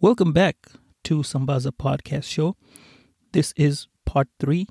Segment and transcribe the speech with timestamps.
[0.00, 0.56] Welcome back
[1.04, 2.56] to Sambaza Podcast Show.
[3.32, 4.66] This is part three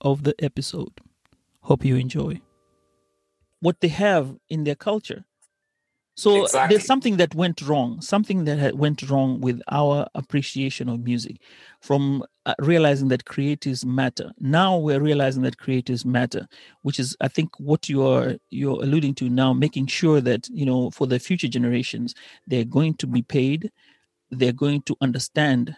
[0.00, 0.92] of the episode.
[1.62, 2.40] Hope you enjoy
[3.60, 5.24] what they have in their culture.
[6.16, 6.74] So Exactly.
[6.74, 11.36] there's something that went wrong, something that went wrong with our appreciation of music
[11.80, 14.32] from uh, realizing that creatives matter.
[14.38, 16.46] Now we're realizing that creatives matter,
[16.82, 20.90] which is I think what you're you're alluding to now, making sure that, you know,
[20.90, 22.14] for the future generations,
[22.46, 23.70] they're going to be paid,
[24.30, 25.76] they're going to understand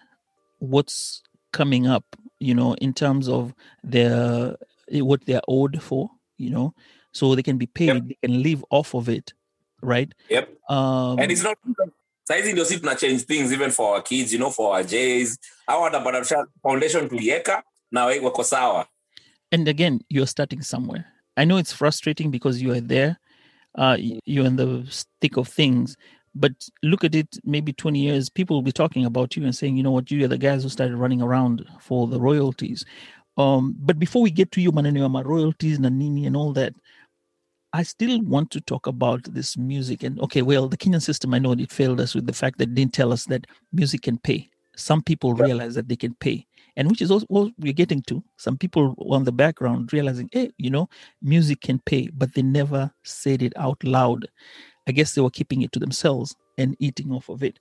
[0.59, 1.23] what's
[1.53, 2.05] coming up,
[2.39, 4.57] you know, in terms of their
[4.89, 6.75] what they're owed for, you know,
[7.13, 9.33] so they can be paid, they can live off of it,
[9.83, 10.13] right?
[10.31, 10.49] Yep.
[10.69, 11.59] Um, and it's not
[12.25, 15.39] saizi ndio si tuna change things even for our kids you know for our jays
[15.67, 18.87] au watapata foundation tulieka na we- wako sawa.
[19.51, 21.05] And again you're starting somewhere.
[21.37, 23.17] I know it's frustrating because you are there
[23.75, 24.85] uh you're in the
[25.21, 25.97] thick of things
[26.35, 26.53] but
[26.83, 29.83] look at it maybe 20 years people will be talking about you and saying you
[29.83, 32.85] know what you are the guys who started running around for the royalties
[33.37, 36.75] um but before we get to you maneno ma royalties na nini and all that
[37.75, 41.39] I still want to talk about this music and okay, well, the Kenyan system, I
[41.39, 44.19] know it failed us with the fact that it didn't tell us that music can
[44.19, 44.51] pay.
[44.77, 46.47] Some people realize that they can pay,
[46.77, 48.23] and which is also what we're getting to.
[48.37, 50.89] Some people on the background realizing, hey, you know,
[51.23, 54.29] music can pay, but they never said it out loud.
[54.87, 57.59] I guess they were keeping it to themselves and eating off of it.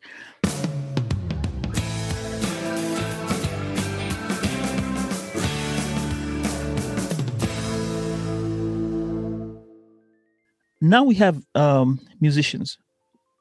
[10.82, 12.78] now we have um musicians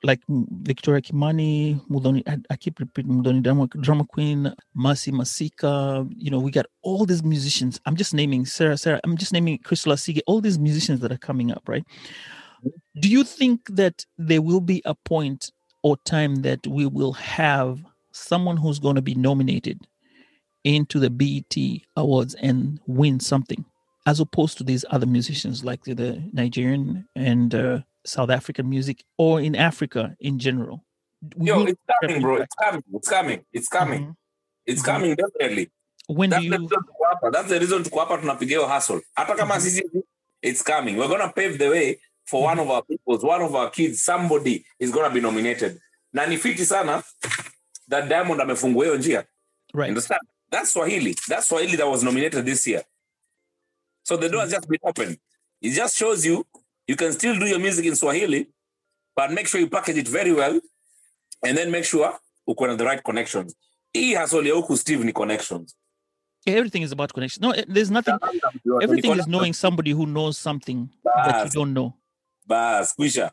[0.03, 6.09] like Victoria Kimani, Muthoni, I, I keep repeating Muthoni Drummer, Drummer Queen, Masi Masika.
[6.17, 7.79] You know, we got all these musicians.
[7.85, 8.99] I'm just naming Sarah, Sarah.
[9.05, 10.21] I'm just naming Crystal Asige.
[10.27, 11.85] All these musicians that are coming up, right?
[13.01, 15.51] Do you think that there will be a point
[15.83, 17.79] or time that we will have
[18.13, 19.87] someone who's going to be nominated
[20.65, 21.57] into the BET
[21.97, 23.65] Awards and win something,
[24.07, 29.05] as opposed to these other musicians like the, the Nigerian and uh, South African music,
[29.17, 30.85] or in Africa in general?
[31.39, 32.37] yo it's coming bro.
[32.37, 32.83] It's coming.
[32.95, 33.45] It's coming.
[33.53, 34.03] It's coming.
[34.07, 34.15] Mhm.
[34.67, 34.85] it's Mhm.
[34.87, 35.71] coming definitely.
[36.09, 36.69] When do that's the you?
[37.11, 39.83] hapa that's the reason tuko hapa tunapiga hiyo hustle hata kama sisi
[40.43, 40.97] it's coming.
[40.97, 41.99] We're gonna pave the way
[42.31, 45.81] for one of our peoples one of our kids somebody is gonna be nominated
[46.13, 47.03] na ni fiti sana
[47.89, 49.25] that diamond amefungua hiyo njia
[49.75, 49.89] Right.
[49.89, 50.21] Understand?
[50.51, 51.15] That's Swahili.
[51.29, 52.83] That's Swahili that was nominated this year.
[54.03, 55.19] So the door has just been opened.
[55.61, 56.45] It just shows you
[56.89, 58.49] you can still do your music in Swahili,
[59.15, 60.61] but make sure you package it very well,
[61.45, 62.19] and then make sure
[62.49, 63.55] uko na the right connections.
[63.95, 65.77] Hii ya huku Steve ni connections.
[66.47, 67.43] Everything is about connection.
[67.43, 68.15] No, eh, there's nothing.
[68.83, 71.93] Everything is knowing somebody who knows something that you don't know.
[72.47, 73.33] Bas, kwisha.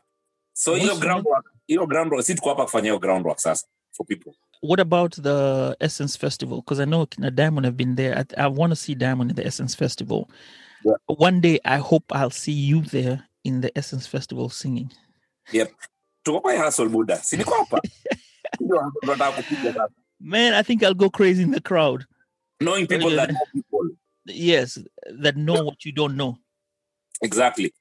[0.52, 4.32] So hiyo groundwork, hiyo groundwork, si tuko hapa kufanya hiyo groundwork sasa for people.
[4.60, 6.60] What about the Essence Festival?
[6.60, 8.18] Because I know Kina Diamond have been there.
[8.18, 10.28] I, I want to see Diamond in the Essence Festival.
[10.84, 10.94] Yeah.
[11.06, 14.90] One day, I hope I'll see you there in the Essence Festival singing.
[15.52, 15.72] Yep.
[16.24, 17.16] Tuko kwa hii hustle buda.
[17.16, 17.80] Si niko hapa.
[18.60, 19.88] Ndio hustle tunataka kupiga sasa.
[20.20, 22.04] Man, I think I'll go crazy in the crowd.
[22.60, 23.96] Knowing people that know people.
[24.26, 24.78] Yes,
[25.22, 26.36] that know what you don't know.
[27.22, 27.72] Exactly.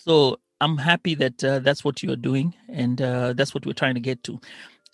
[0.00, 3.94] So I'm happy that uh, that's what you're doing, and uh, that's what we're trying
[3.94, 4.40] to get to.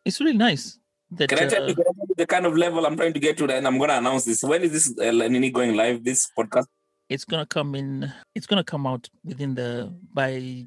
[0.04, 0.78] It's really nice
[1.12, 2.96] that Can I tell uh, you can I tell you the kind of level I'm
[2.96, 3.44] trying to get to?
[3.44, 4.42] And I'm going to announce this.
[4.42, 6.04] When is this uh, Nini going live?
[6.04, 6.66] This podcast?
[7.10, 8.10] it's gonna come in.
[8.34, 10.66] It's gonna come out within the by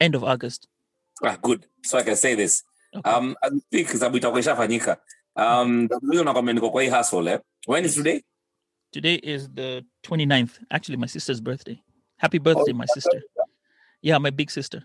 [0.00, 0.66] end of August.
[1.22, 1.66] Ah, good.
[1.84, 2.62] So I can say this.
[2.94, 3.08] Okay.
[3.10, 4.96] Um, as we speak, sababu itakuwa ishafanyika.
[5.36, 5.88] Um,
[6.24, 7.40] nakwambia niko kwa hii hustle, eh?
[7.66, 8.22] When is today?
[8.90, 10.60] Today is the 29th.
[10.70, 11.80] Actually, my sister's birthday.
[12.16, 13.22] Happy birthday, my sister.
[14.04, 14.84] Yeah, my big sister.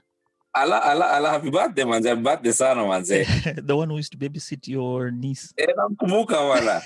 [0.55, 2.07] Ala, ala, ala, happy birthday, manze.
[2.07, 3.65] Happy birthday sana, manze.
[3.67, 5.53] the one who used to babysit your niece.
[5.57, 6.79] Eh, namkumbuka wala.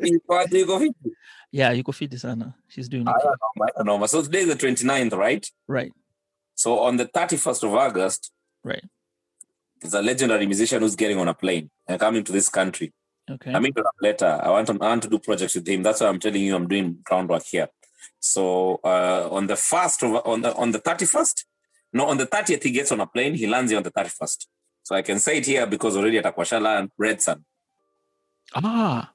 [0.00, 1.10] Iko aje, iko vipi?
[1.52, 2.56] yeah, you could feed this Anna.
[2.68, 3.18] She's doing okay.
[3.22, 4.08] noma, haya, noma.
[4.08, 5.46] So today is the 29th, right?
[5.68, 5.92] Right,
[6.54, 8.32] So on the 31st of August,
[8.64, 8.84] right.
[9.82, 12.94] there's a legendary musician who's getting on a plane and coming to this country.
[13.30, 13.52] Okay.
[13.52, 15.82] I mean, later, I want, to, I want to do projects with him.
[15.82, 17.68] That's why I'm telling you I'm doing groundwork here.
[18.24, 21.44] So uh, on the first of, on the on the thirty first,
[21.92, 23.34] no, on the thirtieth he gets on a plane.
[23.34, 24.48] He lands here on the thirty first.
[24.82, 27.44] So I can say it here because already at Akwashala and Red Sun.
[28.54, 29.12] Ah,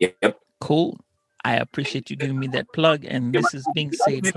[0.00, 0.40] Yep.
[0.60, 0.98] cool.
[1.44, 4.32] I appreciate you giving me that plug, and this is being said here.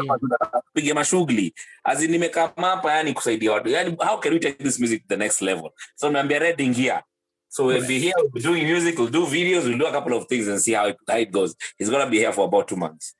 [0.75, 1.53] piga mashughuli
[1.85, 5.07] as in nimekama hapa yani kusaidia watu yani how can we take this music to
[5.07, 7.01] the next level so nimeambia Reading here
[7.49, 10.13] so we'll be here we'll be doing music we'll do videos we'll do a couple
[10.17, 12.67] of things and see how it, how it goes he's gonna be here for about
[12.67, 13.13] two months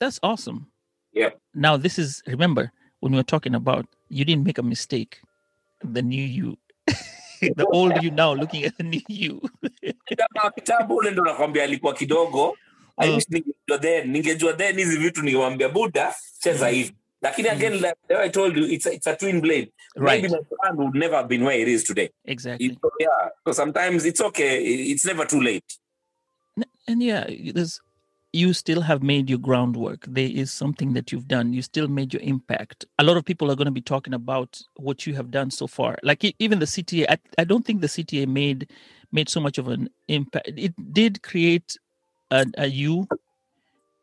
[0.00, 0.66] That's awesome.
[1.12, 1.30] Yeah.
[1.54, 5.20] Now, this is remember when we were talking about you didn't make a mistake.
[5.84, 6.58] The new you,
[7.40, 9.40] the old you now looking at the new you.
[10.16, 12.56] kama kitabu ule ndo nakwambia alikuwa kidogo
[12.96, 13.14] I Mm.
[13.14, 16.92] wish ningejua then ningejua then hizi vitu ningemwambia buda cheza hivi
[17.22, 20.22] lakini again like I told you it's a, it's a twin blade Right.
[20.22, 22.78] maybe my brand would never have been where it is today Exactly.
[23.00, 25.78] Yeah so sometimes it's okay it's never too late
[26.86, 27.80] and yeah there's
[28.32, 30.06] you still have made your groundwork.
[30.08, 31.52] There is something that you've done.
[31.52, 32.86] You still made your impact.
[33.00, 35.66] A lot of people are going to be talking about what you have done so
[35.66, 35.98] far.
[36.04, 38.70] Like even the cta I, I don't think the cta made
[39.12, 40.50] made so much of an impact.
[40.56, 41.76] It did create
[42.30, 43.08] a, a you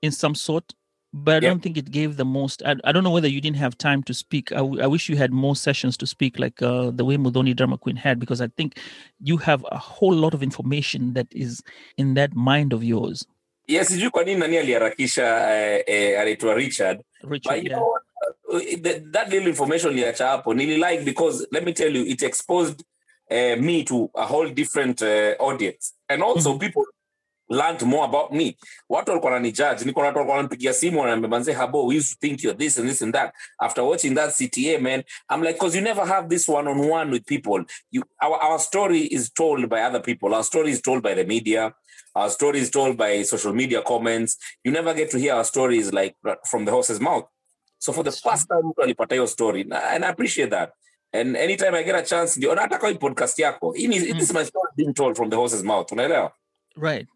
[0.01, 0.73] in some sort
[1.13, 1.47] but i Yep.
[1.47, 4.03] don't think it gave the most I, I don't know whether you didn't have time
[4.03, 4.51] to speak.
[4.51, 7.55] I, w- I wish you had more sessions to speak like uh, the way Muthoni
[7.55, 8.79] Drummer Queen had because i think
[9.21, 11.61] you have a whole lot of information that is
[11.97, 13.25] in that mind of yours
[13.67, 17.01] yes sijui kwa nini nani aliharakisha eh, eh, anaitwa richard.
[17.23, 17.79] Richard, but you yeah.
[17.79, 17.93] know?
[18.49, 20.53] Uh, the, that little information liacha hapo.
[20.53, 22.83] Nililike because let me tell you it exposed
[23.31, 25.93] uh, me to a whole different uh, audience.
[26.09, 26.59] And also Mhm.
[26.59, 26.83] people
[27.49, 28.57] learned more about me.
[28.89, 32.27] Watu walikuwa wananijudge niko na watu walikuwa wananipigia simu wananiambia manze habo we used to
[32.27, 33.33] think you're this and this and that.
[33.59, 35.03] After watching that cta man
[35.35, 37.63] i'm like because you never have this one on one with people.
[37.91, 40.33] You our, our story is told by other people.
[40.35, 41.73] Our story is told by the media
[42.17, 44.37] our story is told by social media comments.
[44.63, 46.15] You never get to hear our stories like
[46.49, 47.25] from the horse's mouth.
[47.79, 50.71] So for the first time mtu alipata hiyo story and i appreciate that.
[51.13, 54.45] And anytime i get a chance ndio hata kwa podcast yako hii this is my
[54.45, 56.31] story being told from the horse's mouth unaelewa?
[56.81, 57.07] Right.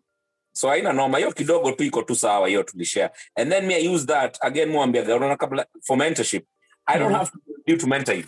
[0.54, 3.88] So haina noma hiyo kidogo tu iko tu sawa hiyo tulishare and then me i
[3.96, 6.46] use that again mwambiaga unaona kabla for mentorship
[6.86, 7.20] i don't Mhm.
[7.20, 8.24] have to be with you to mentor you.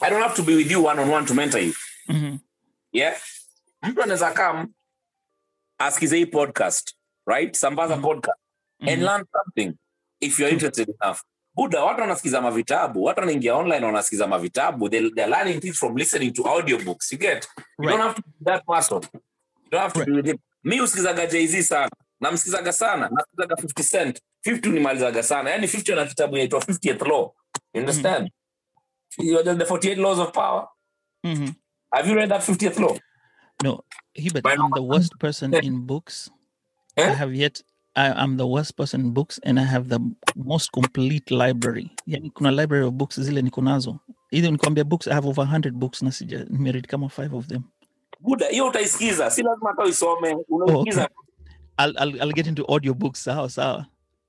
[0.00, 1.72] I don't have to be with you one on one to mentor you.
[2.08, 2.38] Mhm.
[2.92, 3.16] yeah?
[3.82, 4.72] Mtu anaweza kam
[5.84, 6.96] askize hii podcast
[7.26, 7.56] right?
[7.56, 8.04] Sambaza Mhm.
[8.04, 8.38] podcast.
[8.80, 9.02] And Mhm.
[9.02, 9.76] learn something.
[10.20, 11.18] If you're interested enough.
[11.54, 16.32] Buda watu wanasikiza mavitabu watu wanaingia online wanasikiza mavitabu they, they're learning things from listening
[16.32, 17.12] to audiobooks.
[17.12, 17.48] You get?
[17.56, 17.90] You Right.
[17.90, 19.00] don't have to be that person.
[19.64, 20.10] You don't have to Right.
[20.10, 21.90] be with him mi usikizaga Jay-Z sana.
[22.20, 23.08] Namsikizaga sana.
[23.12, 24.20] Nasikizaga 50 cent.
[24.40, 25.50] 50 unimalizaga sana.
[25.50, 27.32] Yani 50 ana kitabu inaitwa 50th law.
[27.74, 28.30] You understand?
[29.18, 30.68] You know the 48 laws of power.
[31.24, 31.52] Mhm.
[31.90, 32.98] have you read that 50th law
[33.62, 36.30] No, Hubert, I'm the worst person in books.
[36.98, 37.14] I Eh?
[37.14, 37.62] have yet.
[37.96, 40.00] I, I'm the worst person in books, and I have the
[40.36, 41.90] most complete library.
[42.06, 43.98] Yani kuna library of books zile niko nazo.
[44.32, 47.62] Either nikwambia books, I have over 100 books na sija nimeread kama five of them.
[48.20, 51.08] buda hiyo utaisikiza si lazima hata uisome unaisikiza
[51.78, 53.86] I'll, I'll, I'll get into audiobooks sawa sawa.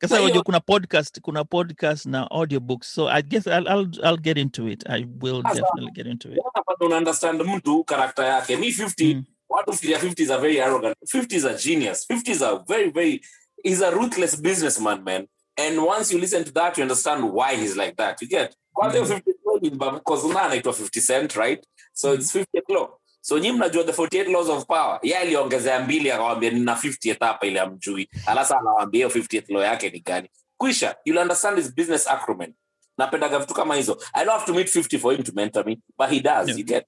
[0.09, 2.93] Hiyo- wajua kuna podcast, kuna podcast na audiobooks.
[2.93, 4.89] So I guess I'll, I'll, I'll get into it.
[4.89, 6.37] I will Sasa- definitely get into it.
[6.39, 8.57] unapata una understand mtu karakta yake.
[8.57, 9.23] Mi 50 Mm.
[9.49, 12.89] watu fikiria 50 is a very arrogant 50 is a genius 50 is a very
[12.91, 13.21] very
[13.63, 15.27] he's a ruthless businessman man.
[15.67, 18.21] And once you listen to that you understand why he's like that.
[18.21, 18.55] You get?
[18.73, 21.65] Kwanza hiyo 50 law ni mba- cause una anaitwa 50 cent right?
[21.93, 22.89] So it's 50th law
[23.25, 27.47] so nyi mnajua the 48 laws of power ye aliongezea mbili akawambia nina 50th hapa
[27.47, 32.07] ile amjui alasa anawambia hiyo 50th law yake ni gani kwisha you'll understand his business
[32.07, 32.53] acumen
[32.97, 35.79] napendaga vitu kama hizo i don't have to meet 50 for him to mentor me
[35.97, 36.59] but he does Yeah.
[36.59, 36.85] you get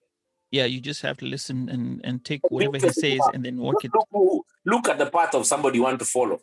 [0.51, 3.84] Yeah, you just have to listen and, and take whatever he says and then work
[3.84, 3.92] it.
[3.94, 6.39] look, look at the path of somebody you want to follow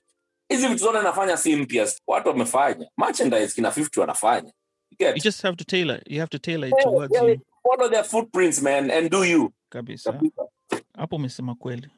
[0.49, 4.53] hizi vitu zote nafanya si mpya watu wamefanya merchandise kina 50 wanafanya
[4.91, 5.17] You get?
[5.17, 6.01] You just have to tailor.
[6.07, 7.41] You have to tailor it Yeah, towards yeah, you.
[7.63, 10.21] follow their footprints man and do you Kabisa.
[10.97, 11.89] Hapo umesema kweli.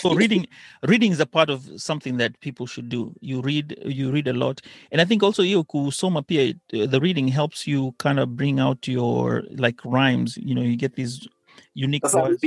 [0.00, 0.46] so reading
[0.82, 3.12] reading is a part of something that people should do.
[3.20, 4.62] You read you read a lot.
[4.92, 8.60] And i think also hiyo kusoma pia uh, the reading helps you kind of bring
[8.60, 10.36] out your like rhymes.
[10.36, 11.28] You know you get these
[11.74, 12.44] unique sasa words.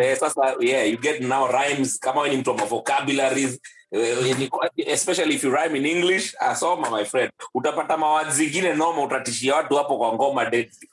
[0.00, 1.98] eh, sasa yeah you get now rhymes.
[1.98, 3.60] Kama ni mtu wa vocabularies
[3.92, 4.50] eh,
[4.86, 7.30] especially if you rhyme in english asoma my friend.
[7.54, 10.88] Utapata mawazi zingine noma utatishia watu hapo kwa ngoma deadly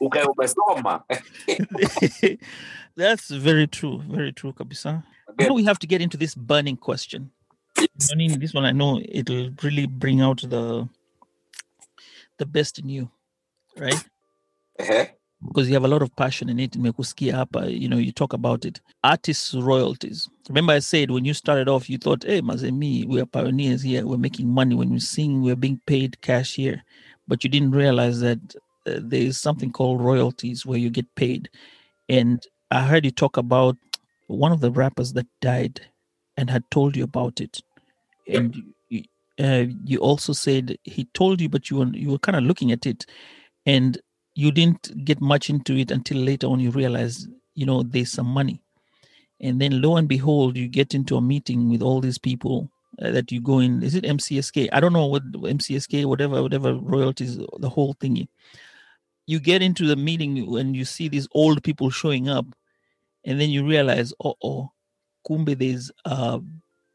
[0.00, 1.02] umesoma
[2.96, 5.02] that's very true very true kabisa
[5.38, 7.30] now we have to get into this burning question
[7.76, 10.88] Nonini, this one i know it'll really bring out the
[12.38, 13.10] the best in you
[13.76, 14.04] right
[14.80, 15.10] Ehe.
[15.46, 16.72] because you have a lot of passion in it.
[16.72, 18.80] Nimekusikia hapa, you know, you talk about it.
[19.02, 20.28] Artists royalties.
[20.48, 24.06] Remember, I said when you started off, you thought, "Hey, Mazemi, we are pioneers here.
[24.06, 25.42] We're making money when we sing.
[25.42, 26.82] We're being paid cash here,"
[27.28, 28.38] but you didn't realize that
[28.86, 31.50] uh, there is something called royalties where you get paid.
[32.08, 33.76] And I heard you talk about
[34.28, 35.80] one of the rappers that died
[36.36, 37.60] and had told you about it,
[38.26, 38.56] and
[38.88, 39.04] you,
[39.38, 42.72] uh, you also said he told you, but you were you were kind of looking
[42.72, 43.06] at it,
[43.66, 43.98] and
[44.34, 46.60] you didn't get much into it until later on.
[46.60, 48.62] You realized, you know, there's some money,
[49.40, 52.70] and then lo and behold, you get into a meeting with all these people
[53.02, 53.82] uh, that you go in.
[53.82, 54.68] Is it MCSK?
[54.72, 58.28] I don't know what MCSK, whatever, whatever royalties, the whole thingy.
[59.26, 62.46] You get into the meeting when you see these old people showing up,
[63.24, 64.70] and then you realize, oh, oh,
[65.26, 66.40] kumbe, there's a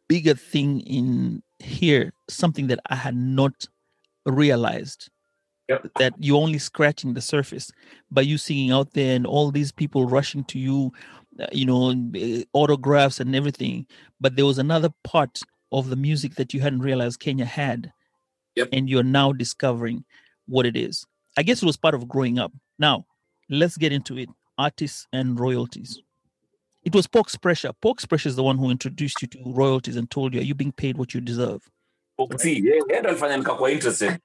[0.07, 3.67] bigger thing in here, something that I had not
[4.25, 5.09] realized.
[5.69, 5.87] Yep.
[5.99, 7.71] That you're only scratching the surface
[8.09, 10.91] by you singing out there and all these people rushing to you,
[11.39, 13.85] uh, you know, uh, autographs and everything.
[14.19, 15.39] But there was another part
[15.71, 17.91] of the music that you hadn't realized Kenya had.
[18.55, 18.69] Yep.
[18.73, 20.05] And you're now discovering
[20.47, 21.05] what it is.
[21.39, 22.51] I guess it was part of growing up.
[22.77, 23.05] Now,
[23.49, 24.27] let's get into it
[24.57, 26.01] artists and royalties.
[26.83, 27.71] It was Pox Pressure.
[27.81, 30.53] Pox Pressure is the one who introduced you to royalties and told you, are you
[30.53, 31.61] being paid what you deserve?
[32.17, 34.19] Foxy, yeye yeye ndo alifanya nikakuwa interested.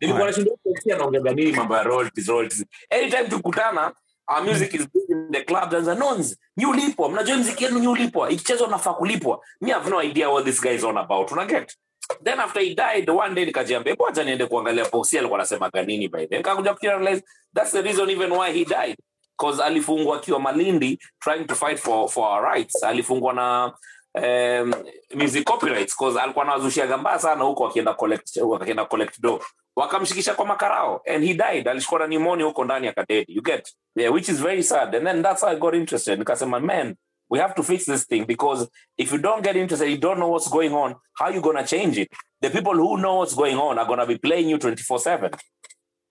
[0.00, 0.36] Nilikuwa Alright.
[0.36, 2.64] nashindwa Foxy anaongea nini mambo ya royalties royalties.
[2.90, 3.92] Anytime tukutana
[4.28, 6.36] our music is in the clubs and the nons.
[6.56, 8.30] Nyi ulipwa, mnajua mziki yenu nyi ulipwa.
[8.30, 9.40] Ikichezwa nafaa kulipwa.
[9.60, 11.32] Me have no idea what this guy is on about.
[11.32, 11.76] Una get?
[12.24, 16.26] Then after he died one day nikajiambia hebu niende kuangalia posi alikuwa anasemaga nini by
[16.26, 16.38] then.
[16.38, 17.22] Nikakuja kurealize
[17.54, 18.96] that's the reason even why he died.
[19.36, 22.82] Cause alifungwa akiwa Malindi trying to fight for for our rights.
[22.82, 23.72] Alifungwa na
[24.14, 24.74] um,
[25.14, 29.40] music copyrights cause alikuwa anawazushiaga mbaya sana huko akienda collect akienda collect do
[29.76, 34.12] wakamshikisha kwa makarao and he died alishikwa na pneumonia huko ndani akadedi you get yeah
[34.14, 36.94] which is very sad and then that's how i got interested nikasema man
[37.30, 40.30] we have to fix this thing because if you don't get interested you don't know
[40.32, 42.08] what's going on how are you gonna change it?
[42.40, 45.30] The people who know what's going on are gonna be playing you 24 7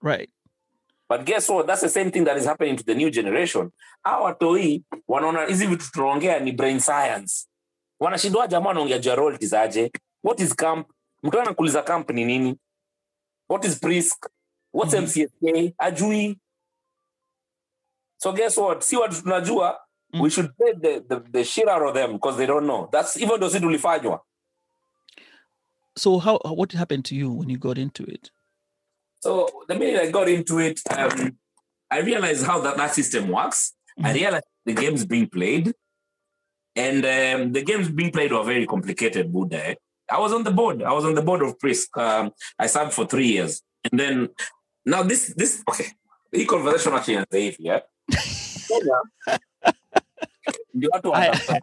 [0.02, 0.30] Right.
[1.10, 1.68] but guess what?
[1.68, 3.72] That's the same thing that is happening to the new generation.
[4.04, 7.48] Hawa toi wanaona hizi vitu tunaongea ni brain science.
[8.00, 9.92] Wanashindwa jamaa wanaongea juu ya royalties aje?
[10.24, 10.88] What is camp?
[11.24, 12.58] Mtu anakuuliza camp ni nini?
[13.50, 14.26] What is prisk?
[14.74, 15.04] What's Mhm.
[15.04, 16.38] mcsk ajui.
[18.18, 18.82] So guess what?
[18.84, 19.80] Si watu tunajua
[20.14, 20.22] Mm.
[20.22, 23.18] we should play the, the, the shit out of them because they don't know that's
[23.18, 24.20] even though si tulifanywa
[25.98, 28.30] So how what happened to you when you got into it?
[29.20, 31.38] So the minute I got into it, um,
[31.90, 33.74] I realized how that, that system works.
[34.04, 34.14] I Mhm.
[34.14, 35.74] realized the games being played,
[36.76, 39.34] and um, the games being played were very complicated.
[39.34, 39.76] Buddha, eh?
[40.10, 40.84] I was on the board.
[40.84, 41.90] I was on the board of Prisk.
[41.98, 44.30] Um, I served for three years, and then
[44.86, 45.88] now this this okay.
[46.32, 47.80] The conversation actually ends hivi, yeah.
[48.70, 49.00] Kenya,
[50.74, 51.62] ndio watu I, wana-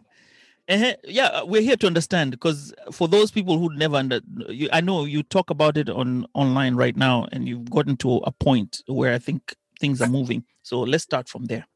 [0.67, 4.81] Eh, yeah, we're here to understand because for those people who never under, you, I
[4.81, 8.81] know you talk about it on online right now, and you've gotten to a point
[8.87, 10.43] where I think things are moving.
[10.63, 11.67] So let's start from there.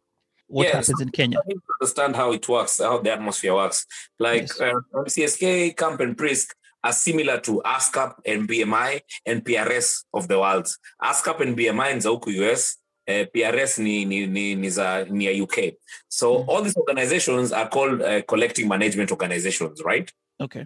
[0.47, 0.73] What Yes.
[0.87, 1.37] happens in Kenya?
[1.37, 3.85] I need to understand how it works, how the atmosphere works.
[4.17, 4.59] Like Yes.
[4.59, 6.47] uh, CSK, Camp and Prisk
[6.83, 10.67] are similar to ASCAP and BMI and PRS of the world.
[11.03, 12.77] ASCAP and BMI in za US,
[13.09, 15.57] uh, PRS ni, ni, ni, ni, za, ni ya UK.
[16.07, 16.49] So Mhm.
[16.49, 20.11] all these organizations are called uh, collecting management organizations, right?
[20.39, 20.65] Okay.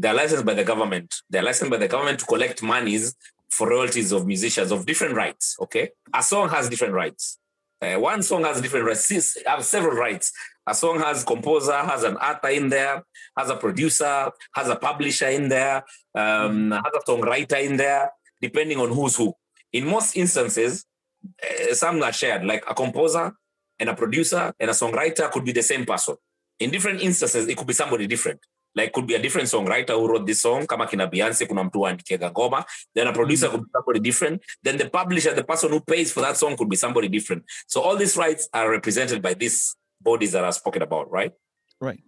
[0.00, 1.08] They're licensed by the government.
[1.30, 3.14] They're licensed by the government to collect monies
[3.50, 5.56] for royalties of musicians of different rights.
[5.60, 7.38] Okay, a song has different rights.
[7.82, 9.36] Uh, one song has different rights.
[9.46, 10.32] Have several rights.
[10.66, 13.02] A song has composer, has an author in there,
[13.36, 15.82] has a producer, has a publisher in there,
[16.14, 18.10] um, has a songwriter in there,
[18.40, 19.34] depending on who's who.
[19.72, 20.86] In most instances,
[21.42, 23.32] Eh, some are shared, like a composer
[23.78, 26.16] and a producer and a songwriter could be the same person.
[26.58, 28.40] In different instances, it could be somebody different.
[28.74, 31.80] Like could be a different songwriter who wrote this song kama kina beyonce kuna mtu
[32.30, 32.64] ngoma.
[32.94, 33.50] Then a producer mm.
[33.50, 34.42] could be somebody different.
[34.62, 37.44] Then the publisher the person who pays for that song could be somebody different.
[37.66, 41.32] So all these rights are represented by these bodies that i've spoken about right?
[41.80, 42.00] Right.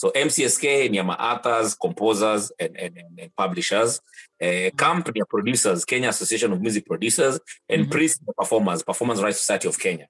[0.00, 4.00] So mcsk ni ya authors composers and, and, and, and publishers
[4.40, 7.90] uh, camp ni producers kenya association of music producers and Mhm.
[7.90, 10.06] prisk the performers performance rights society of kenya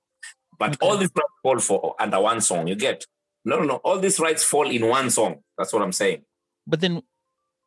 [0.58, 0.86] but Okay.
[0.88, 3.06] all these rights fall for under one song you get
[3.44, 6.20] no no no all these rights fall in one song that's what i'm saying
[6.66, 7.00] But then,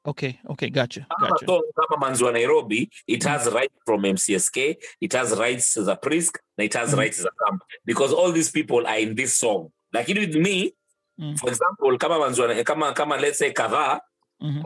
[0.05, 1.45] okay, okay, gotcha, gotcha.
[1.45, 4.57] song kama manzi wa nairobi it has rights from mcsk
[5.01, 6.99] it has rights za prisk na it has Mhm.
[6.99, 10.73] rights za camp because all these people are in this song lakini with me
[11.21, 11.37] Mm.
[11.39, 13.99] for example kama wa, kama kama let's say kadhaa
[14.41, 14.63] Mhm.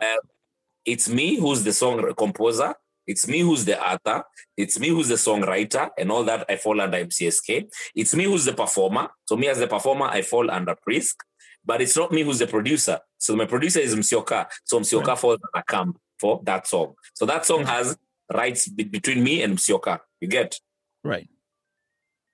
[0.85, 2.73] it's me who's the song composer
[3.07, 4.23] It's me who's the author.
[4.57, 6.41] It's me who's the songwriter and all that.
[6.49, 7.67] I fall under MCSK.
[7.93, 9.09] It's me who's the performer.
[9.29, 11.15] So me as the performer, I fall under Prisk.
[11.63, 12.97] But it's not me who's the producer.
[13.19, 14.47] So my producer is Msioka.
[14.63, 15.19] So Msioka Right.
[15.19, 16.95] falls under camp for that song.
[17.13, 17.95] So that song has
[18.33, 19.99] rights be- between me and Msioka.
[20.19, 20.59] You get?
[21.03, 21.29] Right.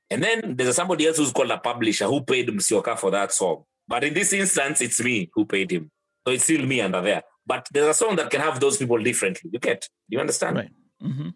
[0.09, 3.65] And then there's somebody else who's called a publisher who paid Msioka for that song.
[3.91, 5.91] But in this instance, it's me who paid him.
[6.25, 7.23] So it's still me under there.
[7.45, 9.49] But there's a song that can have those people differently.
[9.53, 9.81] You get?
[10.09, 10.55] Do you understand?
[10.57, 10.71] Right.
[11.01, 11.29] hmm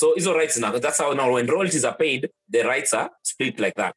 [0.00, 3.60] So hizo rights now, that's how now when royalties are paid, the rights are split
[3.60, 3.94] like that.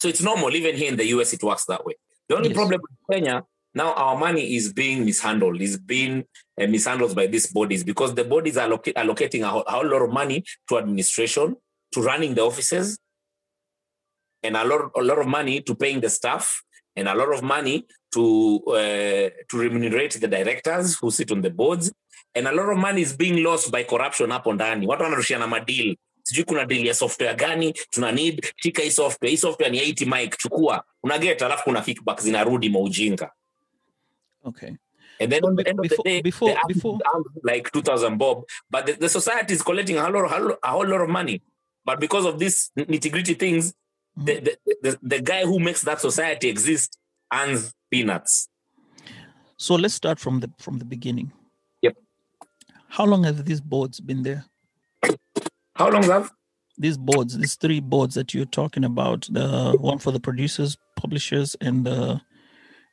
[0.00, 0.54] So it's normal.
[0.54, 1.94] Even here in the US, it works that way.
[2.28, 2.58] The only Yes.
[2.60, 3.36] problem with Kenya,
[3.74, 6.14] now our money is being mishandled, is being
[6.60, 9.88] uh, mishandled by these bodies because the bodies are alloc- allocating a whole, a whole
[9.94, 11.56] lot of money to administration,
[11.92, 12.98] to running the offices,
[14.44, 16.62] and a lot, a lot of money to paying the staff,
[16.98, 21.50] and a lot of money to uh, to remunerate the directors who sit on the
[21.50, 21.92] boards,
[22.34, 24.86] and a lot of money is being lost by corruption hapo ndani.
[24.86, 29.30] Watu wanarushiana madeal sijui kuna deal ya software gani tuna need shika hii software.
[29.30, 30.84] Hii software ni 80 mic chukua.
[31.02, 33.30] Unaget alafu kuna kickback zinarudi maujinga
[34.44, 34.70] Okay.
[35.20, 36.98] and then on the end of before- the day before- the before-
[37.54, 38.44] like 2000 bob.
[38.70, 41.42] But the, the society is collecting a lot, a whole- a whole lot of money.
[41.84, 43.74] But because of these nitty-gritty things
[44.26, 46.98] the, the, the, the guy who makes that society exist
[47.32, 48.48] earns peanuts
[49.56, 51.28] So let's start from the from the beginning.
[51.82, 51.96] Yep.
[52.96, 54.42] How long have these boards been there?
[55.80, 56.30] how long have
[56.78, 61.56] These boards, these three boards that you're talking about, the one for the producers, publishers,
[61.60, 62.20] and the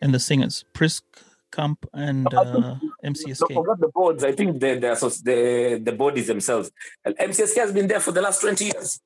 [0.01, 1.03] and the singers, Prisk,
[1.51, 3.53] Camp, and uh, Don't MCSK.
[3.53, 4.23] forget the boards.
[4.23, 6.71] I think the the, the the bodies themselves.
[7.05, 8.99] MCSK has been there for the last 20 years.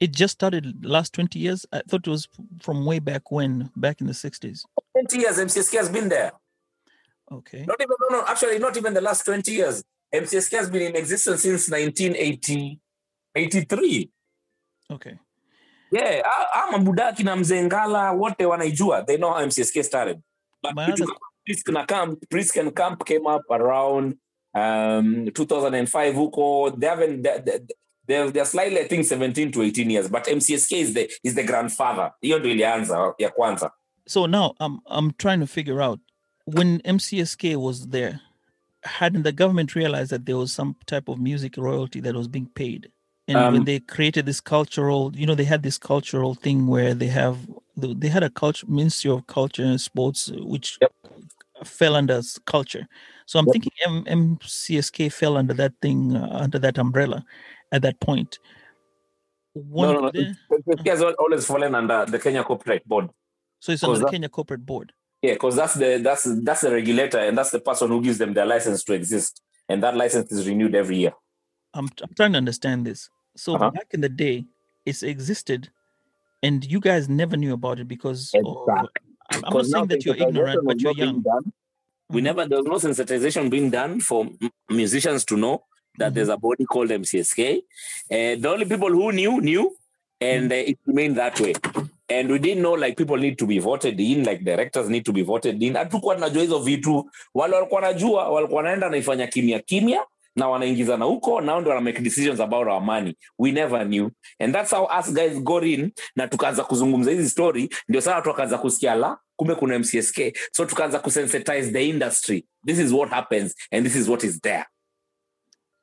[0.00, 1.66] It just started last 20 years.
[1.72, 2.28] I thought it was
[2.62, 4.62] from way back when, back in the 60s.
[4.92, 6.32] 20 years MCSK has been there.
[7.32, 7.64] Okay.
[7.66, 9.82] Not even no, no, actually not even the last 20 years.
[10.14, 12.80] MCSK has been in existence since 1980,
[13.34, 14.10] 83.
[14.90, 15.18] Okay.
[15.90, 19.06] Yeah, ah, ah, mabudaki na mzengala wote wanaijua.
[19.06, 20.22] They know how MCSK started.
[20.62, 24.16] But My vitu other- kama Prisk na Camp, Prisk and Camp came up around
[24.54, 26.78] um, 2005 huko.
[26.78, 27.60] They haven't they, they,
[28.08, 31.44] they're, they're slightly I think 17 to 18 years, but MCSK is the is the
[31.44, 32.12] grandfather.
[32.22, 33.70] Hiyo ndio ilianza ya kwanza.
[34.06, 36.00] So now I'm I'm trying to figure out
[36.46, 38.20] when MCSK was there,
[38.82, 42.48] hadn't the government realized that there was some type of music royalty that was being
[42.54, 42.90] paid?
[43.28, 46.94] And when Um, they created this cultural, you know, they had this cultural thing where
[46.94, 47.36] they have
[47.76, 50.92] they had a culture ministry of culture and sports, which Yep.
[51.64, 52.86] fell under culture.
[53.26, 53.52] So I'm Yep.
[53.52, 57.24] thinking M- MCSK fell under that thing, uh, under that umbrella,
[57.72, 58.38] at that point.
[59.54, 60.34] One no, no, no.
[60.52, 63.08] MCSK has always fallen under the Kenya Copyright Board.
[63.60, 64.92] so it's under the that- Kenya Copyright Board.
[65.20, 68.34] Yeah, because that's the that's that's the regulator and that's the person who gives them
[68.34, 71.12] their license to exist, and that license is renewed every year.
[71.74, 73.10] I'm, I'm trying to understand this.
[73.36, 73.70] So Uh-huh.
[73.70, 74.44] back in the day,
[74.86, 75.70] it's existed,
[76.44, 79.02] and you guys never knew about it because Exactly.
[79.32, 81.20] I'm, I'm not saying that you're ignorant, but you're young.
[81.22, 81.52] done.
[82.10, 82.24] We Mhm.
[82.24, 84.28] never there was no sensitization being done for
[84.70, 85.64] musicians to know
[85.98, 87.58] that there's a body called MCSK.
[88.10, 89.76] Uh, the only people who knew knew,
[90.20, 91.54] and uh, it remained that way.
[92.10, 95.12] And we didn't know like people need to be voted in, like directors need to
[95.12, 95.74] be voted in.
[95.74, 97.10] Hatukuwa tunajua hizo vitu.
[97.34, 100.04] Wale walikuwa wanajua, walikuwa wanaenda naifanya kimya kimya
[100.36, 103.16] na wanaingizana huko nao ndio wana make decisions about our money.
[103.38, 104.10] We never knew.
[104.38, 107.68] And that's how us guys got in na tukaanza kuzungumza hizi story.
[107.88, 110.20] Ndio saa watu wakaanza kusikia la kumbe kuna mcsk
[110.52, 112.44] so tukaanza kusensitize the industry.
[112.66, 114.64] This is what happens and this is what is there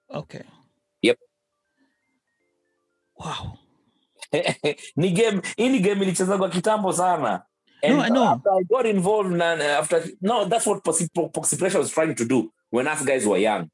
[0.10, 0.41] Okay.
[1.02, 1.18] Yep.
[3.18, 3.58] Wow.
[4.96, 7.44] ni game hii ni game ilichezagwa kitambo sana
[7.89, 8.24] No, I know.
[8.24, 12.52] after I got involved and after no that's what Poxy Pressure was trying to do
[12.72, 13.68] when us guys were young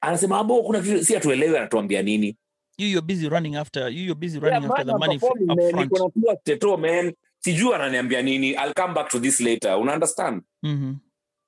[0.00, 2.36] anasema abo kuna kitu si atuelewe anatuambia nini
[2.78, 4.04] You you're busy running after you.
[4.04, 5.40] You're busy running Yeah, after the money up front.
[5.74, 10.42] Niko na teto man sijui ananiambia nini i'll come back to this later una understand
[10.62, 10.94] hmm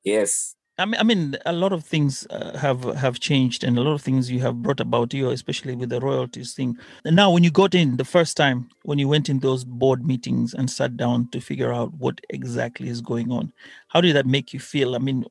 [0.04, 3.82] yes I mean, I mean, a lot of things uh, have have changed, and a
[3.82, 6.78] lot of things you have brought about you, especially with the royalties thing.
[7.04, 10.06] And now, when you got in the first time, when you went in those board
[10.06, 13.52] meetings and sat down to figure out what exactly is going on,
[13.88, 14.94] how did that make you feel?
[14.94, 15.26] I mean,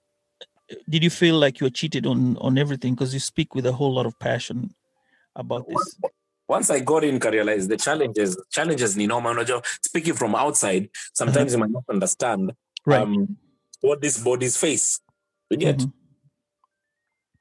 [0.87, 2.93] did you feel like you were cheated on on everything?
[2.93, 4.75] Because you speak with a whole lot of passion
[5.35, 5.97] about this.
[6.47, 9.33] once I got in, I realized the challenges, challenges ni normal.
[9.33, 12.53] Unajua, speaking from outside, sometimes you might not understand
[12.85, 13.01] Right.
[13.01, 13.37] um,
[13.81, 14.99] what these bodies face.
[15.51, 15.89] Mhm.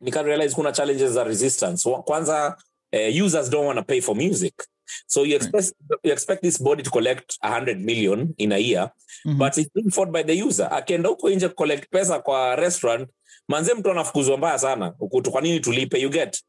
[0.01, 1.91] Nika realize kuna challenges za resistance.
[2.05, 2.57] Kwanza,
[2.93, 4.55] uh, users don't want to pay for music.
[5.07, 5.73] So you expect
[6.05, 8.91] you expect this body to collect 100 million in a year,
[9.25, 9.39] Mhm.
[9.39, 10.69] but it's being fought by the user.
[10.73, 13.09] Akienda huko nje collect pesa kwa restaurant,
[13.49, 14.95] manze mtu anafukuzwa mbaya sana.
[15.01, 16.01] Ukutu kwa nini tulipe?
[16.01, 16.43] You get?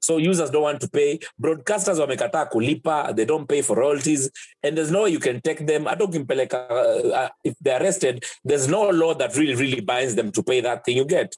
[0.00, 1.18] So users don't want to pay.
[1.38, 3.12] Broadcasters wamekataa kulipa.
[3.16, 4.30] They don't pay for royalties.
[4.62, 5.84] And there's no way you can take them.
[5.84, 10.30] Hata ukimpeleka uh, uh, if they're arrested there's no law that really really binds them
[10.32, 11.34] to pay that thing you get.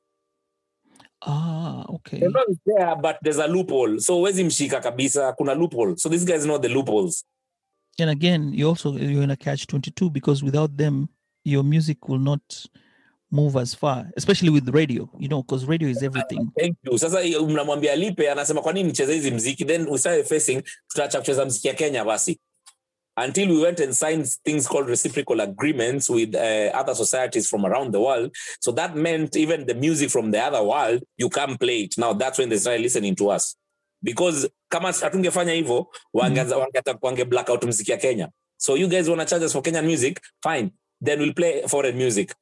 [1.27, 2.21] Ah, okay.
[2.21, 3.99] the law is there but there's a loophole.
[4.01, 5.97] So wezi mshika kabisa kuna loophole.
[5.97, 7.25] So these guys know the loopholes.
[8.01, 11.09] And again, you also you're in a catch twenty two because without them,
[11.45, 12.41] your music will not
[13.31, 15.09] move as far, especially with radio.
[15.19, 16.51] You know, because radio is everything.
[16.59, 16.99] thank you.
[16.99, 19.65] Sasa mnamwambia lipe anasema kwa nini nicheze hizi mziki?
[19.65, 22.39] Then we started facing tutaacha kucheza mziki ya kenya basi.
[23.25, 27.93] Until we went and signed things called reciprocal agreements with uh, other societies from around
[27.93, 28.31] the world.
[28.61, 31.99] So that meant even the music from the other world you can't play it.
[31.99, 33.57] Now that's when they started listening to us.
[34.03, 36.41] Because kama hatungefanya hivyo wange,
[37.03, 38.29] wange black out mziki ya kenya.
[38.57, 40.21] So you guys wanna charge us for kenyan music?
[40.43, 40.71] Fine.
[41.01, 42.35] Then we'll play foreign music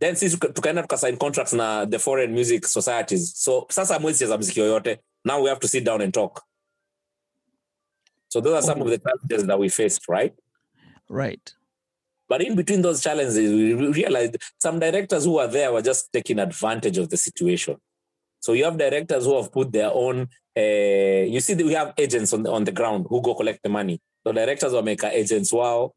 [0.00, 3.32] then sisi tuka- tukaenda tukasign contracts na the foreign music societies.
[3.36, 4.98] So sasa mwezi cheza mziki yoyote.
[5.24, 6.42] Now we have to sit down and talk.
[8.28, 10.32] So those are some of the challenges that we faced right?
[11.08, 11.54] Right.
[12.28, 16.38] but in between those challenges we realized some directors who were there were just taking
[16.38, 17.76] advantage of the situation.
[18.38, 22.32] So you have directors who have put their own uh, you see we have agents
[22.32, 24.00] on the, on the ground who go collect the money.
[24.24, 25.92] So directors will make agents wow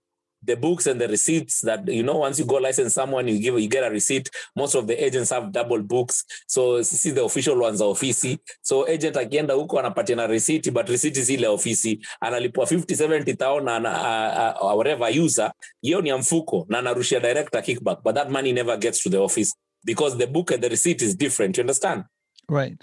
[0.46, 3.60] the books and the receipts that you know once you go license someone you give
[3.60, 4.30] you get a receipt.
[4.56, 6.26] Most of the agents have double books.
[6.48, 8.38] So see the official ones are ofisi.
[8.62, 12.00] So agent akienda huko anapatia na receipt but receipt si ile ofisi.
[12.22, 15.52] Analipwa 50 70 town na ana- whatever user.
[15.82, 19.54] Hiyo ni mfuko na anarushia director kickback but that money never gets to the office
[19.86, 22.04] because the book and the receipt is different you understand?
[22.50, 22.78] Right.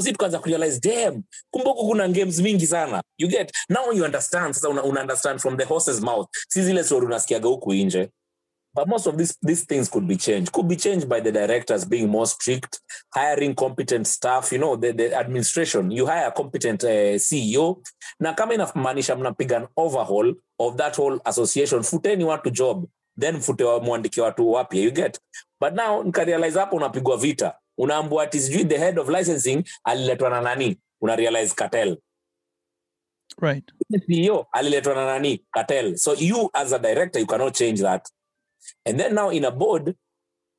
[0.00, 3.02] So si tukaanza kurealize damn kumbe huku kuna games mingi sana.
[3.18, 6.26] You get now you understand sasa una, una understand from the horse's mouth.
[6.48, 8.08] Si zile story unasikiaga huku nje.
[8.74, 10.52] But most of these, these things could be changed.
[10.52, 12.80] Could be changed by the directors being more strict
[13.14, 15.90] hiring competent staff you know the, the administration.
[15.90, 17.82] You hire a competent uh, ceo
[18.20, 22.86] na kama inamaanisha mnapiga an overhaul of that whole association futeni watu job
[23.20, 25.18] then mfute wa- mwandike watu wapya you get.
[25.60, 30.40] But now nikarealize hapo unapigwa vita unaambua ati sijui the head of licensing aliletwa na
[30.40, 30.80] nani?
[31.00, 31.98] Una realize cartel.
[33.40, 33.64] Right.
[34.06, 35.44] ceo aliletwa na nani?
[35.50, 35.96] Cartel.
[35.96, 38.08] So you as a director you cannot change that.
[38.84, 39.94] And then now in a board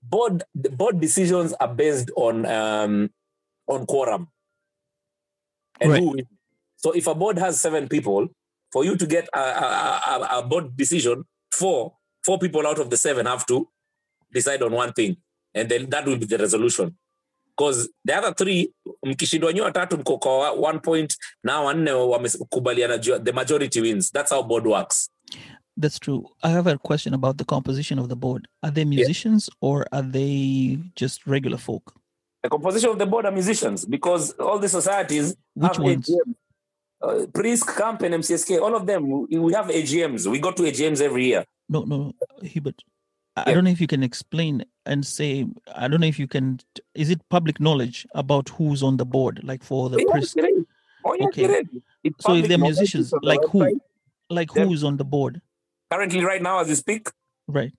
[0.02, 3.10] board the board decisions are based on um
[3.68, 4.28] on quorum.
[5.82, 6.04] And Right.
[6.04, 6.16] who
[6.76, 8.28] so if a board has seven people
[8.72, 12.90] for you to get a, a, a, a board decision four four people out of
[12.90, 13.68] the seven have to
[14.32, 15.18] decide on one thing.
[15.54, 16.98] And then that will be the resolution
[17.60, 18.72] because the other three
[19.04, 24.44] mkishindwa nyi watatu mko kwa one point na wanne wamekubaliana the majority wins that's how
[24.44, 25.10] board works
[25.82, 26.26] That's true.
[26.44, 28.48] I have a question about the composition of the board.
[28.64, 31.94] Are they musicians or are they just regular folk?
[32.44, 36.10] the composition of the board are musicians because all the societies Which have ones?
[36.10, 36.36] AGMs.
[37.02, 40.28] Uh, Prisk, Camp, and MCSK, all of them, we have AGMs.
[40.30, 41.46] We go to AGMs every year.
[41.70, 42.12] No, no,
[42.44, 42.82] Hubert.
[43.38, 43.54] I I Yeah.
[43.56, 45.46] don't know if you can explain and say.
[45.76, 46.60] I don't know if you can.
[46.96, 50.36] Is it public knowledge about who's on the board, like for the Yeah, Prisk?
[51.06, 51.44] Oh, yeah, Okay.
[51.44, 51.82] get ready.
[52.04, 53.60] It's So if they're musicians, it's on the like who?
[53.60, 53.80] website.
[54.30, 55.42] Like who's on the board?
[55.92, 57.10] Currently, right now, as we speak,
[57.48, 57.74] Right,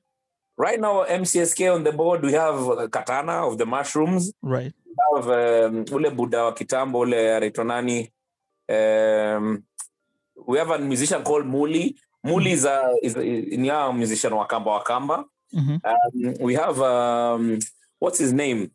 [0.57, 4.33] right now, MCSK on the board, we have uh, Katana of the Mushrooms.
[4.43, 4.73] right.
[4.87, 8.09] We have um, ule Buddha wa kitambo, ule anaitwa?
[8.69, 9.65] Um,
[10.47, 11.97] we have a musician called Muli.
[12.25, 15.81] Muli is a is, is ni a musician wa Kamba wa Kamba.
[16.13, 17.59] hmm Um, we have um,
[17.99, 18.71] what's his name?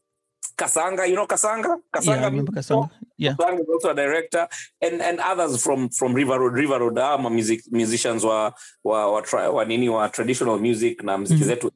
[0.57, 1.77] Kasanga, you know Kasanga?
[1.93, 2.89] Kasanga, Yeah, I remember Kasanga.
[3.17, 4.47] Yeah, Kasanga is also a director,
[4.81, 6.53] and and others from from River Road.
[6.53, 11.17] River Road, ama music musicians wa wa wa, tra, wa nini wa traditional music na
[11.17, 11.47] mziki Mhm.
[11.49, 11.71] zetu.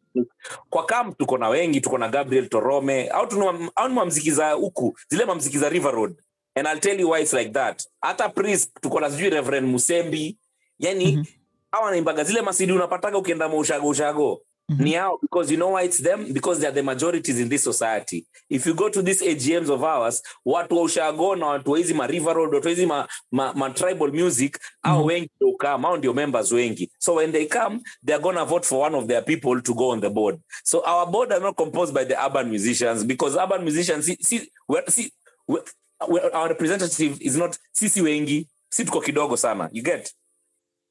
[0.69, 4.97] Kwa camp tuko na wengi, tuko na Gabriel Torome, au tuna au mamziki za huku,
[5.09, 6.15] zile mamziki za River Road.
[6.55, 7.83] And I'll tell you why it's like that.
[8.01, 10.37] Hata priest tuko na sijui Reverend Musembi.
[10.79, 11.23] Yani Mhm.
[11.71, 14.39] hawa naimbaga zile masidi unapataga ukienda maushago ushago Mhm.
[14.77, 16.33] Ni hao because you know why it's them?
[16.33, 18.27] Because they're the majorities in this society.
[18.49, 21.93] If you go to these agms of ours watu wa ushago na watu wa hizi
[21.93, 25.07] ma river road watu wa hizi ma, ma, ma tribal music au Mhm.
[25.07, 26.91] wengi ndio come au ndio members wengi.
[26.99, 30.01] So when they come they're gonna vote for one of their people to go on
[30.01, 30.39] the board.
[30.63, 34.51] So our board are not composed by the urban musicians because urban musicians see, see,
[34.67, 35.11] we're, si,
[35.47, 35.63] we're,
[36.07, 39.69] we're, our representative is not sisi wengi si tuko kidogo sana.
[39.71, 40.13] You get?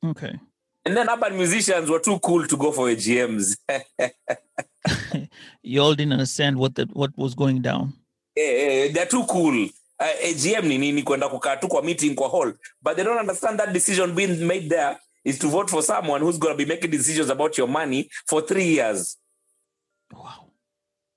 [0.05, 0.33] Okay.
[0.85, 3.57] And then urban musicians were too cool to go for AGMs.
[5.63, 7.93] You all didn't understand what that what was going down.
[8.37, 9.69] Eh, they're too cool.
[10.01, 13.59] Uh, AGM ni nini kwenda kukaa tu kwa meeting kwa hall but they don't understand
[13.59, 16.91] that decision being made there is to vote for someone who's going to be making
[16.91, 19.19] decisions about your money for three years
[20.13, 20.53] Wow.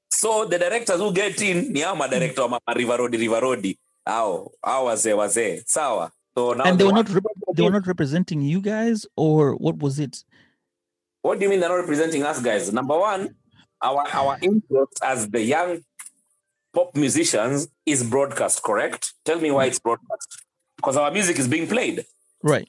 [0.09, 3.75] so the directors who get in ni hao madirector wa ma- River Road River Road
[4.05, 5.63] Hao hao wazee wazee.
[5.65, 6.11] Sawa.
[6.35, 7.09] So now and they the were not
[7.55, 10.23] they were not representing you guys, or what was it?
[11.21, 12.71] What do you mean they're not representing us guys?
[12.73, 13.35] Number one,
[13.81, 15.83] our our interest as the young
[16.73, 19.13] pop musicians is broadcast, correct?
[19.25, 20.43] Tell me why it's broadcast.
[20.77, 22.05] Because our music is being played.
[22.43, 22.67] Right.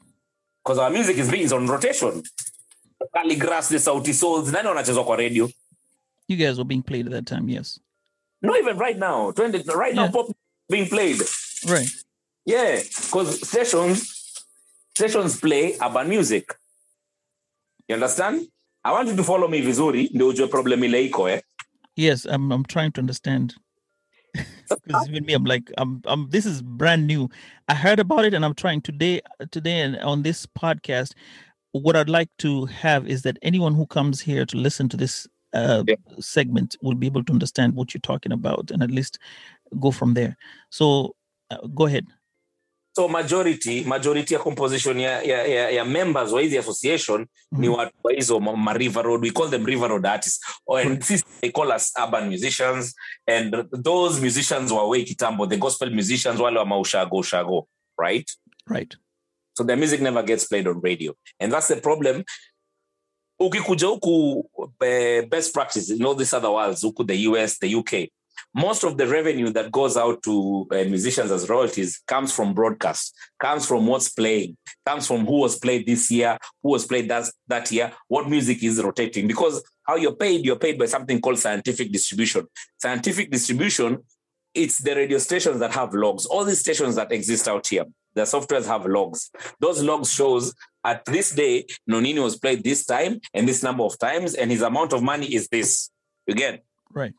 [0.63, 2.23] Because our music is being is on rotation.
[3.01, 5.49] The Sauti Sols, nani wanachezwa kwa radio?
[6.29, 7.49] You guys were being played at that time.
[7.49, 7.81] Yes.
[8.43, 9.31] Not even right now.
[9.33, 10.11] 20, right now, Yeah.
[10.11, 10.27] pop
[10.69, 11.21] being played.
[11.69, 11.89] Right.
[12.45, 14.22] Yeah, because stations
[14.97, 16.55] stations play urban music.
[17.89, 18.47] You understand?
[18.85, 21.41] I want you to follow me vizuri ndio ujue problem ile iko eh.
[21.97, 22.25] Yes.
[22.27, 22.53] I'm.
[22.53, 23.55] I'm trying to understand.
[24.87, 26.31] Because even me, I'm like, I'm, I'm.
[26.31, 27.29] This is brand new.
[27.69, 29.21] I heard about it, and I'm trying today.
[29.51, 31.13] Today, and on this podcast,
[31.73, 35.29] what I'd like to have is that anyone who comes here to listen to this
[35.53, 35.97] uh, Yeah.
[36.21, 39.19] segment will be able to understand what you're talking about, and at least
[39.79, 40.37] go from there.
[40.71, 41.15] So,
[41.51, 42.07] uh, go ahead.
[42.97, 47.77] So majority majority ya composition ya, ya, ya, ya members wa hizi association ni Mhm.
[47.79, 50.41] watu wa hizo ma, ma river road we call them river road artists.
[50.67, 52.95] Or and sisi they call us urban musicians
[53.27, 57.67] and those musicians wa way kitambo the gospel musicians wale wa maushago ushago
[57.99, 58.31] right?
[58.67, 58.97] Right.
[59.55, 61.15] so their music never gets played on radio.
[61.41, 62.25] And that's the problem.
[63.41, 64.45] Ukikuja huku
[64.85, 67.93] eh, best practice in all these other worlds huku the us the uk
[68.55, 73.15] most of the revenue that goes out to uh, musicians as royalties comes from broadcast
[73.41, 77.25] comes from what's playing comes from who was played this year who was played that,
[77.49, 79.27] that year what music is rotating.
[79.27, 82.47] Because how you're paid you're paid by something called scientific distribution.
[82.79, 83.99] Scientific distribution
[84.55, 86.27] it's the radio stations that have logs.
[86.27, 89.31] All these stations that exist out here the softwares have logs.
[89.61, 93.99] Those logs shows at this day nonini was played this time and this number of
[93.99, 95.91] times and his amount of money is this.
[96.29, 96.59] Again,
[96.95, 97.15] Right.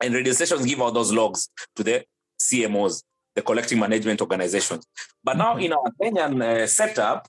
[0.00, 2.04] And radio stations give out those logs to the
[2.40, 3.02] cmos
[3.34, 4.84] the collecting management organizations.
[5.24, 7.28] But now in our kenyan uh, setup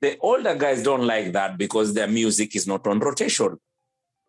[0.00, 3.56] the older guys don't like that because their music is not on rotation.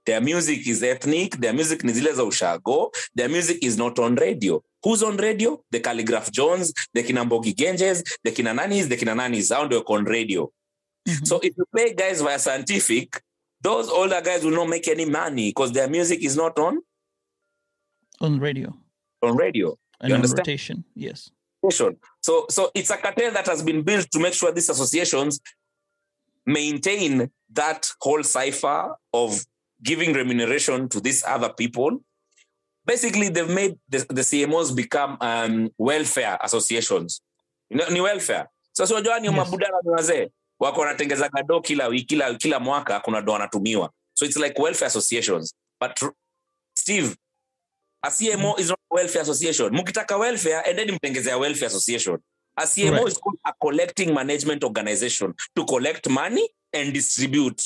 [0.05, 4.15] Their music is ethnic their music ni zile za ushago their music is not on
[4.15, 4.63] radio.
[4.83, 5.61] Who's on radio?
[5.71, 9.49] The Khaligraph Jones the kina mbogi genjes the kina nanis the kina nanis.
[9.53, 10.51] Hao ndio wako on radio.
[11.07, 11.25] Mhm.
[11.25, 13.21] so if you play guys via scientific
[13.61, 16.79] those older guys will not make any money because their music is not on
[18.21, 18.73] on radio
[19.23, 20.39] on radio and You on understand?
[20.47, 20.83] rotation.
[20.95, 21.29] Yes.
[22.21, 25.41] So, so it's a cartel that has been built to make sure these associations
[26.45, 29.45] maintain that whole cipher of
[29.83, 32.03] giving remuneration to these other people.
[32.85, 37.21] Basically, they've made the, the CMOs become um, welfare associations.
[37.69, 38.47] You know, ni welfare.
[38.71, 39.35] Sasa unajua ni Yes.
[39.35, 40.85] mabudana ni wazee wako
[41.47, 43.91] do kila kila, kila mwaka kuna do wanatumiwa.
[44.13, 45.53] So it's like welfare associations.
[45.79, 45.99] But
[46.75, 47.15] Steve,
[48.03, 49.73] a CMO is not a welfare association.
[49.73, 52.17] Mukitaka welfare, and endeni mtengeze a welfare association.
[52.57, 53.07] A CMO Right.
[53.07, 57.61] is called a collecting management organization to collect money and distribute.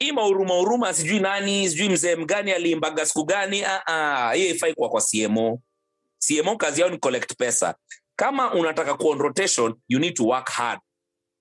[0.00, 4.74] Hii mauruma huruma sijui nani sijui mzee mgani aliimbaga siku gani ah, ah, hiyo ifai
[4.74, 5.60] kuwa kwa CMO.
[6.28, 7.74] CMO kazi yao ni collect pesa.
[8.16, 10.80] Kama unataka kuwa on rotation, you need to work hard.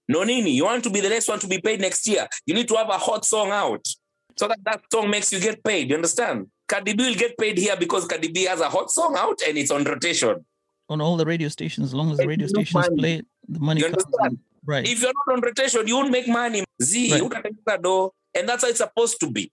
[0.07, 2.27] No nini, you want to be the next one to be paid next year.
[2.45, 3.87] You need to have a hot song out
[4.35, 5.89] so that that song makes you get paid.
[5.89, 6.47] You understand?
[6.67, 9.57] Cardi B will get paid here because Cardi B has a hot song out and
[9.57, 10.45] it's on rotation.
[10.89, 13.81] On all the radio stations, as long as the radio stations find- play, the money
[13.81, 14.03] You comes.
[14.25, 14.39] in.
[14.65, 14.87] Right.
[14.87, 16.63] If you're not on rotation, you won't make money.
[16.81, 17.23] Z, Right.
[17.23, 19.51] utatengeneza do and that's how it's supposed to be.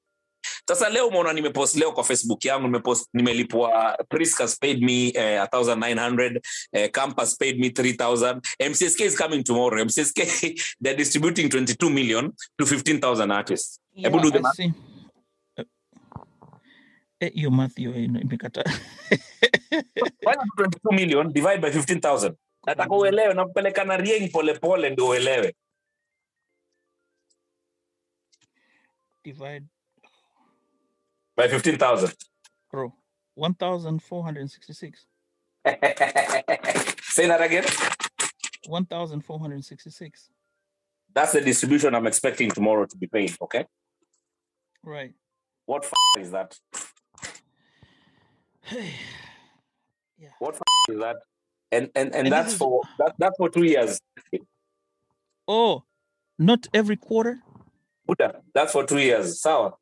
[0.69, 6.41] Sasa leo umeona nimepost leo kwa Facebook yangu nimepost nimelipwa Priscas paid me uh, 1900
[6.73, 10.21] uh, Campus paid me 3000 MCSK is coming tomorrow MCSK
[10.83, 14.55] they're distributing 22 million to 15000 artists Hebu do the I math.
[14.57, 14.73] see.
[15.59, 15.65] Uh, eh,
[17.25, 18.65] Eh, hiyo math hiyo ina- imekata.
[20.23, 22.35] Why 22 million divide by 15000
[22.67, 25.55] nataka uelewe nakupeleka na rieng polepole ndio uelewe
[29.25, 29.67] Divide,
[31.37, 32.15] by 15000
[32.73, 32.93] bro.
[33.37, 35.07] 1,466.
[37.15, 37.65] say that again
[38.69, 40.31] 1,466.
[41.15, 43.65] that's the distribution i'm expecting tomorrow to be paid okay
[44.83, 45.15] Right.
[45.67, 46.55] what f- is that
[50.19, 50.31] yeah.
[50.39, 51.17] what f- is that
[51.73, 54.01] and and and, And that's is- for that, that's for two years
[55.49, 55.83] Oh,
[56.39, 57.39] not every quarter.
[58.07, 59.73] Buddha, that's for two years sawa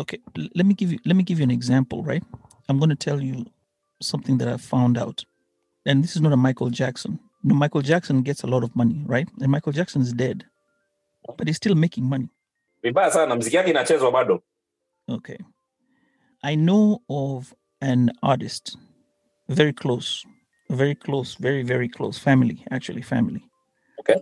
[0.00, 0.18] Okay,
[0.54, 2.22] let me give you let me give you an example, right?
[2.68, 3.44] I'm going to tell you
[4.00, 5.24] something that I found out.
[5.86, 7.18] And this is not a Michael Jackson.
[7.42, 9.28] No, Michael Jackson gets a lot of money, right?
[9.40, 10.44] And Michael Jackson is dead.
[11.36, 12.28] But he's still making money.
[12.82, 14.42] vibaya sana mziki yake inachezwa bado
[15.08, 15.38] Okay.
[16.42, 18.76] I know of an artist
[19.48, 20.24] very close,
[20.70, 22.64] very close, very very close family.
[22.70, 23.42] Actually, family.
[24.00, 24.20] Okay.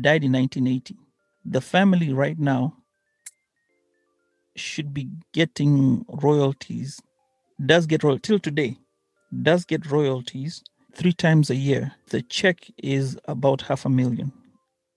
[0.00, 0.96] Died in 1980.
[1.44, 2.76] The family right now
[4.56, 7.00] should be getting royalties.
[7.64, 8.78] Does get royal till today.
[9.42, 10.62] Does get royalties
[10.94, 11.92] three times a year.
[12.08, 14.32] The check is about half a million.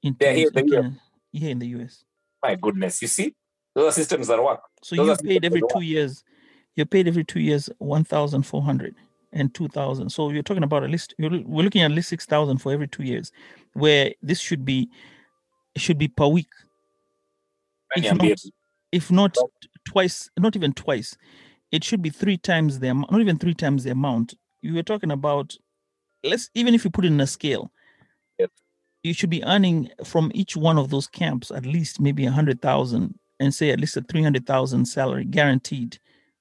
[0.03, 0.99] In Yeah, here in the in
[1.33, 2.05] here in the US.
[2.41, 3.35] My goodness, you see,
[3.73, 4.61] those are systems that work.
[4.83, 6.23] So Those you paid every two years.
[6.77, 8.95] You're paid every two years one thousand four hundred
[9.33, 10.09] and two thousand.
[10.11, 12.71] So you're talking about at least you're, we're looking at at least six thousand for
[12.71, 13.31] every two years,
[13.73, 14.89] where this should be
[15.75, 16.47] should be per week,
[17.95, 18.39] if not,
[18.91, 19.35] if not
[19.87, 21.17] twice, not even twice.
[21.71, 24.35] It should be three times the amount, not even three times the amount.
[24.61, 25.55] You were talking about
[26.23, 27.71] let's even if you put it in a scale,
[28.39, 28.51] Yep.
[29.03, 32.61] you should be earning from each one of those camps at least maybe a hundred
[32.61, 35.97] thousand and say at least a three hundred thousand salary guaranteed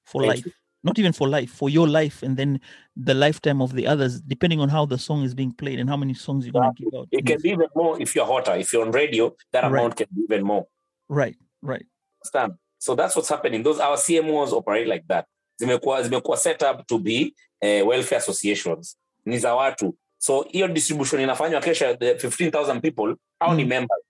[0.07, 0.45] for Thank life.
[0.45, 0.51] you.
[0.83, 2.59] Not even for life, for your life, and then
[2.95, 5.97] the lifetime of the others, depending on how the song is being played and how
[5.97, 7.07] many songs you're going to give out.
[7.11, 8.55] It can be even more if you're hotter.
[8.55, 9.71] If you're on radio, that Right.
[9.79, 10.65] amount can be even more.
[11.09, 11.85] Right, right.
[12.21, 12.53] Understand?
[12.77, 13.63] So that's what's happening.
[13.63, 15.25] Those our CMOs operate like that.
[15.61, 18.97] Zimekuwa zimekuwa set up to be uh, welfare associations.
[19.25, 19.97] Ni za watu.
[20.19, 23.69] So hiyo distribution inafanywa kesha the 15,000 people how ni Mm.
[23.69, 24.01] members.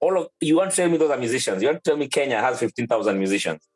[0.00, 1.62] All of you want to tell me those are musicians.
[1.62, 3.68] You want to tell me Kenya has 15,000 musicians.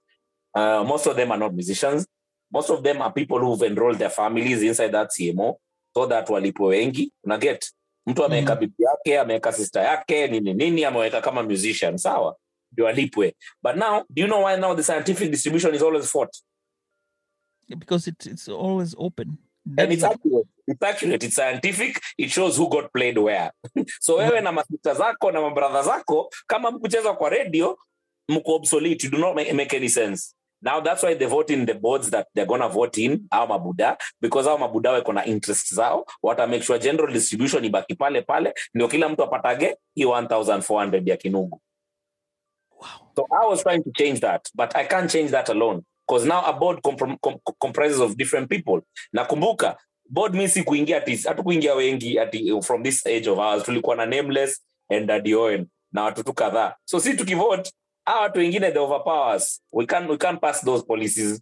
[0.57, 2.07] Uh, most of them are not musicians.
[2.51, 5.57] Most of them are people who've enrolled their families inside that CMO
[5.95, 7.13] so that walipwe wengi.
[7.25, 7.73] Una get
[8.07, 8.61] mtu ameweka Mhm.
[8.61, 12.37] bibi yake, ameweka sister yake, nini nini, ameweka kama musician, sawa?
[12.73, 13.35] Ndio alipwe.
[13.63, 16.37] But now, do you know why now the scientific distribution is always fought?
[17.69, 19.39] Because it, it's always open.
[19.79, 20.47] And it's accurate.
[20.69, 21.27] It's accurate.
[21.27, 22.01] It's scientific.
[22.19, 23.51] It shows who got played where.
[24.01, 27.79] so wewe na masista zako na mabradha zako kama mkucheza kwa radio
[28.29, 29.07] mko obsolete.
[29.07, 30.35] You do not make, make any sense.
[30.63, 33.97] Now that's why they vote in the boards that they're gonna vote in au mabuda
[34.21, 38.55] because hao mabuda wako na interest zao wata make sure general distribution ibaki pale pale
[38.75, 41.61] ndio kila mtu apatage hiyo 1400 ya kinugu
[42.81, 42.89] wow.
[43.17, 46.43] So I was trying to change that, but I can't change that alone because now
[46.47, 48.81] a board comprom- com- comprises of different people.
[49.13, 49.77] Nakumbuka
[50.11, 53.97] board mi si kuingia ati hatukuingia wengi ati eh, from this age of ours tulikuwa
[53.97, 56.75] na nameless and Daddy Owen na watu tu kadhaa.
[56.85, 57.73] So si tukivote
[58.07, 59.61] hawa watu wengine the overpowers.
[59.73, 61.41] We can't we can't pass those policies.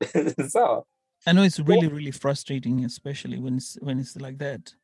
[0.48, 0.82] Sawa.
[1.26, 4.74] I know it's really, really frustrating, especially when it's when it's like that.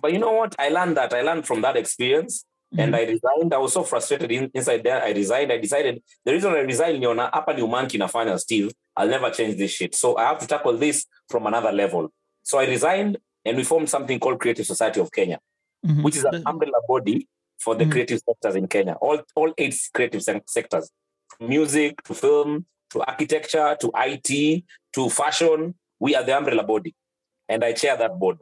[0.00, 0.54] But you know what?
[0.58, 1.12] I learned that.
[1.12, 2.44] I learned from that experience.
[2.78, 2.98] and Mhm.
[2.98, 3.52] I resigned.
[3.52, 5.02] I was so frustrated in, inside there.
[5.04, 5.52] I resigned.
[5.52, 8.72] I decided the reason I resigned, you know, hapa ni umanki nafanya Steve.
[8.96, 9.94] I'll never change this shit.
[9.94, 12.08] So I have to tackle this from another level.
[12.42, 15.38] So I resigned and we formed something called Creative Society of Kenya,
[15.84, 16.02] Mhm.
[16.02, 17.28] which is an umbrella body
[17.64, 17.90] for the Mhm.
[17.90, 18.94] creative sectors in Kenya.
[19.00, 20.90] All all eight creative sec- sectors
[21.40, 25.74] music to film to architecture to IT to fashion.
[26.00, 26.94] We are the umbrella body,
[27.48, 28.38] and I chair that board.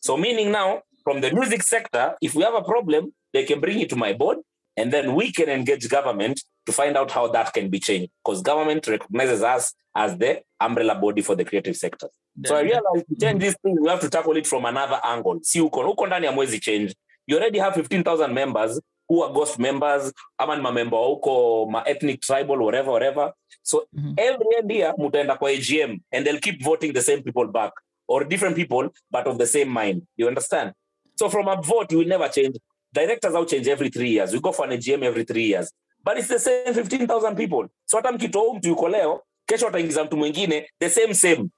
[0.00, 3.80] So meaning now, from the music sector, if we have a problem, they can bring
[3.80, 4.38] it to my board,
[4.76, 8.10] and then we can engage government to find out how that can be changed.
[8.24, 12.08] Because government recognizes us as the umbrella body for the creative sector.
[12.46, 15.40] So I realized to change this thing, we have to tackle it from another angle.
[15.62, 16.94] Uko uko ndani ya mwezi change.
[17.26, 21.82] You already have 15,000 members who are ghost members, ama ni mamember wa huko ma
[21.86, 23.32] ethnic tribal whatever whatever.
[23.62, 24.14] So Mhm.
[24.16, 27.72] every year mutaenda kwa AGM and they'll keep voting the same people back
[28.08, 30.02] or different people but of the same mind.
[30.16, 30.72] You understand?
[31.14, 32.58] So from a vote you will never change.
[32.92, 34.32] Directors will change every three years.
[34.32, 35.72] We go for an AGM every three years.
[36.04, 37.68] But it's the same 15,000 people.
[37.84, 41.48] So hata mkitoa mtu yuko leo, kesho wataingiza mtu mwingine the same same.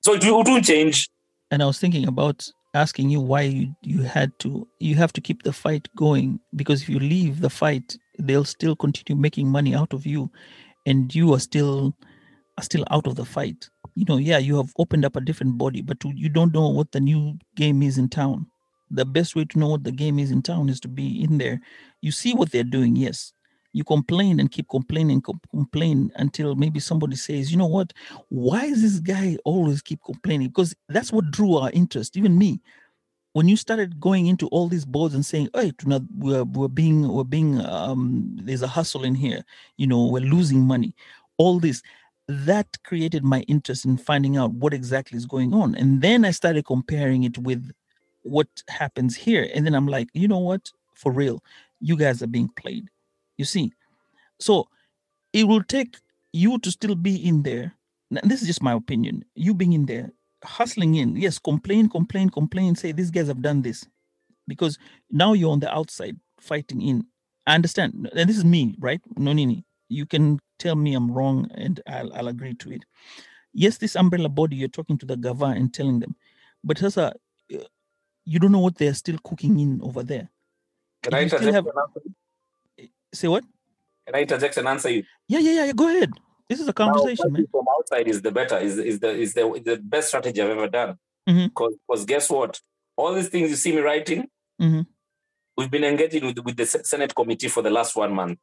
[0.00, 1.08] So it won't change.
[1.50, 2.42] and I was thinking about
[2.74, 6.40] asking you why you, you had to you have to keep the fight going.
[6.56, 10.30] Because if you leave the fight they'll still continue making money out of you
[10.86, 11.96] and you are still
[12.58, 13.68] are still out of the fight.
[13.94, 16.92] You know yeah you have opened up a different body but you don't know what
[16.92, 18.46] the new game is in town.
[18.90, 21.38] The best way to know what the game is in town is to be in
[21.38, 21.60] there.
[22.02, 23.32] You see what they're doing yes
[23.72, 27.92] you complain and keep complaining com- complain until maybe somebody says you know what?
[28.28, 30.48] Why is this guy always keep complaining?
[30.48, 32.16] Because that's what drew our interest.
[32.16, 32.60] Even me
[33.32, 37.06] when you started going into all these boards and saying hey tuna- we're, we're being
[37.08, 39.44] we're being um there's a hustle in here
[39.76, 40.94] you know we're losing money
[41.36, 41.82] all this
[42.28, 45.74] that created my interest in finding out what exactly is going on.
[45.74, 47.70] And then i started comparing it with
[48.22, 49.48] what happens here.
[49.54, 50.70] And then i'm like you know what?
[50.94, 51.42] For real
[51.80, 52.88] you guys are being played
[53.38, 53.72] you see?
[54.40, 54.68] So
[55.32, 55.96] it will take
[56.32, 57.74] you to still be in there.
[58.24, 59.24] This is just my opinion.
[59.34, 60.12] You being in there
[60.44, 61.16] hustling in.
[61.16, 63.86] Yes complain complain complain say these guys have done this.
[64.46, 64.78] Because
[65.10, 67.06] now you're on the outside fighting in.
[67.46, 68.10] I understand.
[68.14, 69.00] And this is me right?
[69.16, 72.84] Nonini you can tell me i'm wrong and i'll, I'll agree to it.
[73.54, 76.14] Yes, this umbrella body, you're talking to the governor and telling them,
[76.62, 77.14] but sasa,
[77.54, 77.58] uh,
[78.26, 80.28] you don't know what they're still cooking in over there.
[81.02, 82.14] Can If I interject have- and answer you?
[83.12, 83.44] Say what?
[84.06, 85.04] Can I interject and answer you?
[85.28, 85.64] Yeah, yeah, yeah.
[85.66, 86.10] yeah, Go ahead.
[86.48, 87.46] This is a Now, conversation, man.
[87.50, 90.68] from outside is the better, is is the is the the best strategy I've ever
[90.68, 90.96] done.
[91.26, 92.58] Because guess what?
[92.96, 94.28] All these things you see me writing,
[94.60, 94.86] Mhm.
[95.58, 98.38] we've been engaging with, with the Senate committee for the last one month.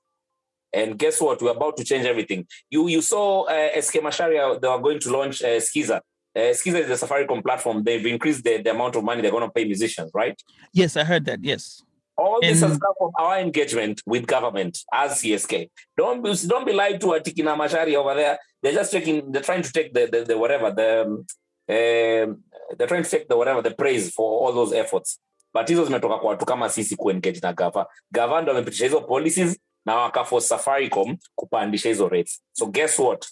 [0.71, 1.41] And guess what?
[1.41, 2.45] We're about to change everything.
[2.69, 6.01] You you saw uh, SK Masharia, they are going to launch uh, Skiza.
[6.35, 7.83] Uh, Skiza is the Safaricom platform.
[7.83, 10.39] They've increased the, the amount of money they're going to pay musicians, right?
[10.73, 11.39] Yes, I heard that.
[11.43, 11.81] Yes.
[12.17, 15.69] All this has come from our engagement with government as CSK.
[15.97, 18.37] Don't be don't be lied to Atikina Mashari over there.
[18.63, 19.31] They're just taking.
[19.31, 21.01] They're trying to take the the, the whatever the.
[21.01, 21.25] Um,
[21.67, 22.43] um,
[22.77, 25.19] they're trying to take the whatever the praise for all those efforts.
[25.53, 27.87] But hizo zimetoka kwa watu kama sisi kuengage na gava.
[28.11, 32.41] Gava ndo wamepitisha hizo policies na wakaforce Safaricom kupandisha hizo rates.
[32.53, 33.27] So guess what?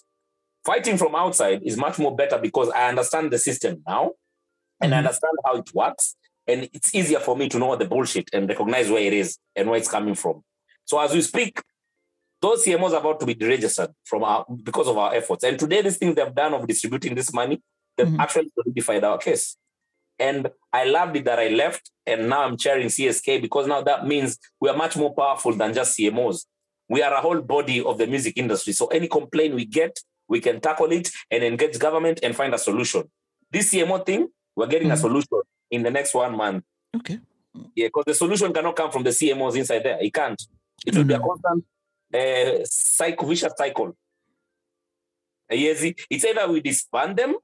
[0.66, 4.10] Fighting from outside is much more better because I understand the system now
[4.80, 4.98] and I Mhm.
[4.98, 6.16] understand how it works.
[6.46, 9.38] And it's easier for me to know what the bullshit and recognize where it is
[9.56, 10.42] and where it's coming from.
[10.84, 11.60] So as we speak,
[12.42, 15.44] those CMOs are about to be deregistered from our because of our efforts.
[15.44, 17.62] And today, these things they've done of distributing this money,
[17.96, 18.18] they've Mhm.
[18.20, 19.56] actually solidified our case.
[20.18, 24.06] And I loved it that I left, and now I'm chairing CSK because now that
[24.06, 26.46] means we are much more powerful than just CMOs.
[26.88, 28.74] We are a whole body of the music industry.
[28.74, 32.58] So any complaint we get, we can tackle it and engage government and find a
[32.58, 33.10] solution.
[33.50, 35.00] This CMO thing, we're getting a Mhm.
[35.00, 35.40] solution
[35.70, 36.64] in the next one month.
[36.96, 37.18] Okay.
[37.74, 39.98] Yeah, because the solution cannot come from the CMOs inside there.
[40.00, 40.40] It can't.
[40.86, 41.64] It will be a constant
[42.12, 43.96] uh, cycle, vicious cycle.
[45.50, 47.36] Uh, yes, it's either we disband them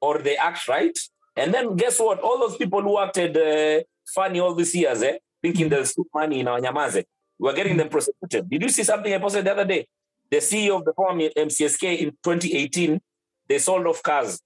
[0.00, 0.96] or they act right.
[1.36, 2.20] And then guess what?
[2.20, 6.40] All those people who acted uh, funny all these years, eh, thinking there's too money
[6.40, 7.04] in our Nyamaze,
[7.38, 8.48] we're getting them prosecuted.
[8.48, 9.86] Did you see something I posted the other day?
[10.30, 13.00] The CEO of the former MCSK in 2018,
[13.48, 14.40] they sold off cars.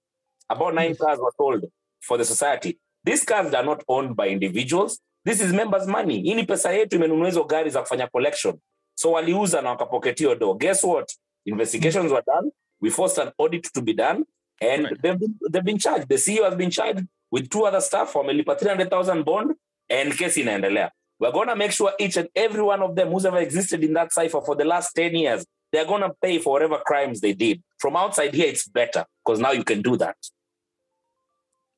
[0.49, 1.65] About nine cars were sold
[2.01, 2.77] for the society.
[3.03, 4.99] These cars are not owned by individuals.
[5.25, 6.21] This is members' money.
[6.21, 8.55] Hii ni pesa yetu imenunua hizo gari za kufanya collection.
[8.95, 10.53] So waliuza na wakapoketio do.
[10.53, 11.13] Guess what?
[11.45, 12.51] Investigations were done.
[12.81, 14.25] We forced an audit to be done.
[14.61, 15.01] And Right.
[15.01, 16.07] they've, been, they've been charged.
[16.09, 18.13] The CEO has been charged with two other staff.
[18.13, 19.55] Wamelipa 300,000 bond
[19.89, 20.91] and kesi inaendelea.
[21.19, 23.93] We're going to make sure each and every one of them who's ever existed in
[23.93, 27.33] that cipher for the last 10 years, they're going to pay for whatever crimes they
[27.33, 27.61] did.
[27.77, 30.15] From outside here, it's better because now you can do that.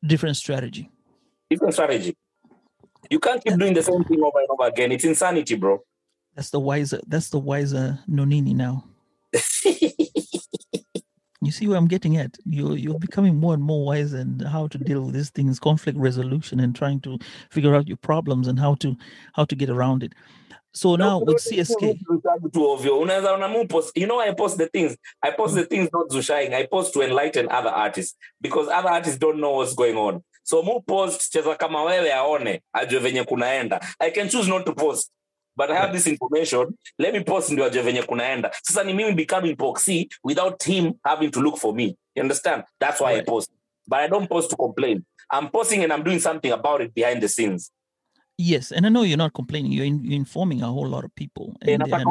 [0.06, 0.90] Different strategy.
[1.50, 2.16] Different strategy.
[3.10, 4.92] You can't keep doing the same thing over and over again.
[4.92, 5.84] It's insanity, bro.
[6.36, 7.02] That's the wiser.
[7.08, 8.86] That's the wiser Nonini now.
[11.44, 12.38] You see where I'm getting at?
[12.46, 15.98] You you're becoming more and more wise and how to deal with these things, conflict
[15.98, 17.18] resolution, and trying to
[17.50, 18.96] figure out your problems and how to
[19.34, 20.14] how to get around it.
[20.74, 22.00] So now with CSK,
[22.54, 25.66] tu ovyo unaweza ona mu post you know i post the things i post the
[25.66, 29.76] things not zushaing i post to enlighten other artists because other artists don't know what's
[29.76, 30.22] going on.
[30.44, 33.80] So mu post cheza kama wewe aone ajue venye kunaenda.
[34.00, 35.12] I can choose not to post
[35.58, 36.78] but i have this information.
[36.98, 38.52] Let me post ndio ajue venye kunaenda.
[38.64, 41.98] Sasa ni mimi becoming poxy without him having to look for me.
[42.16, 42.64] You understand?
[42.80, 43.52] That's why i post.
[43.88, 45.04] But i don't post to complain.
[45.34, 47.72] I'm posting and i'm doing something about it behind the scenes
[48.42, 49.72] yes, and I know you're not complaining.
[49.72, 51.56] You're, in, you're informing a whole lot of people.
[51.62, 52.06] And, and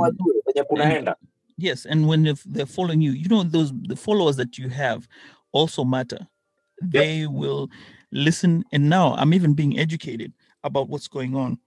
[0.71, 1.15] kunaenda
[1.61, 5.07] yes, and when if they're following you, you know those the followers that you have
[5.53, 6.27] also matter.
[6.83, 7.69] They will
[8.11, 10.33] listen, and now I'm even being educated
[10.65, 11.59] about what's going on.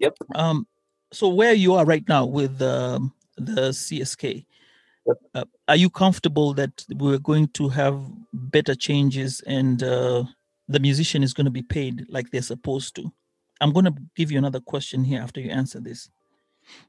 [0.00, 0.16] Yep.
[0.34, 0.66] Um.
[1.12, 4.46] So where you are right now with um, the CSK,
[5.06, 5.16] Yep.
[5.34, 8.00] uh, are you comfortable that we're going to have
[8.32, 10.24] better changes and uh,
[10.68, 13.10] the musician is going to be paid like they're supposed to?
[13.60, 16.08] I'm going to give you another question here after you answer this.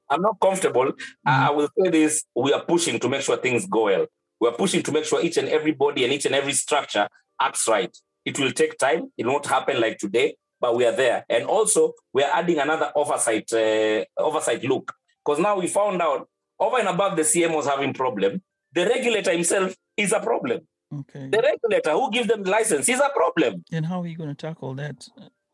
[0.09, 0.85] I'm not comfortable.
[0.85, 1.29] Mm-hmm.
[1.29, 4.05] I will say this: we are pushing to make sure things go well.
[4.39, 7.07] We are pushing to make sure each and every body and each and every structure
[7.39, 7.95] acts right.
[8.25, 9.11] It will take time.
[9.17, 11.25] It won't happen like today, but we are there.
[11.29, 14.93] And also, we are adding another oversight uh, oversight look
[15.23, 16.27] because now we found out
[16.59, 18.41] over and above the CMOs having problem,
[18.73, 20.61] the regulator himself is a problem.
[20.93, 21.29] Okay.
[21.29, 23.63] The regulator who gives them the license is a problem.
[23.71, 25.07] And how are you going to tackle that?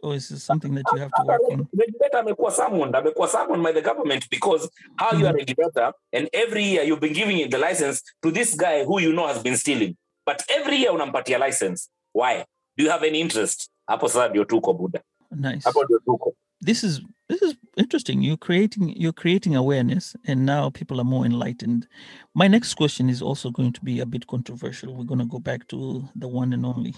[0.03, 1.67] Or is this something that you have to work on?
[1.77, 6.29] regulator amekuwa summoned amekuwa summoned by the government because how you are a regulator and
[6.33, 9.43] every year you've been giving it the license to this guy who you know has
[9.43, 9.95] been stealing
[10.25, 12.45] but every year unampatia license why
[12.77, 15.59] do you have any interest hapo sasa ndio tuko buda Nice.
[15.63, 16.33] hapo ndio tuko
[16.65, 18.23] This is this is interesting.
[18.23, 21.87] You're creating you're creating awareness, and now people are more enlightened.
[22.33, 24.95] My next question is also going to be a bit controversial.
[24.95, 26.95] We're going to go back to the one and only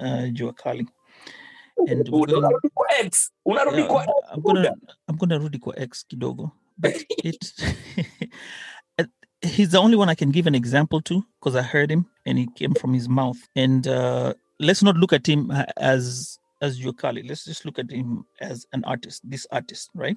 [0.00, 0.88] uh, Jua Cali.
[1.88, 4.74] And we're going, unarudi kwa X unarudi yeah, kwa X I'm gonna.
[5.08, 7.52] I'm gonna rudi kwa X kidogo, but it
[9.42, 12.38] he's the only one I can give an example to because I heard him and
[12.38, 13.36] he came from his mouth.
[13.54, 17.22] And uh, let's not look at him as as Jua Cali.
[17.22, 19.22] Let's just look at him as an artist.
[19.28, 20.16] This artist, right?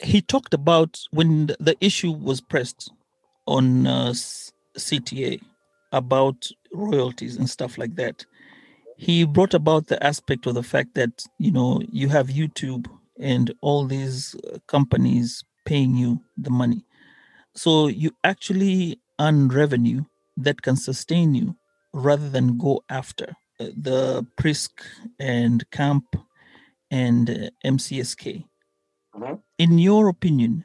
[0.00, 2.92] He talked about when the- the issue was pressed
[3.46, 4.12] on uh,
[4.76, 5.40] CTA
[5.92, 8.24] about royalties and stuff like that.
[8.98, 12.86] He brought about the aspect of the fact that you know you have YouTube
[13.18, 16.84] and all these uh, companies paying you the money.
[17.54, 20.04] So you actually earn revenue
[20.36, 21.56] that can sustain you
[21.94, 24.82] rather than go after uh, the Prisk
[25.20, 26.06] and KAMP
[26.90, 28.44] and uh, MCSK.
[29.16, 29.42] Mhm.
[29.58, 30.64] In your opinion,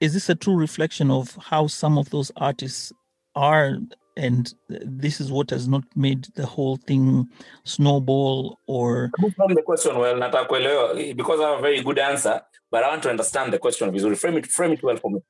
[0.00, 2.92] is this a true reflection of how some of those artists
[3.34, 3.78] are?
[4.16, 7.28] And this is what has not made the whole thing
[7.64, 12.40] snowball or the question well, nataka kuelewa because I have a very good answer,
[12.70, 14.16] but I want to understand the question vizuri.
[14.16, 15.20] Frame it, frame it well for me.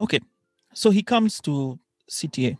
[0.00, 0.20] okay.
[0.74, 1.78] So he comes to
[2.10, 2.58] CTA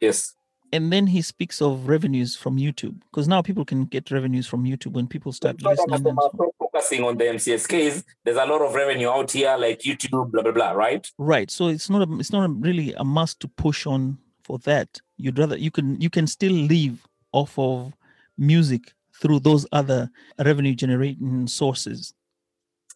[0.00, 0.34] Yes.
[0.72, 4.64] and then he speaks of revenues from YouTube because now people can get revenues from
[4.64, 6.06] YouTube when people start So listening.
[6.06, 8.04] And so, focusing on the MCSKs.
[8.24, 11.06] There's a lot of revenue out here, like YouTube, blah blah blah, right?
[11.18, 11.50] right.
[11.50, 15.00] So it's not a, it's not a, really a must to push on for that.
[15.16, 17.92] You'd rather you can you can still live off of
[18.38, 22.14] music through those other revenue generating sources.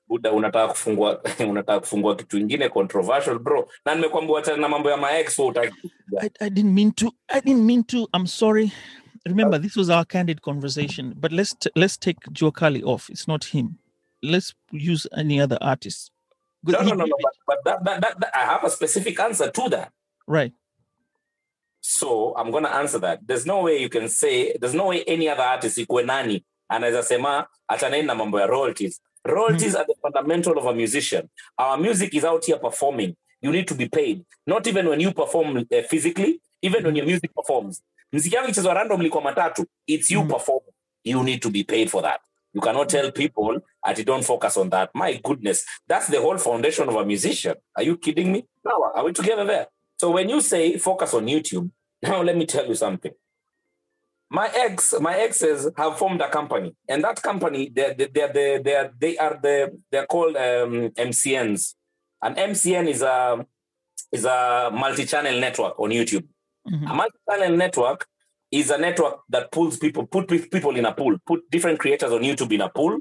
[0.09, 4.97] Buda, unataka kufungua unataka kufungua kitu ingine controversial bro, na nimekwambia wachana na mambo ya
[4.97, 5.75] maex utaki.
[6.21, 7.13] I, I didn't mean to.
[7.29, 8.09] I didn't mean to.
[8.15, 8.73] I'm sorry.
[9.27, 11.15] Remember, this was our candid conversation.
[11.17, 13.11] But let's t- let's take Jua Cali off.
[13.11, 13.79] It's not him.
[14.23, 16.11] Let's use any other artist.
[16.65, 17.17] No, no, no, no.
[17.23, 19.93] But, but that, that, that, that, I have a specific answer to that.
[20.27, 20.53] Right.
[21.81, 23.21] So I'm gonna answer that.
[23.27, 24.53] There's no way you can say.
[24.61, 29.01] There's no way any other artist ikuwe nani anaweza sema achaneni na mambo ya royalties.
[29.25, 31.29] Royalties are the fundamental of a musician.
[31.59, 33.17] Our music is out here performing.
[33.43, 34.25] You need to be paid.
[34.47, 37.83] Not even when you perform uh, physically, even when your music performs.
[38.13, 39.67] Mziki yangu ichezwa randomly kwa matatu.
[39.87, 40.29] It's you Mhm.
[40.31, 40.73] performing.
[41.05, 42.21] You need to be paid for that.
[42.55, 44.91] You cannot tell people that you don't focus on that.
[44.95, 47.55] My goodness, that's the whole foundation of a musician.
[47.75, 48.45] Are you kidding me?
[48.65, 49.67] Now, are we together there?
[49.99, 51.71] So when you say focus on YouTube,
[52.03, 53.13] now let me tell you something.
[54.31, 58.93] My ex, my exes have formed a company, and that company, they're, they're, they're, they're,
[59.01, 61.75] they are the they're called um, MCNs.
[62.23, 63.47] An MCN is a
[64.13, 66.27] is a multi-channel network on YouTube.
[66.71, 66.91] Mhm.
[66.91, 68.07] A multi-channel network
[68.51, 72.21] is a network that pulls people, put people in a pool, put different creators on
[72.23, 72.99] YouTube in a pool,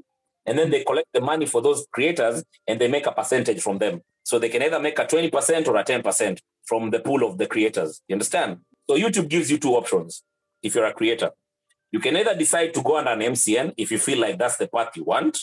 [0.48, 3.78] and then they collect the money for those creators and they make a percentage from
[3.78, 4.02] them.
[4.24, 7.46] So they can either make a 20% or a 10% from the pool of the
[7.46, 8.02] creators.
[8.08, 8.60] You understand?
[8.90, 10.24] So YouTube gives you two options
[10.64, 11.32] if you're a creator.
[11.92, 14.68] You can either decide to go under an MCN if you feel like that's the
[14.68, 15.40] path you want,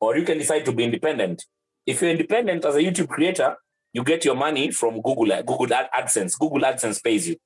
[0.00, 1.44] or you can decide to be independent.
[1.86, 3.56] If you're independent as a YouTube creator,
[3.92, 6.38] you get your money from Google, Google AdSense.
[6.38, 7.36] Google AdSense pays you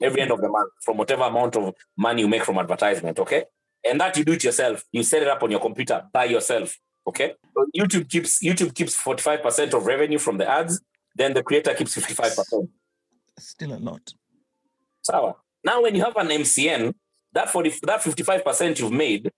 [0.00, 3.18] every end of the month from whatever amount of money you make from advertisement.
[3.18, 3.44] Okay.
[3.84, 4.84] And that you do it yourself.
[4.92, 6.76] You set it up on your computer by yourself.
[7.06, 7.34] Okay.
[7.54, 10.80] So YouTube keeps YouTube keeps 45% of revenue from the ads,
[11.14, 12.68] then the creator keeps 55%.
[13.38, 14.12] Still a lot.
[15.02, 15.36] Sawa.
[15.64, 16.94] Now, when you have an MCN,
[17.32, 19.30] that 40, that 55% you've made,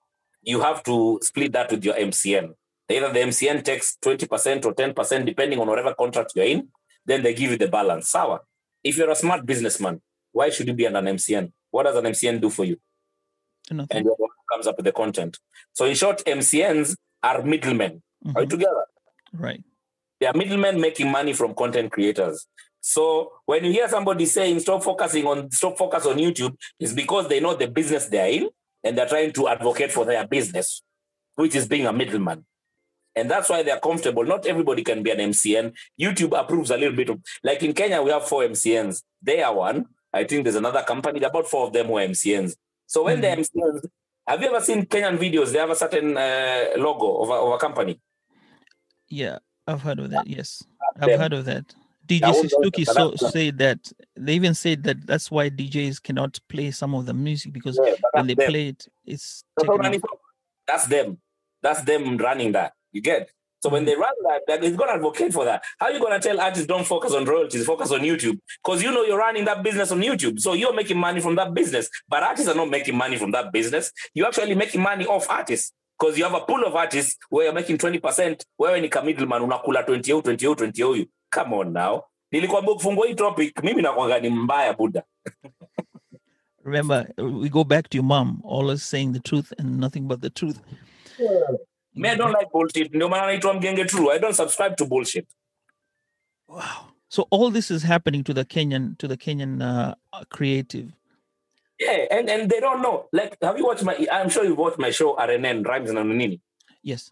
[0.43, 2.55] you have to split that with your MCN.
[2.89, 6.69] Either the MCN takes 20% or 10%, depending on whatever contract you're in,
[7.07, 8.09] then they give you the balance.
[8.09, 8.41] Sawa.
[8.83, 10.01] If you're a smart businessman,
[10.33, 11.53] why should you be under an MCN?
[11.71, 12.79] What does an MCN do for you?
[13.71, 13.97] Nothing.
[13.99, 15.39] And one comes up with the content.
[15.73, 18.03] So, in short, MCNs are middlemen.
[18.35, 18.51] Are you Mhm.
[18.51, 18.85] together?
[19.33, 19.63] Right.
[20.21, 22.47] They are middlemen making money from content creators.
[22.81, 27.29] So when you hear somebody saying stop focusing on stop focus on YouTube, it's because
[27.29, 28.51] they know the business they are in
[28.83, 30.83] and they're trying to advocate for their business,
[31.35, 32.45] which is being a middleman.
[33.15, 34.25] And that's why they're comfortable.
[34.25, 35.75] Not everybody can be an MCN.
[36.01, 39.03] YouTube approves a little bit of like in Kenya, we have four MCNs.
[39.23, 39.87] They are one.
[40.13, 42.57] I think there's another company, about four of them were MCNs.
[42.91, 43.85] So when MCNs,
[44.27, 45.53] have you ever seen Kenyan videos?
[45.53, 48.01] They have a certain uh, logo of a, of a company.
[49.09, 50.27] Yeah, I've heard of that.
[50.27, 50.65] Yes,
[51.01, 51.21] I've them.
[51.21, 51.73] heard of that.
[52.09, 56.93] DJ Sistuki so said that they even said that that's why DJs cannot play some
[56.97, 58.51] of the music because Yeah, when they them.
[58.51, 60.11] play it, it's That's taken what running off.
[60.11, 60.19] for.
[60.67, 61.19] That's them.
[61.63, 62.73] That's them running that.
[62.91, 63.31] You get?
[63.63, 65.63] So when they run that, that it's gonna advocate for that.
[65.79, 68.39] How are you gonna tell artists don't focus on royalties, focus on YouTube?
[68.65, 70.41] Because you know you're running that business on YouTube.
[70.41, 71.91] So you're making money from that business.
[72.09, 73.93] But artists are not making money from that business.
[74.15, 75.73] You're actually making money off artists.
[75.99, 79.43] Because you have a pool of artists where you're making 20%, wewe ni ka middleman
[79.43, 81.07] unakula 20 au 20 au 20 huyu.
[81.31, 82.03] Come on now.
[82.33, 85.03] Nilikwambia kufungua hii topic, mimi nakwanga ni mbaya buda.
[86.65, 90.31] Remember, we go back to your mom, always saying the truth and nothing but the
[90.31, 90.59] truth.
[91.95, 92.95] Me, I don't like bullshit.
[92.95, 94.11] No maana naitwa mgenge true.
[94.11, 95.27] I don't subscribe to bullshit.
[96.49, 96.87] Wow.
[97.09, 99.95] So all this is happening to the Kenyan to the Kenyan uh,
[100.31, 100.93] creative.
[101.79, 103.09] Yeah, and, and they don't know.
[103.13, 104.07] Like, have you watched my?
[104.13, 106.41] I'm sure you've watched my show RNN Rhymes na Nonini.
[106.83, 107.11] Yes.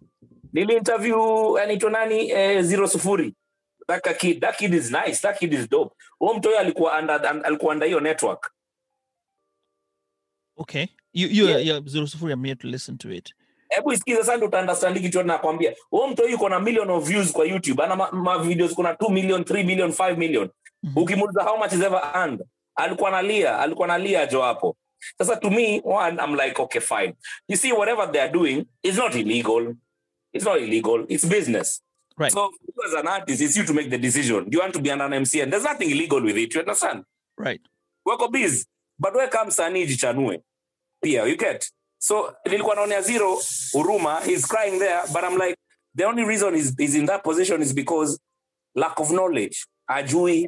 [0.55, 1.17] Nili interview
[1.59, 3.35] anaitwa nani eh, Zero Sufuri.
[3.89, 5.21] That kid, that kid is nice.
[5.23, 5.95] That kid is dope.
[6.21, 8.53] Huyo mtoyo alikuwa under alikuwa under hiyo network.
[10.57, 10.87] Okay.
[11.13, 11.67] You you Yeah.
[11.67, 11.83] yeah.
[11.87, 13.33] Zero Sufuri, I'm here to listen to it.
[13.69, 15.75] Hebu isikize sasa ndio utaunderstand kitu nakwambia.
[15.91, 17.83] Huo mtu yuko na million of views kwa youtube.
[17.83, 20.51] Ana ma, ma videos kuna 2 million 3 million 5 million.
[20.83, 20.99] Mhm.
[21.03, 22.41] ukimuuliza how much is ever earned
[22.77, 24.77] alikuwa analia alikuwa analia jo hapo.
[25.19, 27.15] Sasa to me one i'm like okay fine.
[27.49, 29.75] You see whatever they are doing is not illegal.
[30.33, 31.05] It's not illegal.
[31.09, 31.83] It's business.
[32.19, 32.33] Right.
[32.33, 34.51] so you as an artist it's you to make the decision.
[34.51, 37.05] Do you want to be under an mcn there's nothing illegal with it you understand?
[37.37, 37.61] Right.
[38.05, 38.65] wako busy.
[38.99, 40.41] But where comes msanii jichanue
[41.03, 43.39] pia you get so nilikuwa naonea zero
[43.73, 45.57] huruma he's crying there but i'm like
[45.97, 48.21] the only reason he's, he's in that position is because
[48.75, 49.67] lack of knowledge.
[49.91, 50.47] Ajui.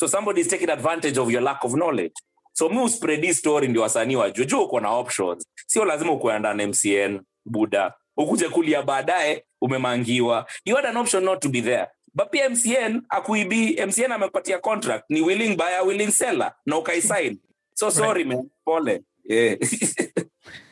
[0.00, 2.12] So somebody is taking advantage of your lack of knowledge.
[2.52, 4.46] So mi uspread hii story ndio wasanii wajue.
[4.46, 5.46] Juu uko na options.
[5.66, 10.46] Sio lazima ukuenda na mcn buda ukuje kulia baadaye umemangiwa.
[10.64, 11.86] You had an option not to be there.
[12.14, 13.86] But pia mcn akuibi.
[13.86, 15.04] Mcn amepatia contract.
[15.08, 16.52] Ni willing buyer willing seller.
[16.66, 17.38] Na ukaisign.
[17.74, 18.50] So sorry man.
[18.64, 19.02] Pole.
[19.24, 19.56] Yeah.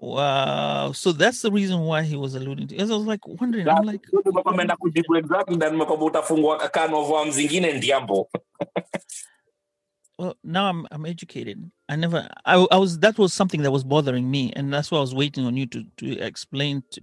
[0.00, 0.92] Wow.
[0.92, 2.76] So that's the reason why he was alluding to.
[2.76, 4.00] As I was like wondering, I'm like,
[4.44, 8.28] ameenda kujibu exactly na nimekwamba utafungua can of worms zingine ndiambo
[10.18, 11.70] well, now I'm I'm educated.
[11.88, 14.98] I never, I, I was that was something that was bothering me, and that's why
[14.98, 17.00] I was waiting on you to to explain to,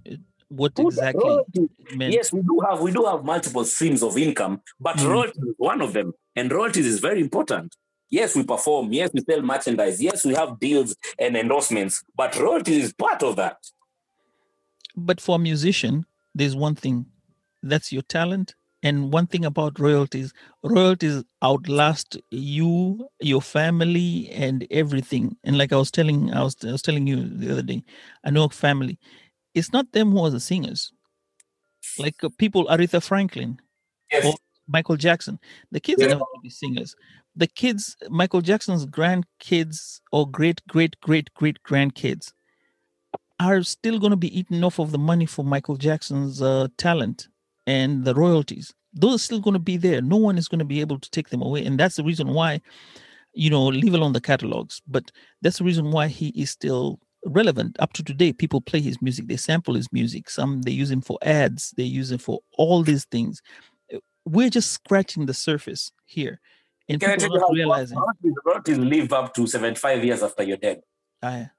[0.48, 2.14] what exactly it meant.
[2.14, 5.08] yes we do have we do have multiple streams of income but Mm.
[5.08, 7.74] royalties is one of them and royalties is very important
[8.10, 12.84] yes we perform yes we sell merchandise yes we have deals and endorsements but royalties
[12.84, 13.56] is part of that
[14.96, 17.06] But for a musician, there's one thing
[17.62, 18.54] that's your talent.
[18.82, 20.32] And one thing about royalties,
[20.62, 25.36] royalties outlast you, your family, and everything.
[25.42, 27.82] And like I was telling, I was, I was telling you the other day,
[28.24, 28.98] I know a family.
[29.54, 30.92] It's not them who are the singers.
[31.98, 33.58] Like uh, people, Aretha Franklin,
[34.12, 34.36] yes.
[34.68, 35.38] Michael Jackson.
[35.72, 36.06] The kids Yeah.
[36.06, 36.94] are never going to be singers.
[37.36, 42.32] The kids, Michael Jackson's grandkids or great, great, great, great grandkids
[43.38, 47.28] are still going to be eating off of the money for Michael Jackson's uh, talent
[47.66, 48.72] and the royalties.
[48.94, 50.00] Those are still going to be there.
[50.00, 51.64] No one is going to be able to take them away.
[51.64, 52.62] And that's the reason why,
[53.34, 55.12] you know, leave alone the catalogs, but
[55.42, 58.32] that's the reason why he is still relevant up to today.
[58.32, 60.30] People play his music, they sample his music.
[60.30, 63.42] Some they use him for ads, they use him for all these things.
[64.24, 66.40] We're just scratching the surface here.
[66.88, 67.98] And can i people tell are you not how realizing.
[68.44, 70.80] royalties, live up to 75 years after you're dead
[71.22, 71.50] Ah,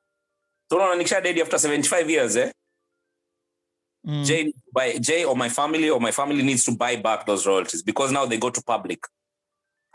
[0.69, 2.51] so unaona nikisha dead after 75 years eh
[4.05, 7.45] mm, Jay, buy, Jay or my family or my family needs to buy back those
[7.49, 8.99] royalties because now they go to public.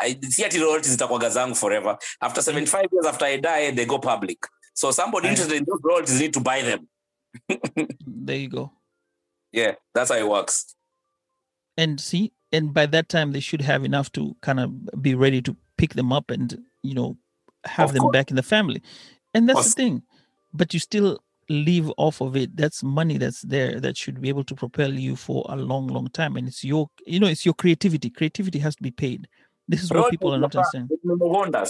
[0.01, 1.97] I see ati royalties zitakwaga zangu forever.
[2.21, 4.39] After 75 years after I die, they go public.
[4.75, 6.89] So somebody interested in those royalties need to buy them.
[8.07, 8.73] there you go.
[9.53, 10.75] Yeah, that's how it works.
[11.79, 15.41] and see and by that time they should have enough to kind of be ready
[15.43, 17.17] to pick them up and you know
[17.65, 18.13] have Of them course.
[18.13, 18.83] back in the family
[19.35, 20.03] and that's the thing
[20.53, 24.45] but you still live off of it that's money that's there that should be able
[24.45, 27.55] to propel you for a long long time and it's your you know it's your
[27.55, 29.29] creativity creativity has to be paid
[29.69, 30.99] this is what people are not understanding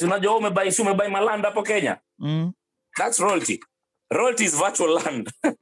[0.03, 1.99] unajua umebai si umebai malanda hapo Kenya.
[2.19, 2.53] mm.
[2.99, 3.59] That's royalty.
[4.11, 5.31] Royalty is virtual land.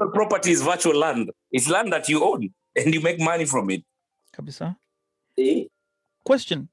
[0.00, 1.30] Ay, Property is virtual land.
[1.52, 3.84] It's land that you own and you make money from it.
[4.36, 4.76] kabisa
[5.38, 5.64] Eh?
[6.24, 6.68] question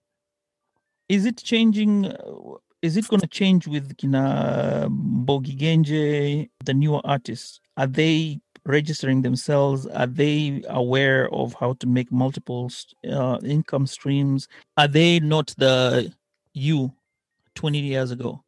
[1.09, 7.01] is it changing uh, is it going to change with kina Mbogi Genje, the newer
[7.03, 12.69] artists are they registering themselves are they aware of how to make multiple
[13.11, 14.47] uh, income streams
[14.77, 16.11] are they not the
[16.53, 16.91] you
[17.55, 18.43] 20 years ago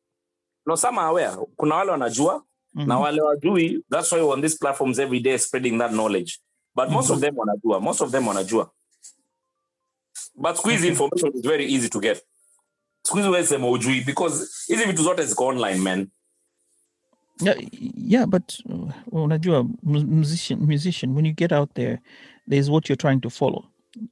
[0.65, 1.35] No, some are aware.
[1.59, 2.43] Kuna wale wanajua
[2.73, 2.87] Mhm.
[2.87, 6.39] na wale wajui that's why we're on these platforms every day spreading that knowledge.
[6.75, 8.71] But most of them wanajua most of them wanajua
[10.35, 12.23] but squeeze information is very easy to get.
[13.07, 16.07] Squeeze huwezi sema ujui because hizi vitu zote ziko online man.
[17.41, 17.57] Yeah,
[17.95, 21.99] yeah but uh, unajua mu- musician musician when you get out there
[22.49, 23.63] there's what you're trying to follow.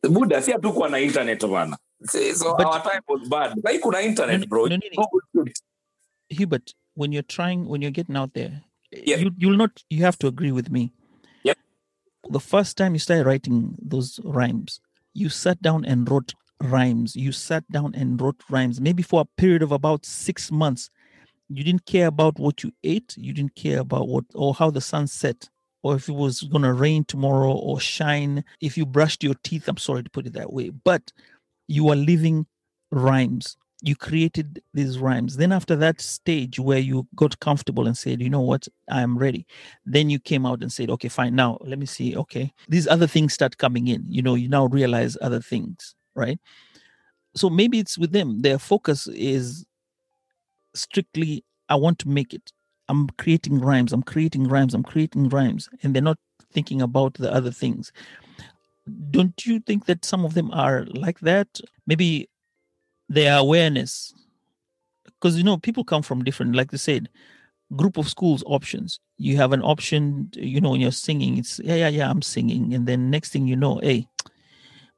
[0.10, 3.56] Buda si hatukuwa na internet bana See, so But- our time was bad.
[3.64, 4.68] Like kuna internet bro.
[4.68, 5.44] no, no, no.
[5.46, 5.60] It.
[6.38, 9.18] Hubert, when you're trying, when you're getting out there, Yeah.
[9.18, 9.84] you you'll not.
[9.90, 10.94] You have to agree with me.
[11.44, 11.58] Yep.
[12.30, 14.80] The first time you started writing those rhymes,
[15.14, 17.16] you sat down and wrote rhymes.
[17.16, 18.80] You sat down and wrote rhymes.
[18.80, 20.90] Maybe for a period of about six months,
[21.50, 23.16] you didn't care about what you ate.
[23.18, 25.50] You didn't care about what or how the sun set.
[25.84, 29.68] or if it was going to rain tomorrow or shine, if you brushed your teeth,
[29.68, 31.12] I'm sorry to put it that way, but
[31.68, 32.46] you are living
[32.92, 33.58] rhymes.
[33.84, 35.38] You created these rhymes.
[35.38, 39.18] Then, after that stage where you got comfortable and said, you know what, I am
[39.18, 39.48] ready,
[39.86, 42.16] then you came out and said, okay, fine, now let me see.
[42.16, 44.06] Okay, these other things start coming in.
[44.08, 46.40] You know, you now realize other things, right?
[47.36, 48.42] So maybe it's with them.
[48.42, 49.66] Their focus is
[50.76, 52.52] strictly, I want to make it.
[52.90, 56.18] I'm creating rhymes, I'm creating rhymes, I'm creating rhymes, and they're not
[56.52, 57.92] thinking about the other things.
[59.12, 61.62] Don't you think that some of them are like that?
[61.88, 62.30] Maybe
[63.14, 64.14] their awareness,
[65.06, 67.10] because you know, people come from different, like they said,
[67.76, 69.00] group of schools options.
[69.18, 72.74] You have an option, you know, when you're singing, it's yeah, yeah, yeah, I'm singing,
[72.74, 74.08] and then next thing you know, hey,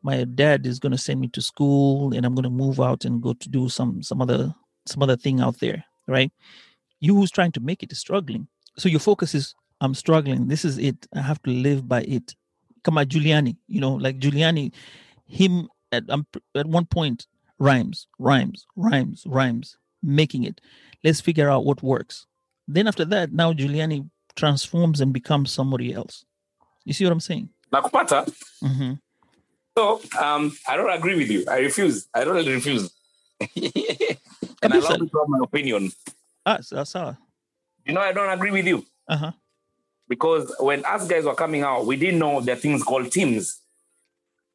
[0.04, 3.06] my dad is going to send me to school and i'm going to move out
[3.06, 4.54] and go to do some some other
[4.86, 6.32] some other thing out there right?
[7.00, 8.48] You who's trying to make it is struggling.
[8.78, 10.48] So your focus is i'm struggling.
[10.48, 11.08] This is it.
[11.14, 12.36] I have to live by it.
[12.84, 14.74] Come on Juliani you know like Juliani
[15.26, 17.28] him at um, at one point
[17.64, 20.60] rhymes rhymes rhymes rhymes making it.
[21.04, 22.26] Let's figure out what works.
[22.68, 26.26] Then after that now Juliani transforms and becomes somebody else.
[26.86, 27.50] You see what i'm saying?
[27.72, 28.20] Nakupata.
[28.64, 28.94] Mm-hmm.
[29.78, 31.46] so um, i don't agree with you.
[31.50, 32.08] I refuse.
[32.14, 32.92] I don't refuse.
[34.64, 35.92] And i love to have my opinion.
[36.46, 37.18] Ah sawa sawa
[37.86, 38.86] you know i don't agree with you.
[39.08, 39.32] Uh-huh.
[40.08, 43.63] Because when us guys were coming out we didn't know there are things called teams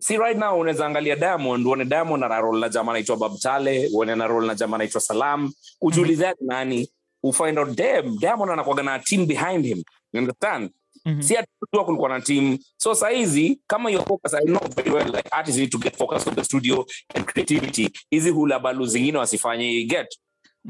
[0.00, 4.46] see right now unaweza angalia diamond uone diamond anarol na jamaa anaitwa babtale uone anarol
[4.46, 5.52] na jamaa anaitwa salam.
[5.80, 6.90] Ujiulizane nani?
[7.22, 9.82] Ufind out dem diamond anakwaga na team behind him.
[10.12, 10.70] You understand?
[11.04, 11.22] Mhm.
[11.22, 12.58] si atua kulikuwa na team.
[12.76, 16.26] So sahizi kama your focus i know very well like artists need to get focus
[16.26, 17.90] on the studio and creativity.
[18.10, 20.18] Hizi hulabalu zingine wasifanye get?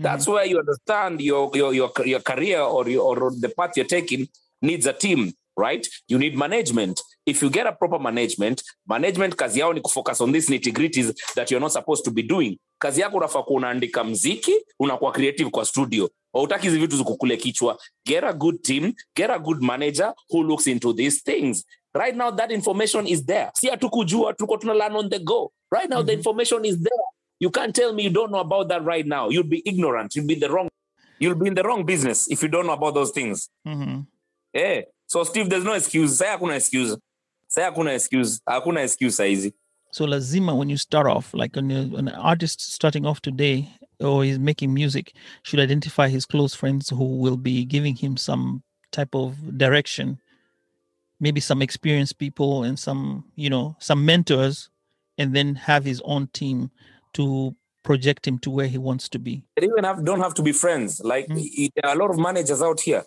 [0.02, 3.88] That's where you understand your your your, your career or your, or the path you're
[4.00, 4.28] taking
[4.62, 5.88] needs a team right?
[6.08, 10.32] You need management if you get a proper management management kazi yao ni kufocus on
[10.32, 12.58] these nitty-gritties that you're not supposed to be doing.
[12.78, 16.10] Kazi yako unafaa kuwa unaandika mziki unakuwa creative kwa studio.
[16.32, 17.78] Hautaki hizi vitu zikukule kichwa.
[18.06, 21.64] Get a good team get a good manager who looks into these things.
[21.94, 23.50] Right now that information is there.
[23.54, 25.52] Si hatukujua tuko tuna learn on the go.
[25.70, 26.18] Right now the Mhm.
[26.18, 27.04] information is there.
[27.40, 29.30] You can't tell me you don't know about that right now.
[29.30, 30.16] You'd be ignorant.
[30.16, 30.68] You'd be the wrong
[31.20, 33.50] you'll be in the wrong business if you don't know about those things.
[33.66, 34.02] Mhm.
[34.52, 36.16] Eh, so Steve, there's no excuse.
[36.16, 36.96] Say hakuna excuse.
[37.48, 38.40] Say hakuna excuse.
[38.48, 39.52] Hakuna excuse saizi.
[39.90, 43.70] So lazima, when you start off, like when, you, when an artist starting off today
[44.00, 48.62] or is making music, should identify his close friends who will be giving him some
[48.92, 50.18] type of direction,
[51.20, 54.68] maybe some experienced people and some, you know, some mentors,
[55.16, 56.70] and then have his own team
[57.14, 59.42] to project him to where he wants to be.
[59.56, 61.00] They even have don't have to be friends.
[61.00, 61.40] Like Mm.
[61.58, 63.04] i- there are a lot of managers out here.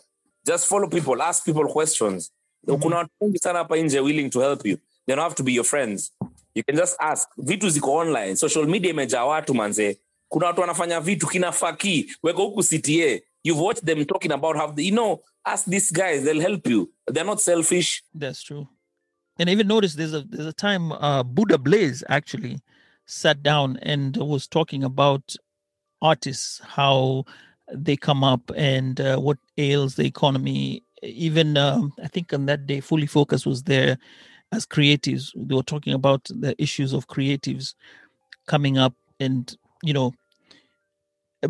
[0.48, 2.32] Just follow people, ask people questions.
[2.68, 2.80] Mhm.
[2.80, 4.78] Kuna watu wengi sana hapa nje willing to help you.
[5.06, 6.14] They don't have to be your friends.
[6.56, 7.30] You can just ask.
[7.38, 8.36] Vitu ziko online.
[8.36, 10.02] Social media imejaa watu manze.
[10.28, 12.16] Kuna watu wanafanya vitu kina faki.
[12.24, 13.22] Weko huku CTA.
[13.44, 16.90] You've watched them talking about how they, you know, ask these guys, they'll help you.
[17.14, 18.04] They're not selfish.
[18.20, 18.68] That's true.
[19.40, 22.60] And I even noticed there's a there's a time uh, Buddha Blaze actually
[23.06, 25.36] sat down and was talking about
[26.02, 27.26] artists, how
[27.74, 30.84] they come up and uh, what ails the economy.
[31.04, 33.98] Even um, I think on that day, Fully Focus was there
[34.52, 35.32] as creatives.
[35.36, 37.76] They were talking about the issues of creatives
[38.48, 40.14] coming up and you know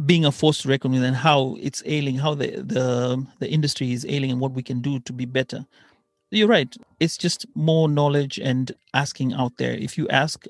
[0.06, 3.91] being a force to reckon with and how it's ailing, how the the the industry
[3.91, 5.66] is ailing, and what we can do to be better.
[6.32, 6.74] You're right.
[6.99, 9.74] It's just more knowledge and asking out there.
[9.74, 10.45] If you ask,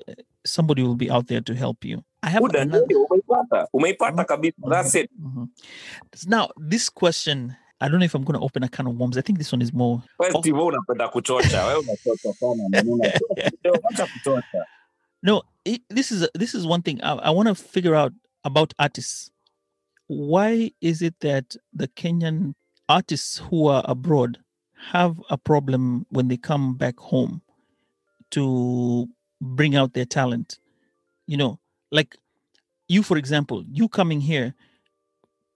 [0.46, 2.04] somebody will be out there to help you.
[2.22, 2.84] I have Buda, another.
[2.84, 3.66] ndio, umeipata.
[3.74, 4.56] Umeipata kabisa.
[4.68, 5.10] That's it.
[5.20, 5.48] Mhm.
[6.26, 9.18] Now, this question, I don't know if I'm going to open a can of worms.
[9.18, 10.02] I think this one is more.
[10.20, 10.38] Wewe.
[10.38, 11.66] Steve, wewe unapenda kuchocha.
[11.66, 12.68] Wewe unachocha sana.
[12.68, 13.50] na unachocha.
[13.60, 14.66] Ndio, acha kuchocha.
[15.22, 18.12] No, it, this is this is one thing I, I want to figure out
[18.44, 19.30] about artists.
[20.08, 22.54] Why is it that the Kenyan
[22.88, 24.38] artists who are abroad
[24.92, 27.40] have a problem when they come back home
[28.30, 29.08] to
[29.40, 30.58] bring out their talent?
[31.26, 31.58] You know,
[31.90, 32.16] like
[32.88, 34.54] you, for example, you coming here,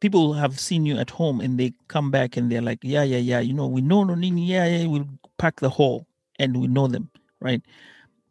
[0.01, 3.19] people have seen you at home and they come back and they're like, yeah, yeah,
[3.19, 6.07] yeah, you know, we know Nonini, yeah, yeah, we'll pack the hall
[6.39, 7.63] and we know them, right?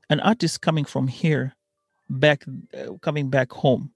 [0.09, 1.55] An artist coming from here
[2.09, 3.91] back, uh, coming back home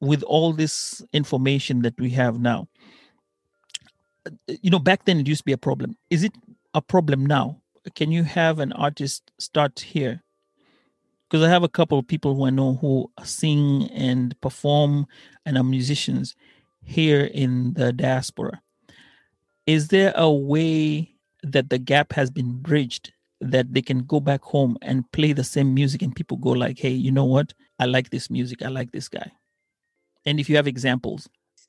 [0.00, 2.68] with all this information that we have now.
[4.26, 5.96] uh, You know, back then it used to be a problem.
[6.10, 6.32] Is it
[6.74, 7.60] a problem now?
[7.94, 10.22] Can you have an artist start here?
[11.28, 15.06] Because I have a couple of people who I know who sing and perform
[15.46, 16.36] and are musicians
[16.86, 18.62] here in the diaspora.
[19.66, 24.42] Is there a way that the gap has been bridged that they can go back
[24.42, 27.84] home and play the same music and people go like hey you know what i
[27.84, 29.30] like this music i like this guy
[30.24, 31.28] and if you have examples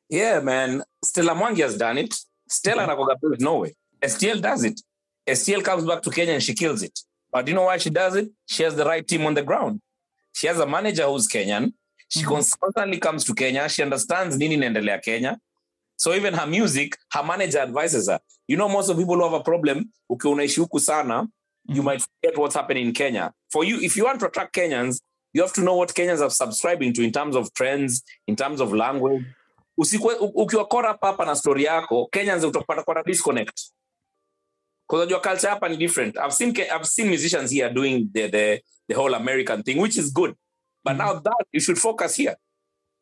[0.09, 0.83] Yeah, man.
[1.03, 2.13] Stella Mwangi has done it.
[2.49, 2.91] Stella mm-hmm.
[2.91, 3.01] Okay.
[3.01, 3.73] anakoga built Norway.
[4.01, 4.81] STL does it.
[5.27, 6.97] STL comes back to Kenya and she kills it.
[7.31, 8.29] But you know why she does it?
[8.45, 9.81] She has the right team on the ground.
[10.33, 11.73] She has a manager who's Kenyan.
[12.09, 12.27] She Mhm.
[12.29, 13.69] constantly comes to Kenya.
[13.69, 15.37] She understands nini inaendelea Kenya.
[15.95, 18.19] So even her music, her manager advises her.
[18.47, 21.27] You know, most of people who have a problem, ukiwa unaishi huku sana,
[21.65, 21.85] you Mhm.
[21.85, 23.31] might forget what's happening in Kenya.
[23.51, 25.01] For you, if you want to attract Kenyans,
[25.33, 28.61] you have to know what Kenyans are subscribing to in terms of trends, in terms
[28.61, 29.25] of language.
[29.77, 33.59] Usikwe, ukiwa caught up hapa na story yako, Kenyans utapata kwa disconnect.
[34.89, 36.15] Because your culture hapa ni different.
[36.17, 40.13] I've seen I've seen musicians here doing the the, the whole American thing, which is
[40.13, 40.35] good.
[40.87, 41.05] But Mhm.
[41.05, 42.35] now that you should focus here.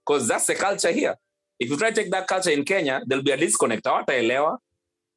[0.05, 1.15] Because that's the culture here.
[1.59, 3.85] If you try to take that culture in Kenya, there'll be a disconnect.
[3.85, 4.57] Hawataelewa.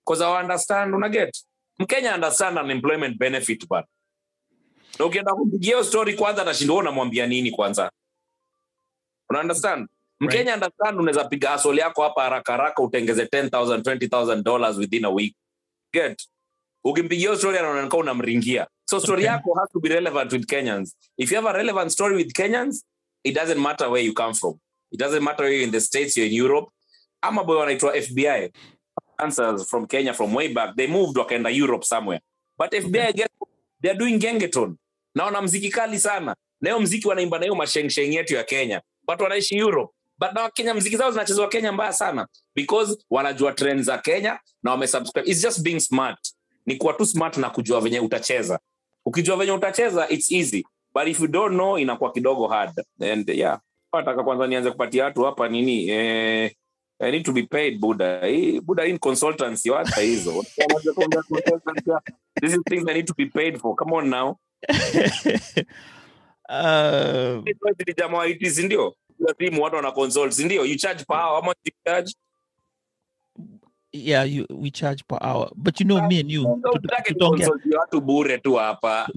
[0.05, 1.31] Because I understand, una get.
[1.81, 3.85] Mkenya understand unemployment benefit but
[4.99, 7.91] na ukienda kumpigia hiyo story kwanza atashinda wewe unamwambia nini kwanza
[9.31, 9.89] una understand
[10.21, 15.11] mkenya understand unaweza piga asoli yako hapa haraka haraka utengeze 10000 20000 dollars within a
[15.11, 15.35] week
[15.93, 16.29] get
[16.91, 18.67] ukimpigia story anaonekana unamringia.
[18.85, 19.33] So story Okay.
[19.37, 20.95] yako has to be relevant with kenyans.
[21.19, 22.85] If you have a relevant story with kenyans
[23.25, 24.55] it doesn't matter where you come from.
[24.93, 26.69] It doesn't matter where you're in the states you're in europe.
[27.23, 28.51] I'm ama boy wanaitwa fbi
[29.19, 30.77] answers from kenya from way back.
[30.77, 32.21] They moved wakaenda europe somewhere.
[32.59, 33.51] But fbi guess what?
[33.83, 34.77] they are doing gengetone.
[35.15, 36.37] Na wana mziki kali sana.
[36.61, 38.83] Na hiyo mziki wanaimba na hiyo mashengsheng yetu ya kenya.
[39.07, 39.93] But wanaishi europe.
[40.19, 42.27] But na wakenya mziki zao zinachezwa kenya mbaya sana.
[42.55, 45.31] Because wanajua trend za kenya na wamesubscribe.
[45.31, 46.19] Its just being smart
[46.69, 48.59] ni kuwa tu smart na kujua venye utacheza.
[49.05, 50.65] Ukijua venye utacheza its easy.
[50.95, 52.73] But if you don't know inakuwa kidogo hard.
[53.01, 53.61] And yeah.
[53.93, 56.53] Nataka kwanza nianze kupatia watu hapa nini eh,
[57.01, 58.27] I need to be paid buda.
[58.27, 60.33] Hii in consultancy wacha hizo.
[62.41, 63.75] This is things I need to be paid for.
[63.77, 64.37] Come on now.
[66.51, 67.45] Uh,
[67.97, 68.95] jamaa IT si ndio?
[69.39, 70.65] Simu watu wana consult ndio?
[70.65, 72.15] You charge per hour how much you charge
[73.93, 75.51] yeah you we charge per hour.
[75.57, 79.09] But you know me and you tuta- Usitake tutaongea consult watu bure tu hapa.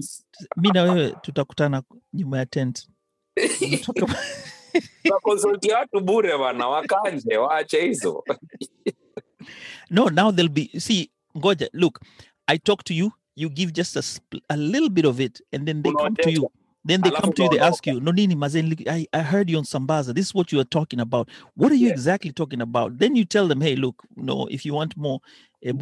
[0.56, 2.88] Mi na wewe tutakutana nyuma ya tent.
[3.36, 8.24] We'll talk about- consult watu bure bana wakanje waache hizo.
[9.90, 12.00] No now they'll be see ngoja look
[12.46, 14.02] i talk to you you give just a,
[14.48, 16.50] a little bit of it and then they come to you
[16.84, 19.64] then they come to you they ask you nonini mazen I, I heard you on
[19.64, 20.14] sambaza.
[20.14, 21.28] This is what you are talking about.
[21.54, 21.92] What are you Yeah.
[21.92, 22.98] exactly talking about?
[22.98, 25.20] Then you tell them hey look no if you want more
[25.64, 25.72] eh,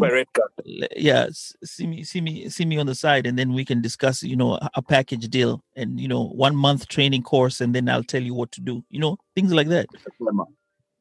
[0.96, 1.26] yeah
[1.64, 4.36] see me see me see me on the side and then we can discuss you
[4.36, 8.02] know a, a package deal and you know one month training course and then i'll
[8.04, 9.86] tell you what to do you know things like that.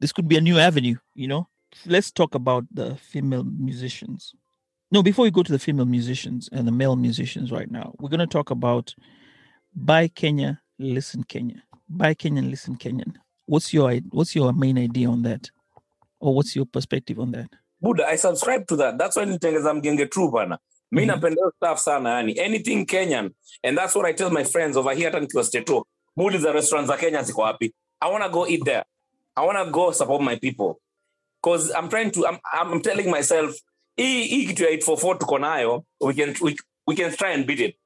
[0.00, 1.48] This could be a new avenue you know.
[1.86, 4.34] Let's talk about the female musicians.
[4.90, 8.08] No before we go to the female musicians and the male musicians right now we're
[8.08, 8.94] going to talk about
[9.74, 11.62] buy kenya listen kenya.
[11.88, 13.12] Buy kenyan listen kenyan
[13.46, 15.50] what's your what's your main idea on that?
[16.20, 17.48] Or what's your perspective on that?
[17.80, 18.98] Buddha, i subscribe to that.
[18.98, 20.58] That's why nitengeza mgenge true bana.
[20.92, 21.06] Mi Mhm.
[21.08, 23.30] napenda stuff sana yani anything kenyan
[23.64, 26.88] and that's what i tell my friends over here hata nikiwa steto muli za restaurant
[26.88, 27.72] za kenya ziko wapi?
[28.00, 28.84] I wanna go eat there.
[29.36, 30.74] I wanna go support my people.
[31.42, 33.56] Because i'm trying to I'm, i'm telling myself
[33.96, 36.56] hii hii kitu ya 844 tuko nayo we can, we,
[36.86, 37.76] we can try and beat it.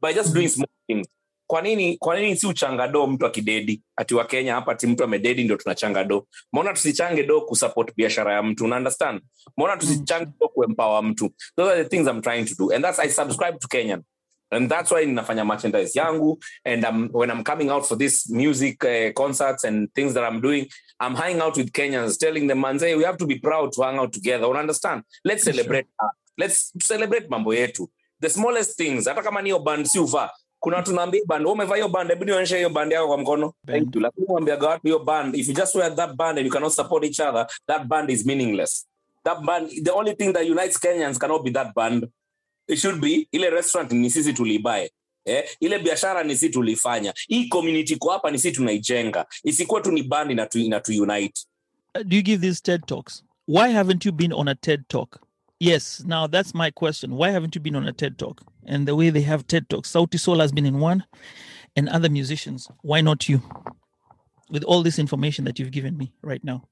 [0.00, 1.06] By just doing small things
[1.46, 3.82] kwa nini kwa nini si uchanga do mtu akidedi?
[3.96, 8.32] Ati wa kenya hapa ti mtu amededi ndio tunachanga do mbona tusichange do kusupport biashara
[8.34, 9.20] ya mtu una understand?
[9.56, 11.30] Mbona tusichange do kuempower mtu?
[11.56, 12.72] Those are the things i'm trying to do.
[12.74, 14.02] And that's i subscribe to kenyan.
[14.50, 16.36] And that's why ninafanya merchandise yangu.
[16.64, 20.40] And I'm, when i'm coming out for this music uh, concerts and things that i'm
[20.40, 20.66] doing
[21.00, 23.82] i'm hanging out with kenyans telling them manze say we have to be proud to
[23.82, 24.46] hang out together.
[24.46, 25.02] Una understand?
[25.24, 26.10] Let's celebrate sure.
[26.38, 27.88] let's celebrate mambo yetu.
[28.20, 30.30] The smallest things hata kama niyo band si uvaa
[30.64, 33.52] kuna watu naambia band umevaa hiyo band hebu nionyeshe hiyo band yako kwa mkono.
[33.66, 34.00] Thank you.
[34.00, 37.04] Lakini mwambiaga watu hiyo band if you just wear that band and you cannot support
[37.04, 38.86] each other that band is meaningless.
[39.24, 42.06] That band the only thing that unites kenyans cannot be that band.
[42.68, 44.90] It should be ile restaurant ni sisi tulibae
[45.26, 47.14] Eh, ile biashara ni si tulifanya.
[47.28, 49.26] Hii community ko hapa ni si tunaijenga.
[49.44, 51.46] Isikuwe tu ni band inatu, inatu unite.
[52.04, 53.24] Do you give these TED Talks?
[53.48, 55.20] Why haven't you been on a TED Talk?
[55.60, 57.14] Yes, now that's my question.
[57.14, 58.42] Why haven't you been on a TED Talk?
[58.66, 61.04] And the way they have TED Talks, Sauti Sol has been in one,
[61.76, 62.68] and other musicians.
[62.82, 63.40] Why not you?
[64.50, 66.64] With all this information that you've given me right now.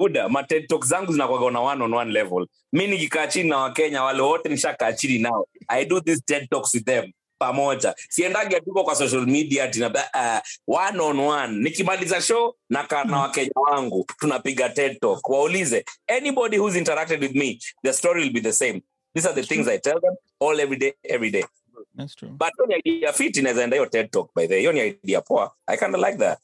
[0.00, 4.20] buda mated zangu zinakwaga na one on one level mi nikikaa chini na wakenya wale
[4.22, 7.12] wote nishakaa chini nao i do this TED talks with them
[7.50, 12.86] pamoja siendagi atuko kwa social media tina uh, one on one nikimaliza show na
[13.20, 15.84] wakenya wangu tunapiga TED talk waulize
[16.18, 18.82] anybody who's interacted with me the story will be the same
[19.14, 21.44] these are the things i tell them all every day every day
[21.96, 22.30] That's true.
[22.30, 24.60] but hiyo ni idea fit inaweza enda hiyo ted talk by the way.
[24.60, 26.38] hiyo ni idea poa i kind of like that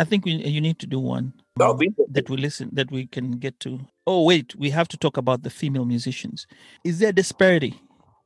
[0.00, 2.14] I think we, you need to do one That would be interesting.
[2.14, 3.80] that we listen that we can get to.
[4.06, 6.46] Oh wait, we have to talk about the female musicians.
[6.84, 7.74] Is there disparity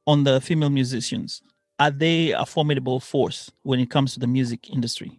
[0.07, 1.43] on the female musicians?
[1.79, 5.19] Are they a formidable force when it comes to the music industry?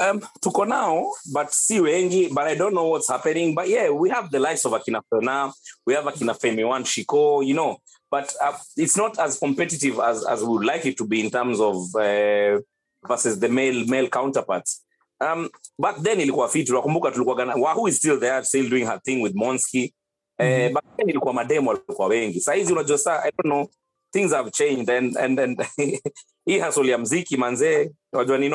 [0.00, 3.54] Um, tuko now, but si wengi, but I don't know what's happening.
[3.54, 5.52] But yeah, we have the likes of Akina Fena,
[5.84, 7.78] we have Akina Femi One Shiko, you know,
[8.10, 11.30] but uh, it's not as competitive as, as we would like it to be in
[11.30, 12.60] terms of uh,
[13.06, 14.84] versus the male male counterparts.
[15.20, 19.20] Um, back then ilikuwa fit, tunakumbuka tulikuwa Wahu is still there, still doing her thing
[19.20, 19.92] with Monsky.
[20.38, 20.74] Eh, Mhm.
[20.74, 22.40] back then ilikuwa mademo walikuwa wengi.
[22.40, 23.68] Saa hizi unajua saa, I don't know,
[24.12, 25.62] things have changed and and and
[26.46, 28.48] hii hustle ya mziki manzee, unajua ni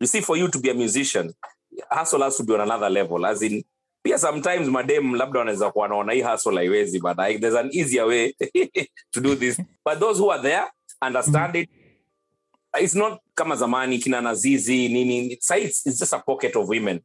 [0.00, 1.32] you see for you to be a musician
[1.90, 3.64] hustle has to be on another level as in
[4.02, 8.04] pia sometimes madem labda wanaweza kuwa wanaona hii hustle haiwezi but I, there's an easier
[8.06, 8.32] way
[9.12, 9.60] to do this.
[9.84, 10.66] But those who are there
[11.06, 11.70] understand it.
[12.80, 17.00] It's not kama zamani kina nazizi nini it's, it's, it's just a pocket of women.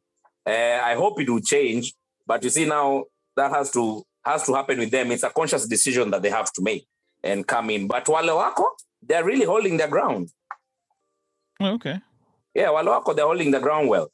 [0.46, 1.94] Uh, i hope it will change
[2.26, 3.04] but you see now
[3.36, 5.12] that has to has to happen with them.
[5.12, 6.86] It's a conscious decision that they have to make
[7.28, 8.64] and come in but wale wako
[9.08, 10.28] they're really holding their ground
[11.60, 11.98] Oh, okay.
[12.54, 14.08] yeah, wale wako they're holding the ground well.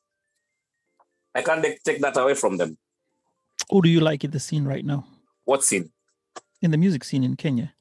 [1.34, 2.78] I can't take- take that away from them.
[3.70, 5.04] Who do you like in the scene right now?
[5.44, 5.90] What scene?
[6.62, 7.74] In the music scene in Kenya?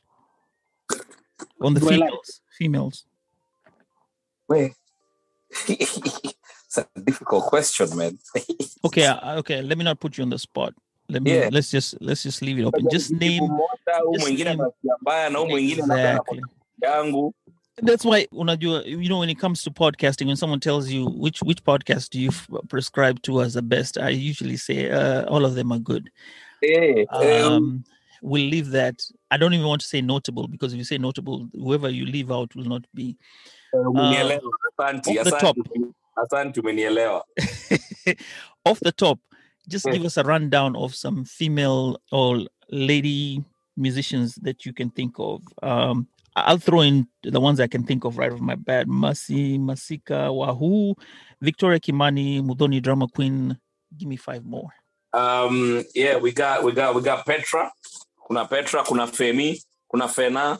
[1.61, 2.41] On the Do I like- females.
[2.57, 3.05] Females.
[4.47, 4.71] Where?
[5.69, 8.17] it's a difficult question, man.
[8.85, 9.61] Okay, uh, okay.
[9.61, 10.73] Let me not put you on the spot.
[11.09, 11.49] Let me Yeah.
[11.51, 12.87] let's just let's just leave it open.
[12.91, 13.39] Just name
[14.13, 16.41] just name- anasikia mbaya na huu mwingine labda exactly.
[17.85, 21.41] That's why unajua, you know, when it comes to podcasting, when someone tells you which
[21.41, 22.31] which podcast do you
[22.67, 26.09] prescribe to as the best, I usually say uh, all of them are good.
[26.61, 27.83] Eh, eh, Um,
[28.21, 29.01] we'll leave that.
[29.31, 32.31] I don't even want to say notable because if you say notable, whoever you leave
[32.31, 33.17] out will not be.
[33.73, 34.41] umenielewa.
[34.77, 35.55] Asanti, off the.
[36.15, 36.61] Asanti.
[38.65, 39.19] Off the top,
[39.67, 43.43] just give us a rundown of some female or lady
[43.77, 45.41] musicians that you can think of.
[45.61, 49.59] Um, I'll throw in the ones I can think of right off my bat: Masi,
[49.59, 50.95] Masika, Wahu,
[51.41, 53.57] Victoria Kimani, Muthoni Drummer Queen.
[53.95, 54.69] Give me five more.
[55.13, 57.71] Um, yeah, we got we got we got Petra.
[58.27, 60.57] Kuna Petra, kuna Femi, kuna Fena,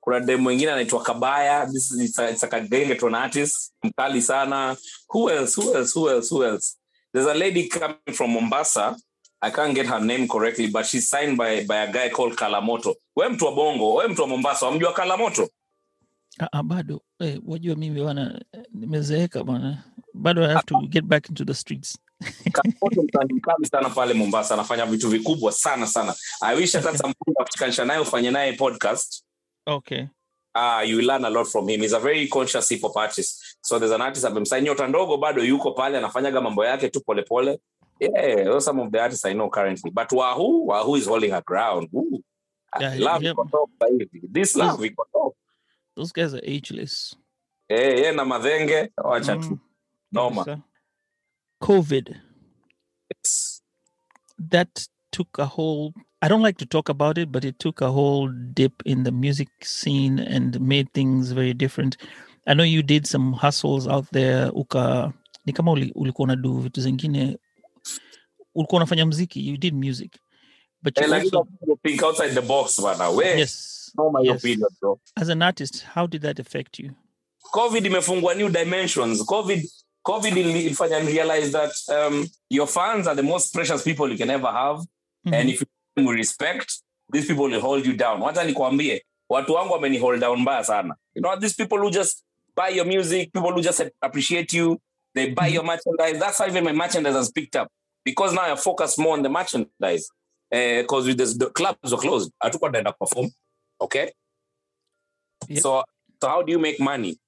[0.00, 1.66] kuna dem mwingine anaitwa Kabaya.
[1.66, 4.76] This is it's a, it's a Kagengeton artist, mkali sana.
[5.08, 5.56] Who else?
[5.56, 5.92] Who else?
[5.92, 6.30] Who else?
[6.30, 6.76] Who else?
[7.16, 8.94] There's a lady coming from Mombasa.
[9.40, 12.48] I can't get her name correctly, but she's signed by by a guy called Kaa
[12.48, 12.94] La Moto.
[13.16, 15.48] We mtu wa Bongo, we mtu wa Mombasa, wamjua Kaa La Moto?
[16.40, 21.28] Ah, ah, bado eh, wajua mimi bwana nimezeeka bwana bado I have to get back
[21.28, 21.98] into the streets
[22.52, 26.14] Kaa La Moto msanii mkali sana pale Mombasa, anafanya vitu vikubwa sana sana.
[26.42, 29.24] I wish hata Sampunga kushikanisha naye ufanye naye podcast.
[29.66, 30.04] okay
[30.56, 31.80] uh, you learn a lot from him.
[31.80, 33.58] He's a very conscious hip hop artist.
[33.62, 37.58] So there's an artist amemsign nyota ndogo bado yuko pale anafanyaga mambo yake tu polepole.
[38.00, 39.90] Yeah, those are some of the artists I know currently.
[39.90, 41.88] But Wahu, Wahu is holding her ground.
[41.94, 42.22] Ooh.
[42.80, 43.32] Yeah, love yeah.
[43.32, 43.70] top.
[44.32, 45.32] This love iko top.
[45.96, 47.16] those guys are ageless
[47.70, 49.48] Eh, yeah, na madhenge wacha tu.
[49.48, 49.60] Mm,
[50.12, 50.62] Noma.
[51.62, 52.16] covid
[53.10, 53.62] It's-
[54.38, 55.94] that took a whole
[56.26, 59.10] i don't like to talk about it but it took a whole dip in the
[59.10, 61.96] music scene and made things very different
[62.46, 65.12] i know you did some hustles out there uka
[65.44, 67.38] ni kama uli- ulikuwa unadu vitu zingine
[68.54, 70.12] ulikuwa unafanya mziki you did music
[70.82, 71.46] but you lakini also
[71.82, 73.08] think outside the box bana.
[73.10, 74.42] We, yes noma hiyo yes.
[74.42, 75.00] period bro.
[75.14, 76.90] as an artist how did that affect you
[77.50, 79.68] covid imefungua new dimensions covid
[80.02, 84.30] covid ili- ilifanya realize that um, your fans are the most precious people you can
[84.30, 84.82] ever have
[85.24, 85.34] Mhm.
[85.34, 85.62] and if
[85.96, 86.82] them respect
[87.12, 88.20] these people will hold you down.
[88.20, 90.96] What wacha nikwambie watu wangu wameni hold down mbaya sana.
[91.14, 92.24] You know these people who just
[92.56, 94.80] buy your music people who just appreciate you
[95.14, 96.18] they buy your merchandise.
[96.18, 97.68] That's why even my merchandise has picked up.
[98.04, 100.10] Because now i focus more on the merchandise.
[100.50, 102.32] Because with the clubs are closed.
[102.42, 103.30] I hatukuwa tunaenda perform
[103.80, 104.10] okay?
[105.48, 105.62] Yep.
[105.62, 105.84] so
[106.20, 107.18] so how do you make money?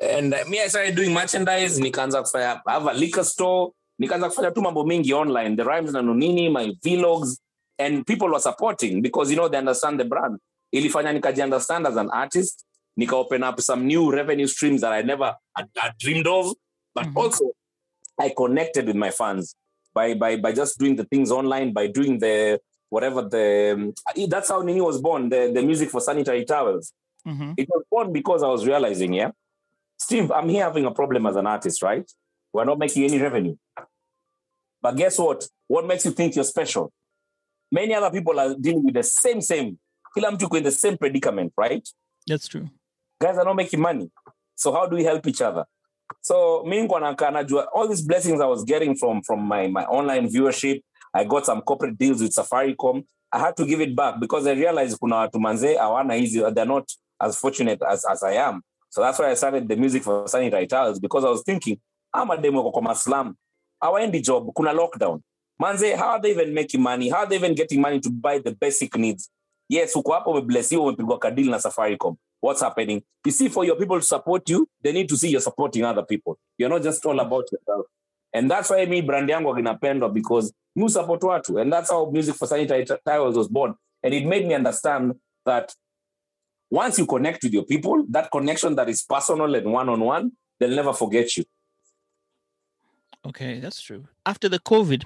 [0.00, 4.28] And uh, me i started doing merchandise nikaanza kufanya I have a liquor store nikaanza
[4.28, 5.56] kufanya tu mambo mingi online.
[5.56, 7.38] The rhymes na nonini my vlogs
[7.78, 10.38] and people were supporting because you know they understand the brand
[10.74, 12.64] ilifanya nikaji understand as an artist
[12.96, 16.54] nika open up some new revenue streams that i never had, had dreamed of
[16.94, 17.16] but Mhm.
[17.16, 17.44] also
[18.18, 19.54] i connected with my fans
[19.94, 22.58] by by by just doing the things online by doing the
[22.88, 23.92] whatever the um,
[24.28, 26.92] that's how nini was born the, the music for sanitary towels
[27.26, 27.54] Mhm.
[27.56, 29.30] it was born because I was realizing, yeah,
[29.98, 32.08] Steve, I'm here having a problem as an artist, right?
[32.52, 33.56] We're not making any revenue.
[34.80, 35.48] But guess what?
[35.66, 36.92] What makes you think you're special?
[37.72, 39.76] Many other people are dealing with the same, same.
[40.14, 41.88] Kila mtu in the same predicament right?
[42.26, 42.68] That's true.
[43.20, 44.10] guys are not making money.
[44.54, 45.64] So how do we help each other?
[46.20, 49.84] So mi niko nakaa najua all these blessings i was getting from from my, my
[49.84, 50.82] online viewership
[51.14, 53.04] i got some corporate deals with safaricom.
[53.32, 56.64] I had to give it back because i realized kuna watu manzee hawana hizi they're
[56.68, 58.62] not as fortunate as, as i am.
[58.88, 61.78] So that's why i started the music for sanitary towels because i was thinking
[62.14, 63.34] I'm a demo kwa maslam.
[63.82, 65.20] Hawaendi job kuna lockdown
[65.58, 67.08] manze how are they even making money?
[67.08, 69.30] How are they even getting money to buy the basic needs?
[69.68, 72.16] Yes uko hapo umeblesiwa umepigwa kadili na safaricom.
[72.40, 73.02] What's happening?
[73.24, 76.04] You see for your people to support you they need to see you're supporting other
[76.04, 76.38] people.
[76.58, 77.86] You're not just all about yourself.
[78.32, 81.60] And that's why me brand yangu inapendwa because you support watu.
[81.60, 83.74] And that's how music for sanitary towels was born.
[84.02, 85.14] And it made me understand
[85.46, 85.74] that
[86.70, 90.92] once you connect with your people that connection that is personal and one-on-one they'll never
[90.92, 91.44] forget you.
[93.26, 94.06] Okay, that's true.
[94.24, 95.04] After the COVID,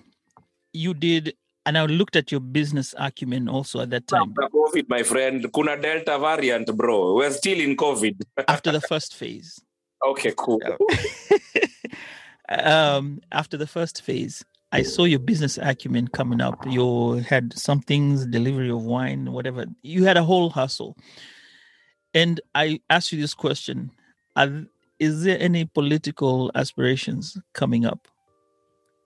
[0.73, 1.35] you did,
[1.67, 4.35] and I looked at your business acumen also at that time.
[4.43, 9.15] After covid my friend kuna delta variant bro we're still in covid after the first
[9.15, 9.61] phase.
[10.07, 10.61] okay cool
[12.49, 16.65] um, after the first phase, I saw your business acumen coming up.
[16.67, 19.67] You had some things, delivery of wine, whatever.
[19.83, 20.97] You had a whole hustle.
[22.15, 23.91] And I asked you this question
[24.37, 24.65] Are,
[24.99, 28.07] Is there any political aspirations coming up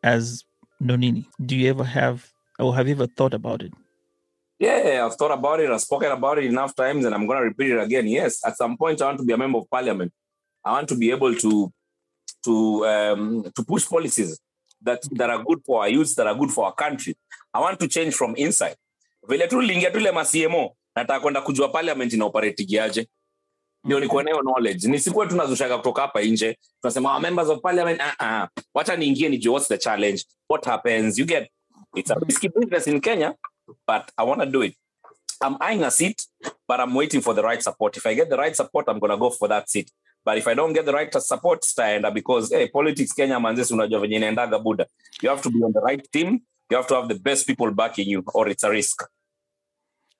[0.03, 0.45] as
[0.83, 1.27] Nonini?
[1.45, 3.73] Do you ever have, or have you ever thought about it?
[4.59, 5.71] Yeah, I've thought about it.
[5.71, 8.07] I've spoken about it enough times, and I'm going to repeat it again.
[8.07, 10.13] Yes, at some point, I want to be a member of parliament.
[10.65, 11.73] I want to be able to
[12.45, 14.39] to um, to push policies
[14.83, 17.17] that that are good for our youth, that are good for our country.
[17.53, 18.77] I want to change from inside.
[19.29, 23.09] Vile tu liingia tu ile ma CMO, nataka kwenda kujua parliament ina operate aje.
[23.85, 24.89] Ndio niko nayo knowledge.
[24.89, 26.59] Nisikuwe tunazushaga kutoka hapa nje.
[26.81, 28.49] Tunasema "Oh, members of parliament, ah ah.
[28.75, 30.25] Wacha niingie nijue what's the challenge?
[30.49, 31.19] What happens?
[31.19, 31.49] You get
[31.97, 33.35] it's a risky business in Kenya,
[33.87, 34.75] but I want to do it.
[35.45, 36.27] I'm eyeing a seat,
[36.69, 37.97] but I'm waiting for the right support.
[37.97, 39.91] If I get the right support, I'm gonna go for that seat.
[40.25, 44.01] But if I don't get the right support, staenda because hey, politics Kenya manzesi unajua
[44.01, 44.87] venye inaendaga buda.
[45.23, 46.41] You have to be on the right team.
[46.71, 49.03] You have to have the best people backing you, or it's a risk.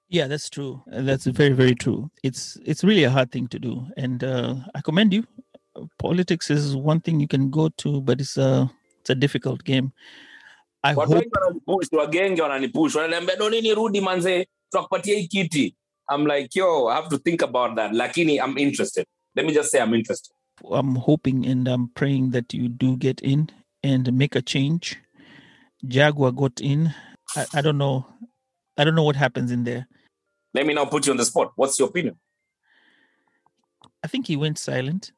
[0.09, 0.83] Yeah, that's true.
[0.93, 2.11] Uh, That's very, very true.
[2.23, 5.25] It's it's really a hard thing to do, and uh, I commend you.
[5.99, 9.93] Politics is one thing you can go to, but it's a it's a difficult game.
[10.85, 15.77] I Watu hope wengi wananipush, wagenge wananipush, wananiambia no nini rudi manze, tutakupatia hii kiti.
[16.11, 17.93] I'm like, yo, I have to think about that.
[17.93, 19.07] Lakini I'm interested.
[19.35, 20.35] Let me just say I'm interested.
[20.71, 23.51] I'm hoping and I'm praying that you do get in
[23.83, 24.97] and make a change.
[25.87, 26.95] Jaguar got in.
[27.37, 28.07] I, I don't know.
[28.77, 29.87] I don't know what happens in there.
[30.55, 31.53] Let me now put you on the spot.
[31.57, 32.17] What's your opinion?
[34.03, 35.13] I think he went silent.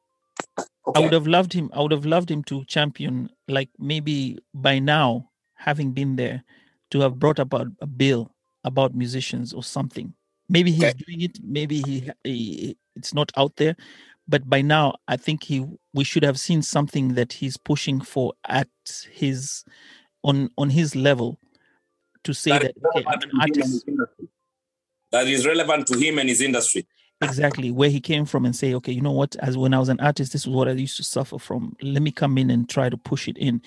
[0.95, 1.69] I would have loved him.
[1.73, 6.43] I would have loved him to champion, like maybe by now, having been there,
[6.91, 8.31] to have brought about a, bill
[8.63, 10.13] about musicians or something.
[10.49, 11.03] Maybe he's Okay.
[11.05, 11.39] doing it.
[11.43, 13.75] Maybe he, he it's not out there,
[14.27, 18.33] but by now, I think he we should have seen something that he's pushing for
[18.47, 18.69] at
[19.11, 19.63] his
[20.23, 21.37] on on his level
[22.23, 23.85] to say That that, okay, I'm an to him and artist.
[25.11, 26.85] That is relevant to him and his industry.
[27.21, 29.35] exactly where he came from and say okay you know what?
[29.37, 31.75] As when i was an artist this is what i used to suffer from.
[31.81, 33.61] Let me come in and try to push it in.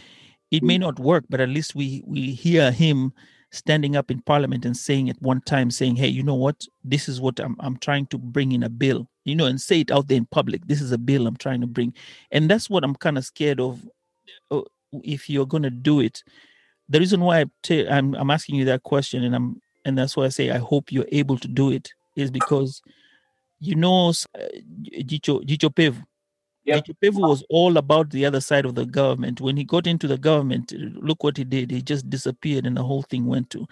[0.51, 3.13] It may not work but at least we we hear him
[3.53, 6.65] standing up in parliament and saying at one time saying hey you know what?
[6.85, 9.81] This is what i'm, I'm trying to bring in a bill you know and say
[9.81, 11.93] it out there in public this is a bill i'm trying to bring.
[12.31, 13.85] And that's what i'm kind of scared of
[14.53, 14.63] uh,
[15.03, 16.23] if you're going to do it.
[16.89, 20.17] The reason why I t- I'm, I'm asking you that question and i'm and that's
[20.17, 22.83] why i say i hope you're able to do it is because
[23.61, 24.13] you know uh,
[25.03, 26.03] Jicho Jicho Pevu.
[26.65, 26.85] Yep.
[26.85, 29.41] Jicho Pevu was all about the other side of the government.
[29.41, 31.71] When he got into the government, look what he did.
[31.71, 33.67] He just disappeared and the whole thing went to.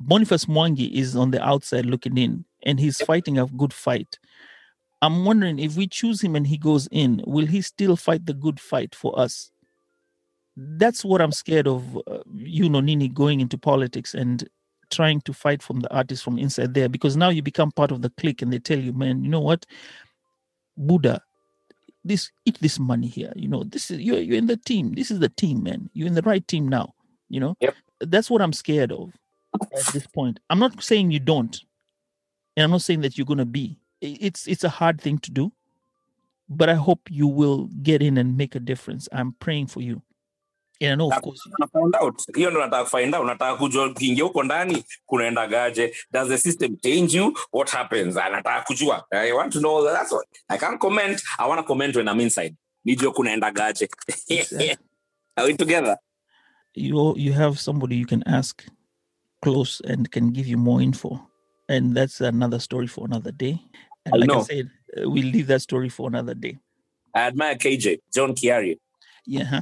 [0.00, 4.18] Boniface Mwangi is on the outside looking in and he's fighting a good fight.
[5.00, 8.34] I'm wondering if we choose him and he goes in, will he still fight the
[8.34, 9.50] good fight for us?
[10.56, 14.48] That's what I'm scared of, uh, you know, Nini going into politics and
[14.92, 18.02] trying to fight from the artists from inside there because now you become part of
[18.02, 19.66] the clique and they tell you, man, you know what,
[20.76, 21.22] Buddha,
[22.04, 23.32] this eat this money here.
[23.36, 24.94] You know, this is you're you're in the team.
[24.94, 25.90] This is the team, man.
[25.94, 26.94] You're in the right team now.
[27.30, 27.76] You know, Yep.
[28.00, 29.12] that's what I'm scared of
[29.76, 30.40] at this point.
[30.50, 31.60] I'm not saying you don't,
[32.56, 33.78] and I'm not saying that you're gonna be.
[34.00, 35.52] It's it's a hard thing to do,
[36.48, 39.08] but I hope you will get in and make a difference.
[39.12, 40.02] I'm praying for you.
[40.88, 41.40] I know, of course,
[41.72, 46.38] find out hiyo ndo nataka find out nataka kujua ukiingia huko ndani kunaendagaje does the
[46.38, 50.58] system change you what happens Ah, nataka kujua i want to know that's what i
[50.58, 52.54] can't comment i want to comment when i'm inside
[52.84, 53.88] nijue kunaendagaje
[55.36, 55.98] are we together
[56.74, 58.62] you you have somebody you can ask
[59.40, 61.20] close and can give you more info.
[61.68, 63.60] and that's another story for another day.
[64.04, 64.42] And I like I know.
[64.42, 66.58] said, uh, we'll leave that story for another day.
[67.14, 68.78] I admire KJ, John Kiarie.
[69.26, 69.60] Yeah.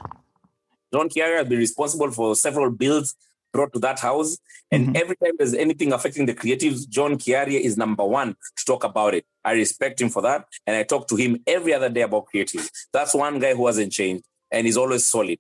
[0.93, 3.15] John Kiarie has been responsible for several bills
[3.53, 4.39] brought to that house.
[4.71, 4.97] And Mhm.
[5.01, 9.15] every time there's anything affecting the creatives, John Kiarie is number one to talk about
[9.15, 9.25] it.
[9.45, 10.47] I respect him for that.
[10.67, 12.71] And I talk to him every other day about creatives.
[12.93, 15.39] That's one guy who hasn't changed and he's always solid.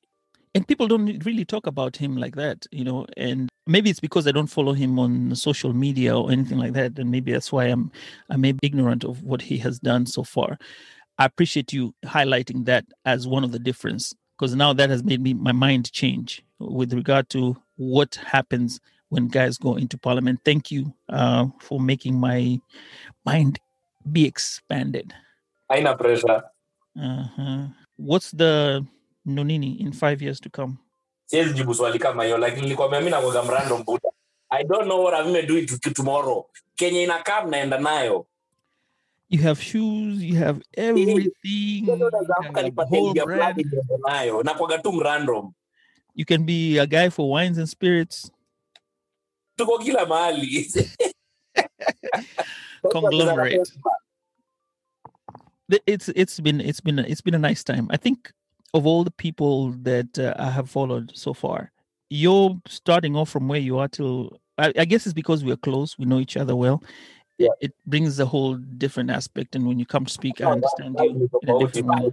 [0.52, 4.26] and people don't really talk about him like that you know and maybe it's because
[4.26, 7.66] i don't follow him on social media or anything like that and maybe that's why
[7.66, 7.88] i'm
[8.30, 10.58] i'm maybe ignorant of what he has done so far
[11.18, 15.20] i appreciate you highlighting that as one of the difference because now that has made
[15.20, 18.80] me my mind change with regard to what happens
[19.10, 22.58] when guys go into parliament thank you uh, for making my
[23.26, 23.58] mind
[24.10, 25.12] be expanded
[25.70, 26.42] Aina pressure.
[27.00, 27.66] uh-huh.
[27.96, 28.84] what's the
[29.28, 30.78] nonini in five years to come
[31.26, 34.08] Siwezi jibu swali kama hiyo like nilikwambia mimi nakuwaga mrandom buda.
[34.50, 36.46] I don't know what I'm gonna do to tomorrow.
[36.74, 38.26] Kenya inakaa naenda nayo.
[39.30, 43.40] You have shoes, you have everything, you naweza have amka a nipate whole idea brand.
[43.40, 44.42] fulani niende nayo.
[44.42, 45.52] Nakuwaga tu mrandom.
[46.14, 48.30] You can be a guy for wines and spirits.
[49.56, 50.66] Tuko kila mahali.
[52.92, 53.70] Conglomerate.
[55.86, 57.86] It's it's been it's been it's been a nice time.
[57.90, 58.32] I think
[58.74, 61.70] of all the people that uh, I have followed so far,
[62.08, 64.40] you're starting off from where you are till.
[64.58, 65.96] I, I guess it's because we're close.
[65.96, 66.82] We know each other well.
[67.40, 67.48] It, Yeah.
[67.60, 71.30] it brings a whole different aspect, and when you come to speak, I understand you
[71.42, 72.12] in a different way.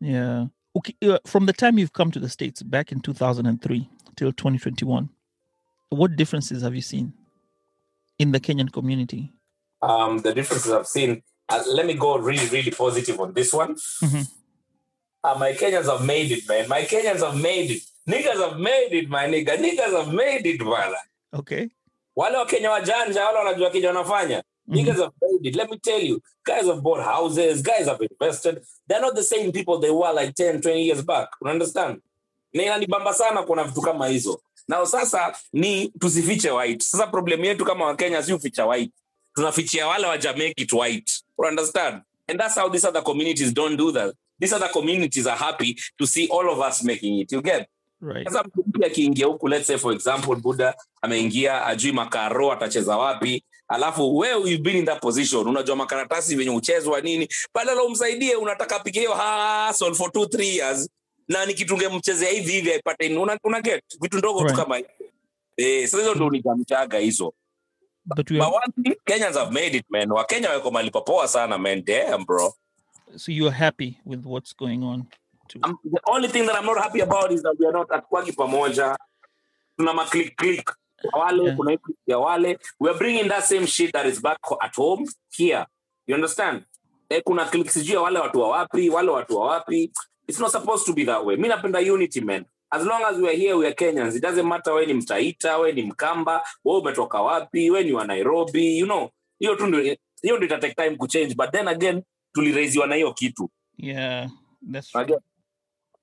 [0.00, 0.46] Yeah.
[0.76, 0.94] Okay.
[1.02, 5.08] Uh, from the time you've come to the States back in 2003 till 2021,
[5.90, 7.12] what differences have you seen
[8.18, 9.32] in the Kenyan community?
[9.80, 11.22] um, the differences I've seen.
[11.48, 13.74] Uh, let me go really, really positive on this one.
[14.02, 14.26] Mhm.
[15.24, 16.68] Uh, my Kenyans have made it, man.
[16.68, 17.82] My Kenyans have made it.
[18.08, 19.56] Niggas have made it, my nigga.
[19.56, 20.96] Niggas have made it, bwana.
[21.32, 21.68] Okay.
[22.16, 24.42] Wale Wakenya wajanja, wale wanajua Kenya wanafanya.
[24.68, 24.74] Mhm.
[24.76, 25.56] Niggas have made it.
[25.56, 28.62] Let me tell you, guys have bought houses, guys have invested.
[28.88, 31.28] They're not the same people they were like 10, 20 years back.
[31.42, 32.00] You understand?
[32.54, 34.40] Na inanibamba sana kuna vitu kama hizo.
[34.68, 36.82] Na sasa ni tusifiche white.
[36.82, 38.92] Sasa problem yetu kama Wakenya si uficha white.
[39.34, 41.12] Tunafichia wale waja make it white.
[41.38, 42.02] You understand?
[42.28, 44.14] And that's how these other communities don't do that.
[44.40, 47.32] These other communities are happy to see all of us making it.
[47.32, 47.68] You get?
[48.00, 48.24] Right.
[48.28, 53.44] sasa mtu mpya akiingia huku let's say for example buda ameingia ajui makaro atacheza wapi
[53.68, 55.48] alafu wewe you've been in that position?
[55.48, 57.28] Unajua makaratasi venye uchezwa nini?
[57.54, 60.90] Badala umsaidie unataka pike hiyo hustle for two three years.
[61.28, 64.56] Na ni kitu hivi hivi aipate una, una get vitu ndogo Right.
[64.56, 64.78] tu kama
[65.56, 67.34] eh, sasa hizo ndo nikamchaga hizo.
[68.04, 70.10] But we but one thing Kenyans have made it man.
[70.12, 71.84] Wakenya wako malipo poa sana man.
[71.84, 72.54] Damn bro.
[73.16, 75.06] So you are happy with what's going on.
[75.48, 75.60] Too.
[75.64, 78.32] I'm, the only thing that I'm not happy about is that we are not hatukwagi
[78.32, 78.96] pamoja.
[79.78, 80.70] Tuna ma click click
[81.12, 81.56] wale, Yeah.
[81.56, 82.58] kuna click ya wale.
[82.80, 85.06] We are bringing that same shit that is back at home
[85.36, 85.66] here.
[86.06, 86.64] You understand?
[87.10, 89.92] Eh, kuna sijui ya wale watu wa wapi, wale watu wa wapi.
[90.28, 91.36] It's not supposed to be that way.
[91.36, 92.44] Mi napenda unity man.
[92.70, 94.14] As long as we are here, we are Kenyans.
[94.16, 98.04] It doesn't matter we ni Mtaita, we ni Mkamba, we umetoka wapi, we ni wa
[98.04, 99.10] Nairobi, you know.
[99.38, 99.80] Hiyo tu ndio
[100.22, 102.02] hiyo ndio itatake time kuchange but then again
[102.32, 103.50] tuliraiziwa na hiyo kitu.
[103.76, 104.28] Yeah,
[104.72, 105.00] that's true.
[105.02, 105.18] Again.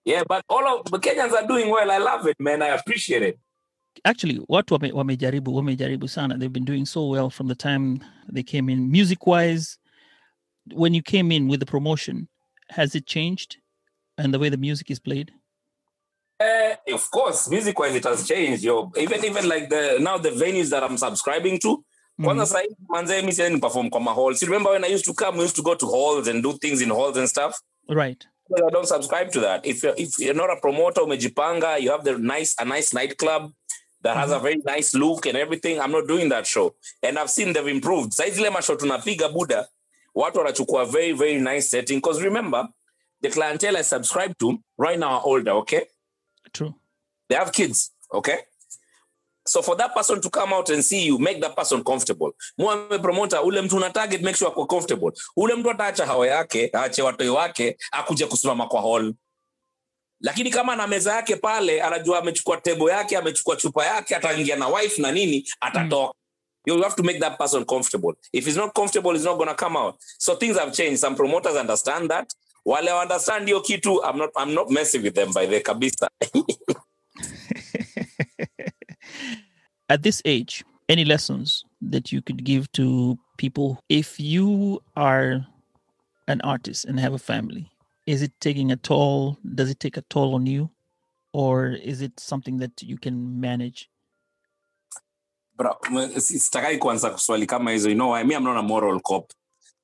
[0.05, 1.91] Yeah, but all of the Kenyans are doing well.
[1.91, 2.61] I love it, man.
[2.61, 3.39] I appreciate it.
[4.03, 6.37] Actually, watu wame, wamejaribu wamejaribu sana.
[6.37, 7.99] They've been doing so well from the time
[8.33, 8.91] they came in.
[8.91, 9.77] Music wise,
[10.73, 12.27] when you came in with the promotion,
[12.69, 13.57] has it changed
[14.17, 15.31] and the way the music is played?
[16.39, 18.63] Uh, of course, music wise, it has changed.
[18.63, 21.83] Yo, even even like the now the venues that I'm subscribing to.
[22.19, 24.01] Kwanza sahi manze mi perform kwa.
[24.41, 26.53] You remember when I used to come, we used to go to halls and do
[26.53, 27.59] things in halls and stuff.
[27.89, 28.25] Right.
[28.55, 29.65] I don't subscribe to that.
[29.65, 33.51] If you're, if you're not a promoter, umejipanga, you have the nice a nice nightclub
[34.05, 34.43] that has a mm-hmm.
[34.43, 35.79] very nice look and everything.
[35.79, 38.11] I'm not doing that show, and I've seen they've improved.
[38.13, 39.67] Saizi ile mashow tunapiga buda,
[40.15, 41.97] watu wanachukua very very nice setting.
[41.97, 42.67] Because remember,
[43.21, 45.51] the clientele I subscribe to right now are older.
[45.51, 45.85] Okay,
[46.53, 46.75] True.
[47.29, 47.91] they have kids.
[48.13, 48.37] Okay.
[49.47, 52.31] So for that person to come out and see you, make that person comfortable.
[52.59, 55.11] Muame promoter, ule mtu una target, make sure ako comfortable.
[55.37, 59.13] Ule mtu ataacha hawa yake, aache watoi wake, akuje kusimama kwa hall.
[60.25, 64.67] Lakini kama na meza yake pale, anajua amechukua table yake, amechukua chupa yake, ataingia na
[64.67, 66.05] wife na nini, atatoka.
[66.13, 66.19] Hmm.
[66.67, 68.13] You have to make that person comfortable.
[68.33, 69.95] If he's not comfortable, he's not gonna come out.
[70.17, 70.99] So things have changed.
[70.99, 72.33] Some promoters understand that.
[72.65, 76.07] Wale wa understand hiyo kitu, I'm not, I'm not messing with them by the kabisa.
[79.89, 85.45] At this age, any lessons that you could give to people if you are
[86.27, 87.69] an artist and have a family?
[88.05, 89.37] Is it taking a toll?
[89.55, 90.69] Does it take a toll on you?
[91.33, 93.89] Or is it something that you can manage?
[96.19, 98.23] Si- sitakai kuanza swali kama hizo you know why?
[98.23, 99.31] me I'm not a moral cop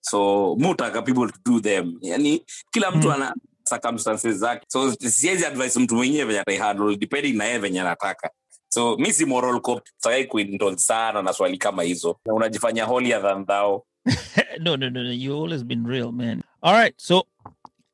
[0.02, 3.14] so mutaka people to do them yani kila mtu Mm.
[3.14, 3.34] ana
[3.69, 8.30] circumstances zake so siwezi advise mtu mwenyewe venye ataihandle depending na yeye venye anataka
[8.69, 13.22] so mi si moral cop sitakai kuindulge sana na swali kama hizo Na unajifanya holier
[13.22, 13.85] than thou
[14.60, 15.11] no, no, no, no.
[15.11, 16.43] You've always been real, man.
[16.64, 16.95] All right.
[16.98, 17.27] So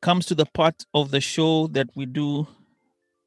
[0.01, 2.47] comes to the part of the show that we do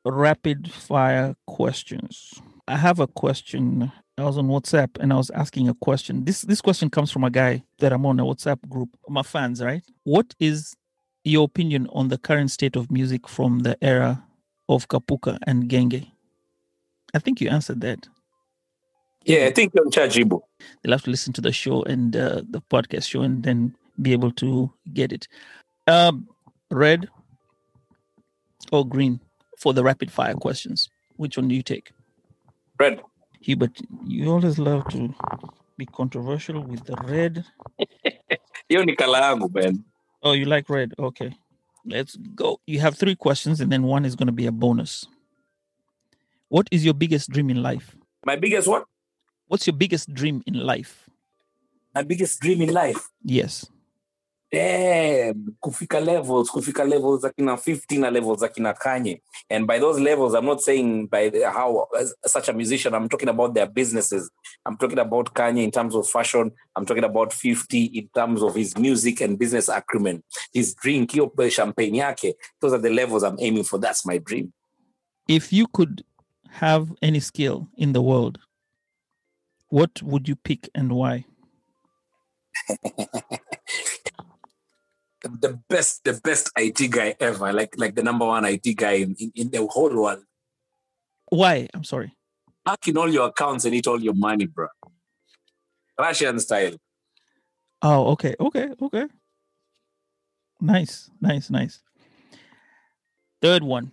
[0.04, 2.34] rapid fire questions.
[2.68, 3.92] I have a question.
[4.16, 6.24] I was on WhatsApp and I was asking a question.
[6.24, 9.62] This this question comes from a guy that I'm on a WhatsApp group, my fans,
[9.62, 9.82] right?
[10.04, 10.74] What is
[11.24, 14.22] your opinion on the current state of music from the era
[14.68, 16.06] of Kapuka and Genge?
[17.14, 18.08] I think you answered that.
[19.26, 20.40] yeah i think chajibu
[20.80, 24.12] they'll have to listen to the show and uh, the podcast show and then be
[24.12, 25.28] able to get it.
[25.86, 26.28] Um,
[26.70, 27.08] red
[28.72, 29.20] or green
[29.58, 30.88] for the rapid fire questions.
[31.16, 31.92] Which one do you take?
[32.78, 33.02] red
[33.42, 35.14] Hubert, you always love to
[35.76, 37.44] be controversial with the red.
[38.68, 39.84] hiyo ni man
[40.22, 40.92] Oh, you like red?
[40.98, 41.34] Okay.
[41.86, 42.60] Let's go.
[42.66, 45.06] You have three questions, and then one is going to be a bonus.
[46.48, 47.96] What is your biggest dream in life?
[48.26, 48.84] my biggest what
[49.48, 51.08] What's your biggest dream in life?
[51.94, 53.66] my biggest dream in life Yes.
[54.52, 59.22] Damn, kufika levels, kufika levels za kina 50 na levels za kina Kanye.
[59.48, 61.86] And by those levels, I'm not saying by how
[62.26, 64.28] such a musician, I'm talking about their businesses.
[64.66, 66.50] I'm talking about Kanye in terms of fashion.
[66.74, 70.24] I'm talking about 50 in terms of his music and business acumen.
[70.52, 72.34] His drink, hiyo champagne yake.
[72.60, 73.78] Those are the levels I'm aiming for.
[73.78, 74.52] That's my dream.
[75.28, 76.02] If you could
[76.48, 78.40] have any skill in the world,
[79.68, 81.24] what would you pick and why?
[85.22, 89.14] The best, the best IT guy ever, like like the number one IT guy in,
[89.18, 90.24] in, in the whole world.
[91.28, 91.68] Why?
[91.74, 92.14] I'm sorry.
[92.66, 94.68] Hack in all your accounts and eat all your money, bro.
[95.98, 96.74] Russian style.
[97.82, 99.06] Oh, okay, okay, okay.
[100.60, 101.80] Nice, nice, nice.
[103.40, 103.92] Third one.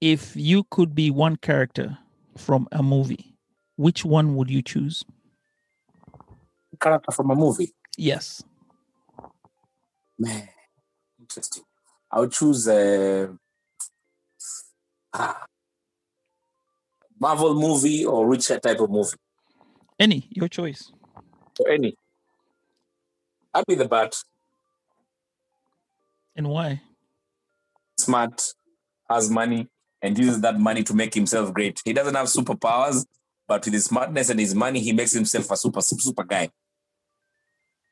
[0.00, 1.98] If you could be one character
[2.36, 3.36] from a movie,
[3.76, 5.04] which one would you choose?
[6.82, 7.72] character from a movie.
[7.96, 8.42] Yes.
[10.18, 10.48] Man,
[11.18, 11.64] interesting.
[12.10, 13.28] I would choose uh,
[15.14, 15.44] ah,
[17.18, 19.16] Marvel movie or which type of movie?
[19.98, 20.92] Any, your choice.
[21.60, 21.96] Or any.
[23.54, 24.14] I'd be the bat.
[26.34, 26.82] And why?
[27.98, 28.42] Smart,
[29.08, 29.68] has money,
[30.00, 31.80] and uses that money to make himself great.
[31.84, 33.04] He doesn't have superpowers,
[33.46, 36.50] but with his smartness and his money, he makes himself a super super, super guy.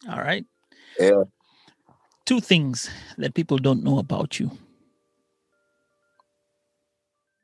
[0.09, 0.44] All right.
[0.98, 1.24] Yeah.
[2.31, 2.89] Two things
[3.19, 4.52] that people don't know about you.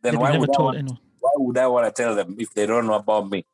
[0.00, 1.00] Then why would, I told want, anyone.
[1.18, 3.44] why would I want to tell them if they don't know about me?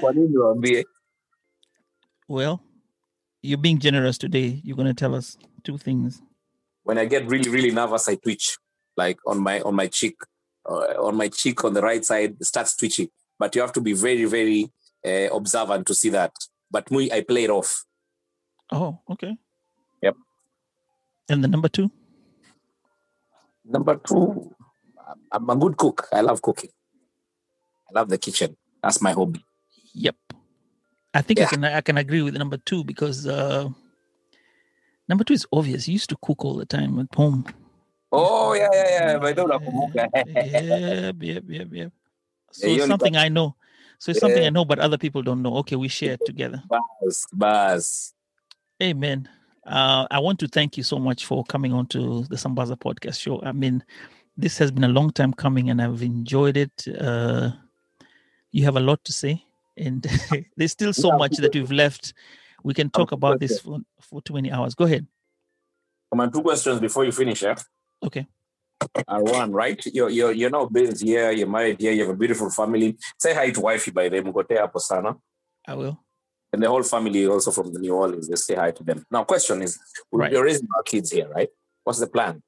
[0.00, 0.84] Kwa nini niwaambie?
[2.28, 2.60] Well,
[3.42, 4.60] you're being generous today.
[4.62, 6.22] You're going to tell us two things.
[6.84, 8.56] when I get really, really nervous, I twitch,
[8.96, 10.14] like on my on my cheek,
[10.64, 13.08] uh, on my cheek on the right side starts twitching.
[13.36, 14.70] But you have to be very, very
[15.04, 16.32] uh, observant to see that.
[16.74, 17.84] But me, I play it off.
[18.72, 19.38] Oh, okay.
[20.02, 20.16] Yep.
[21.30, 21.88] And the number two?
[23.64, 24.50] Number two,
[25.30, 26.08] I'm- a good cook.
[26.12, 26.70] I love cooking.
[27.88, 28.56] I love the kitchen.
[28.82, 29.44] That's my hobby.
[29.94, 30.16] Yep.
[31.14, 33.68] I think I can I can agree with number two because uh
[35.08, 35.86] number two is obvious.
[35.86, 37.46] You used to cook all the time at home.
[38.10, 39.18] Oh yeah, yeah, yeah.
[39.18, 40.10] But I don't nakumbuka.
[40.10, 41.92] yep, yep, yep, yep.
[42.50, 43.54] So it's something I know.
[43.98, 44.48] So it's something Yeah.
[44.48, 45.56] I know, but other people don't know.
[45.58, 46.62] Okay, we share it together.
[46.68, 48.14] Buzz, buzz.
[48.82, 49.28] Amen.
[49.66, 53.20] Uh, I want to thank you so much for coming on to the Sambaza podcast
[53.20, 53.40] show.
[53.42, 53.82] I mean,
[54.36, 56.86] this has been a long time coming and I've enjoyed it.
[57.00, 57.52] Uh,
[58.50, 59.42] you have a lot to say,
[59.76, 60.02] and
[60.56, 62.14] there's still so Yeah, much that we've left.
[62.62, 64.74] We can talk about this for, for 20 hours.
[64.74, 65.06] Go ahead.
[66.10, 67.56] Come on, two questions before you finish, yeah?
[68.02, 68.26] Okay.
[69.08, 69.80] Are one, right?
[69.86, 72.96] You're you're you're now based here, you're married here, you have a beautiful family.
[73.18, 75.16] Say hi to wifey by them, Mgote hapo sana.
[75.66, 75.98] I will.
[76.52, 79.04] And the whole family also from the New Orleans, just say hi to them.
[79.10, 79.78] Now, question is
[80.12, 80.30] Right.
[80.32, 81.48] you're raising our kids here, right?
[81.82, 82.42] What's the plan?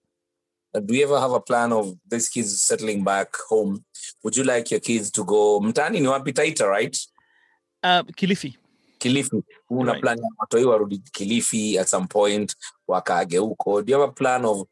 [0.74, 3.84] Uh, Do you ever have a plan of these kids settling back home?
[4.22, 6.96] Would you like your kids to go mtani ni wapi Taita, right?
[7.82, 8.56] Uh, Kilifi.
[8.98, 9.42] Kilifi.
[9.70, 10.02] Una Right.
[10.02, 12.54] plan ya watoi warudi Kilifi at some point
[12.88, 13.82] wakaage huko.
[13.82, 14.62] Do you have a plan of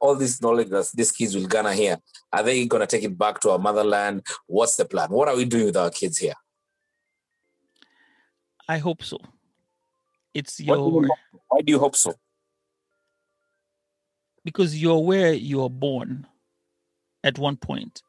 [0.00, 1.98] all this knowledge that these kids will garner here?
[2.32, 4.26] Are they going to take it back to our motherland?
[4.46, 5.10] What's the plan?
[5.10, 6.34] What are we doing with our kids here?
[8.68, 9.18] I hope so.
[10.34, 11.16] It's What do you your
[11.48, 12.14] Why do you hope so?
[14.44, 16.24] because you're where you're born
[17.24, 18.00] at one point.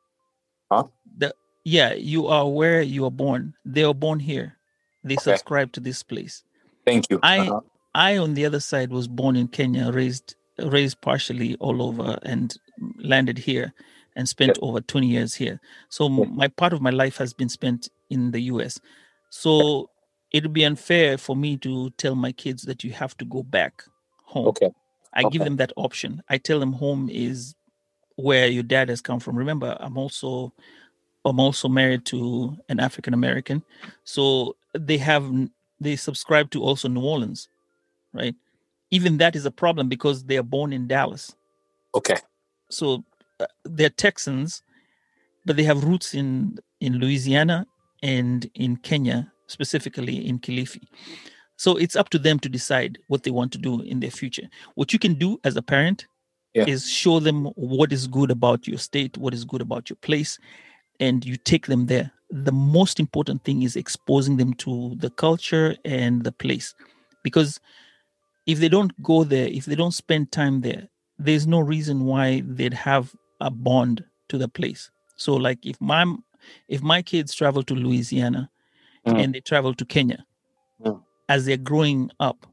[0.71, 0.83] Huh?
[1.17, 1.33] The,
[1.63, 3.55] yeah, you are where you are born.
[3.65, 4.55] They are born here.
[5.03, 5.23] They Okay.
[5.23, 6.43] subscribe to this place.
[6.85, 7.19] Thank you.
[7.23, 7.61] I Uh-huh.
[7.95, 12.55] I on the other side was born in Kenya, raised raised partially all over, and
[12.99, 13.73] landed here,
[14.15, 15.59] and spent over twenty years here.
[15.89, 16.25] So Yeah.
[16.25, 18.79] my part of my life has been spent in the U.S.
[19.29, 19.89] So
[20.31, 23.43] it would be unfair for me to tell my kids that you have to go
[23.43, 23.83] back
[24.23, 24.47] home.
[24.47, 24.71] Okay.
[25.13, 26.21] I give them that option.
[26.29, 27.55] I tell them home is
[28.17, 29.37] where your dad has come from.
[29.37, 30.53] Remember, I'm also
[31.25, 33.63] I'm also married to an African American,
[34.03, 35.31] so they have
[35.79, 37.49] they subscribe to also New Orleans,
[38.13, 38.35] right?
[38.91, 41.35] Even that is a problem because they are born in Dallas,
[41.95, 42.17] Okay.
[42.71, 43.03] so
[43.39, 44.63] uh, they're Texans,
[45.45, 47.65] but they have roots in in Louisiana
[48.03, 50.83] and in Kenya, specifically in Kilifi.
[51.57, 54.47] So it's up to them to decide what they want to do in their future.
[54.75, 56.07] What you can do as a parent
[56.53, 56.65] Yeah.
[56.67, 60.39] is show them what is good about your state, what is good about your place,
[60.99, 62.11] and you take them there.
[62.31, 66.75] The most important thing is exposing them to the culture and the place.
[67.23, 67.59] Because
[68.47, 70.87] if they don't go there, if they don't spend time there,
[71.19, 74.89] there's no reason why they'd have a bond to the place.
[75.17, 76.05] So like if my
[76.67, 78.49] if my kids travel to Louisiana
[79.05, 79.23] Mm.
[79.23, 80.25] and they travel to Kenya,
[80.83, 81.01] Mm.
[81.29, 82.45] as they're growing up,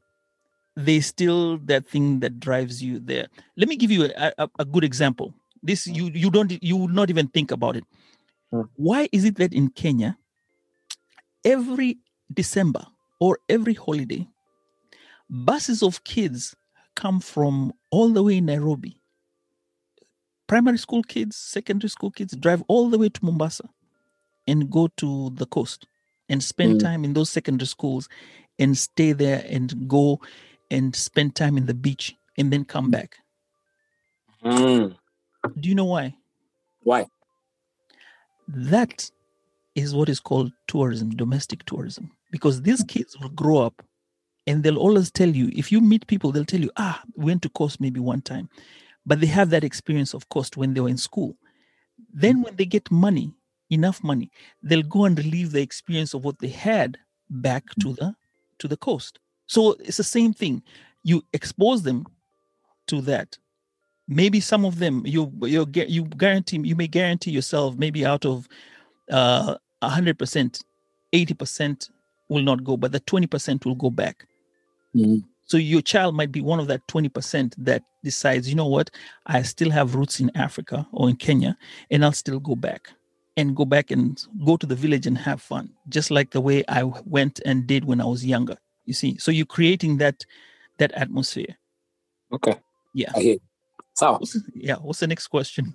[0.76, 3.26] they still that thing that drives you there.
[3.56, 5.34] Let me give you a, a, a good example.
[5.62, 7.84] This you you don't you would not even think about it.
[8.52, 8.68] Mm.
[8.76, 10.16] Why is it that in Kenya,
[11.44, 11.98] every
[12.32, 12.86] December
[13.20, 14.26] or every holiday,
[15.34, 16.54] buses of kids
[16.94, 19.00] come from all the way in Nairobi.
[20.46, 23.68] Primary school kids, secondary school kids drive all the way to Mombasa
[24.46, 25.86] and go to the coast
[26.28, 26.82] and spend Mm.
[26.82, 28.08] time in those secondary schools
[28.58, 30.20] and stay there and go
[30.70, 33.16] and spend time in the beach and then come back.
[34.44, 34.96] Mm.
[35.58, 36.14] Do you know why?
[36.82, 37.06] Why?
[38.48, 39.10] That
[39.74, 42.12] is what is called tourism, domestic tourism.
[42.30, 43.82] Because these kids will grow up
[44.46, 47.42] and they'll always tell you, if you meet people, they'll tell you, ah, we went
[47.42, 48.48] to coast maybe one time.
[49.06, 51.36] But they have that experience of coast when they were in school.
[52.12, 53.34] Then when they get money,
[53.70, 54.30] enough money,
[54.62, 56.98] they'll go and relive the experience of what they had
[57.30, 58.14] back to the
[58.58, 59.18] to the coast.
[59.46, 60.62] So it's the same thing.
[61.02, 62.06] You expose them
[62.88, 63.38] to that.
[64.06, 68.48] Maybe some of them you you you guarantee you may guarantee yourself maybe out of
[69.10, 70.62] uh a hundred percent,
[71.12, 71.88] eighty percent
[72.28, 74.26] will not go, but the twenty percent will go back.
[74.94, 75.24] Mm.
[75.46, 78.90] So your child might be one of that 20% that decides, you know what,
[79.26, 81.56] I still have roots in Africa or in Kenya,
[81.90, 82.88] and I'll still go back
[83.36, 86.64] and go back and go to the village and have fun, just like the way
[86.68, 88.56] I went and did when I was younger.
[88.86, 90.24] You see, so you're creating that
[90.78, 91.56] that atmosphere.
[92.32, 92.56] Okay.
[92.94, 93.12] Yeah.
[93.14, 93.36] I hear.
[93.94, 94.76] So What's, yeah.
[94.76, 95.74] What's the next question?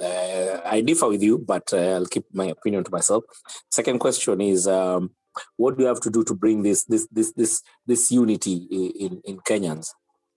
[0.00, 3.24] uh, I differ with you, but uh, I'll keep my opinion to myself.
[3.70, 5.10] Second question is, um,
[5.56, 9.20] what do you have to do to bring this this this this this unity in
[9.24, 9.88] in Kenyans,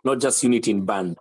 [0.04, 1.18] not just unity in band.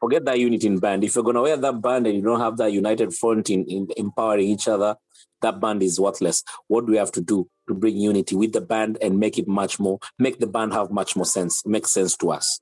[0.00, 1.04] Forget that unity in band.
[1.04, 3.88] If you're gonna wear that band and you don't have that united front in, in
[3.96, 4.96] empowering each other,
[5.42, 6.42] that band is worthless.
[6.68, 9.48] What do we have to do to bring unity with the band and make it
[9.48, 12.60] much more, make the band have much more sense, make sense to us?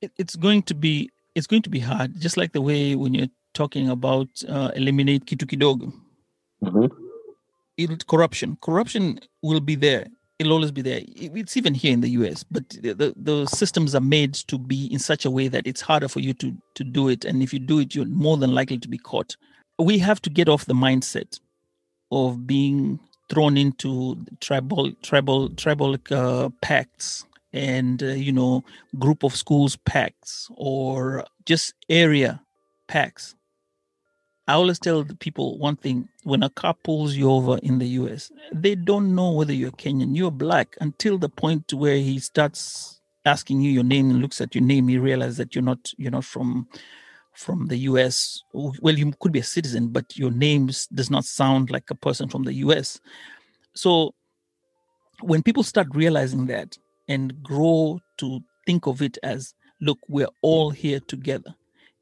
[0.00, 3.30] It's going to be it's going to be hard, just like the way when you're
[3.54, 5.92] talking about uh, eliminate kitu kidogo.
[6.62, 6.90] Mhm.
[7.78, 8.58] it, corruption.
[8.62, 10.06] Corruption will be there.
[10.38, 10.98] It'll always be there.
[11.00, 14.58] It- it's even here in the us but the, the, the systems are made to
[14.58, 17.24] be in such a way that it's harder for you to to do it.
[17.24, 19.36] And if you do it you're more than likely to be caught.
[19.78, 21.38] We have to get off the mindset
[22.12, 28.64] of being thrown into tribal tribal tribal uh, pacts and uh, you know
[28.98, 32.42] group of schools pacts or just area
[32.88, 33.36] pacts
[34.48, 37.86] I always tell the people one thing when a car pulls you over in the
[38.00, 43.02] US, they don't know whether you're Kenyan, you're black until the point where he starts
[43.26, 46.10] asking you your name and looks at your name, he realizes that you're not you're
[46.10, 46.66] not from
[47.34, 48.42] from the US.
[48.54, 52.28] Well, you could be a citizen, but your name does not sound like a person
[52.30, 52.98] from the US.
[53.74, 54.14] So
[55.20, 60.70] when people start realizing that and grow to think of it as look, we're all
[60.70, 61.54] here together.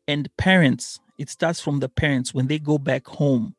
[0.07, 2.35] And parents, it starts from the parents.
[2.35, 3.55] When they go back home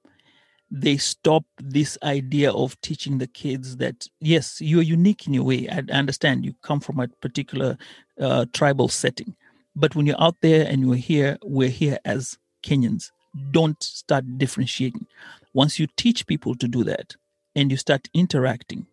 [0.69, 5.67] they stop this idea of teaching the kids that yes you're unique in your way.
[5.69, 7.77] I, understand you come from a particular
[8.19, 9.35] uh, tribal setting.
[9.75, 13.11] But when you're out there and you're here we're here as kenyans.
[13.51, 15.05] Don't start differentiating.
[15.53, 17.15] Once you teach people to do that
[17.55, 18.87] and you start interacting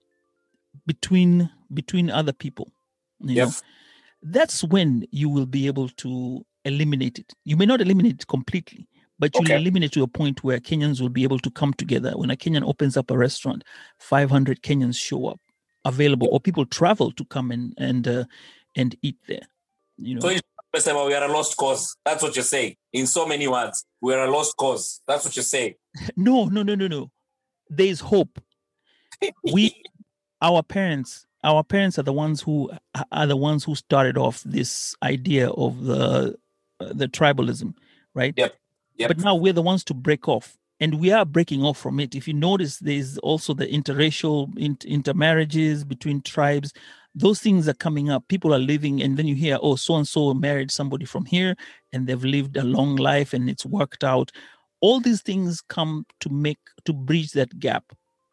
[0.86, 2.70] between between other people
[3.20, 3.48] you Yep.
[3.48, 3.52] know
[4.22, 7.32] that's when you will be able to eliminate it.
[7.44, 8.88] You may not eliminate it completely,
[9.18, 9.56] but you'll Okay.
[9.56, 12.12] eliminate to a point where Kenyans will be able to come together.
[12.16, 13.64] When a Kenyan opens up a restaurant,
[13.98, 15.40] 500 Kenyans show up
[15.84, 18.24] available, or people travel to come and and uh,
[18.76, 19.46] and eat there.
[19.96, 20.40] You know, So in
[20.74, 21.96] we are a lost cause.
[22.04, 22.76] That's what you're saying.
[22.92, 25.00] In so many words, we are a lost cause.
[25.06, 25.74] That's what you're saying.
[26.16, 27.10] no, no, no, no, no.
[27.70, 28.40] There is hope.
[29.52, 29.74] We,
[30.42, 32.70] our parents, our parents are the ones who
[33.12, 36.36] are the ones who started off this idea of the
[36.80, 37.74] uh, the tribalism,
[38.14, 38.34] right?
[38.36, 38.54] Yep.
[38.96, 39.08] Yep.
[39.08, 42.14] But now we're the ones to break off, and we are breaking off from it.
[42.14, 46.72] If you notice, there's also the interracial int- intermarriages between tribes.
[47.14, 48.26] Those things are coming up.
[48.28, 51.56] People are living, and then you hear, oh, so and so married somebody from here,
[51.92, 54.30] and they've lived a long life, and it's worked out.
[54.80, 57.84] All these things come to make to bridge that gap,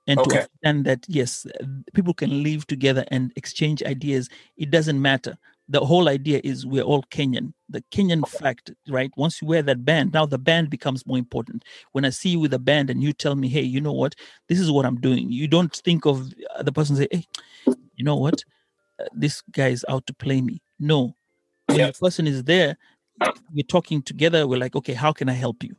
[0.08, 0.30] and Okay.
[0.30, 1.46] to understand that yes,
[1.94, 4.30] people can live together and exchange ideas.
[4.58, 5.38] It doesn't matter.
[5.72, 7.54] The whole idea is we're all Kenyan.
[7.70, 9.10] The Kenyan fact, right?
[9.16, 11.64] Once you wear that band, now the band becomes more important.
[11.94, 14.14] When I see you with a band and you tell me, hey, you know what?
[14.50, 15.32] This is what I'm doing.
[15.32, 16.30] You don't think of
[16.62, 17.26] the person say, hey,
[17.96, 18.44] you know what?
[19.00, 20.62] Uh, this guy is out to play me.
[20.80, 21.16] No.
[21.68, 21.94] When Yep.
[21.94, 22.78] the person is there,
[23.54, 24.48] we're talking together.
[24.48, 25.76] We're like, okay, how can I help you?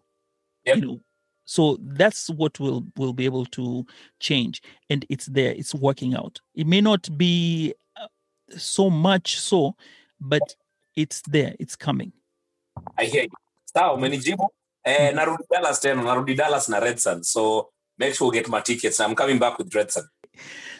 [0.65, 0.77] Yep.
[0.77, 1.01] You know,
[1.45, 3.85] so that's what we'll we'll be able to
[4.21, 5.53] change, and it's there.
[5.53, 6.41] It's working out.
[6.55, 7.75] It may not be
[8.57, 9.77] so much so,
[10.21, 10.43] but
[10.97, 11.55] it's there.
[11.59, 12.13] It's coming.
[12.99, 13.29] I hear you.
[13.65, 14.49] Sawa, umenijibu.
[14.85, 17.25] Eh, narudi Dallas tena, narudi Dallas na Redsan.
[17.25, 19.01] So make sure we get my tickets.
[19.01, 20.05] I'm coming back with Redsan.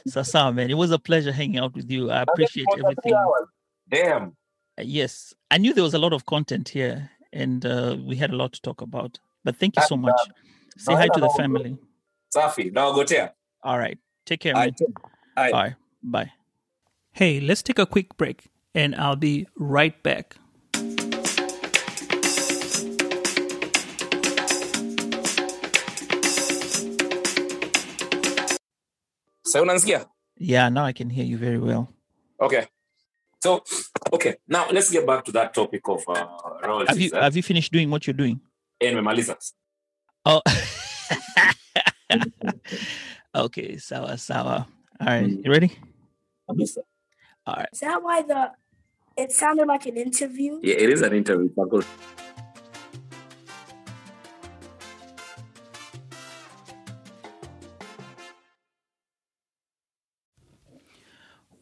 [0.07, 2.11] Sasa, man, it was a pleasure hanging out with you.
[2.11, 3.47] I appreciate For the three everything.
[3.89, 4.23] Damn.
[4.79, 8.31] Uh, Yes, I knew there was a lot of content here, and uh, we had
[8.31, 9.19] a lot to talk about.
[9.45, 10.19] But thank you so much.
[10.79, 11.77] Say hi to the family.
[12.35, 12.73] Safi.
[12.73, 13.33] Nawagotea.
[13.63, 14.75] All right, take care, man.
[15.37, 16.33] Right, bye.
[17.15, 20.37] Hey, let's take a quick break, and I'll be right back.
[29.45, 30.07] Sasa unanisikia?
[30.39, 31.93] Yeah, now I can hear you very well.
[32.41, 32.67] Okay.
[33.45, 33.63] So,
[34.11, 34.37] okay.
[34.49, 36.25] Now let's get back to that topic of uh,
[36.65, 36.89] royalties.
[36.89, 37.21] Have you eh?
[37.21, 38.41] have you finished doing what you're doing?
[38.81, 39.37] Nimemaliza.
[40.25, 40.41] Oh,
[43.35, 44.67] okay, sawa sawa.
[44.99, 45.77] All right, you ready?
[47.47, 47.67] Kabisa.
[47.73, 48.51] Is that why the
[49.17, 50.59] it sounded like an interview?
[50.63, 51.49] Yeah, it is an interview.
[51.51, 51.85] Pako.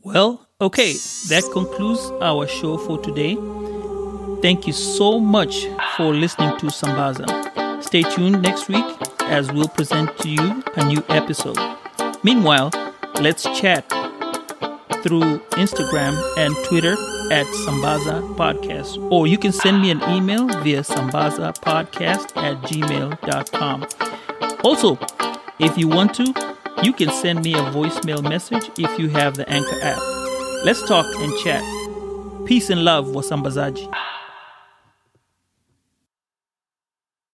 [0.02, 0.94] Well, okay,
[1.28, 3.36] that concludes our show for today.
[4.40, 5.66] Thank you so much
[5.97, 7.82] for listening to Sambaza.
[7.85, 8.85] Stay tuned next week
[9.23, 11.59] as we'll present to you a new episode.
[12.23, 12.70] Meanwhile,
[13.20, 13.85] let's chat
[15.03, 16.93] through Instagram and Twitter
[17.31, 23.87] at Sambaza Podcast, or you can send me an email via sambazapodcast at gmail.com.
[24.65, 24.99] Also,
[25.59, 26.35] if you want to,
[26.83, 30.01] you can send me a voicemail message if you have the Anchor app.
[30.65, 31.63] Let's talk and chat.
[32.47, 34.10] Peace and love, Wasambazaji.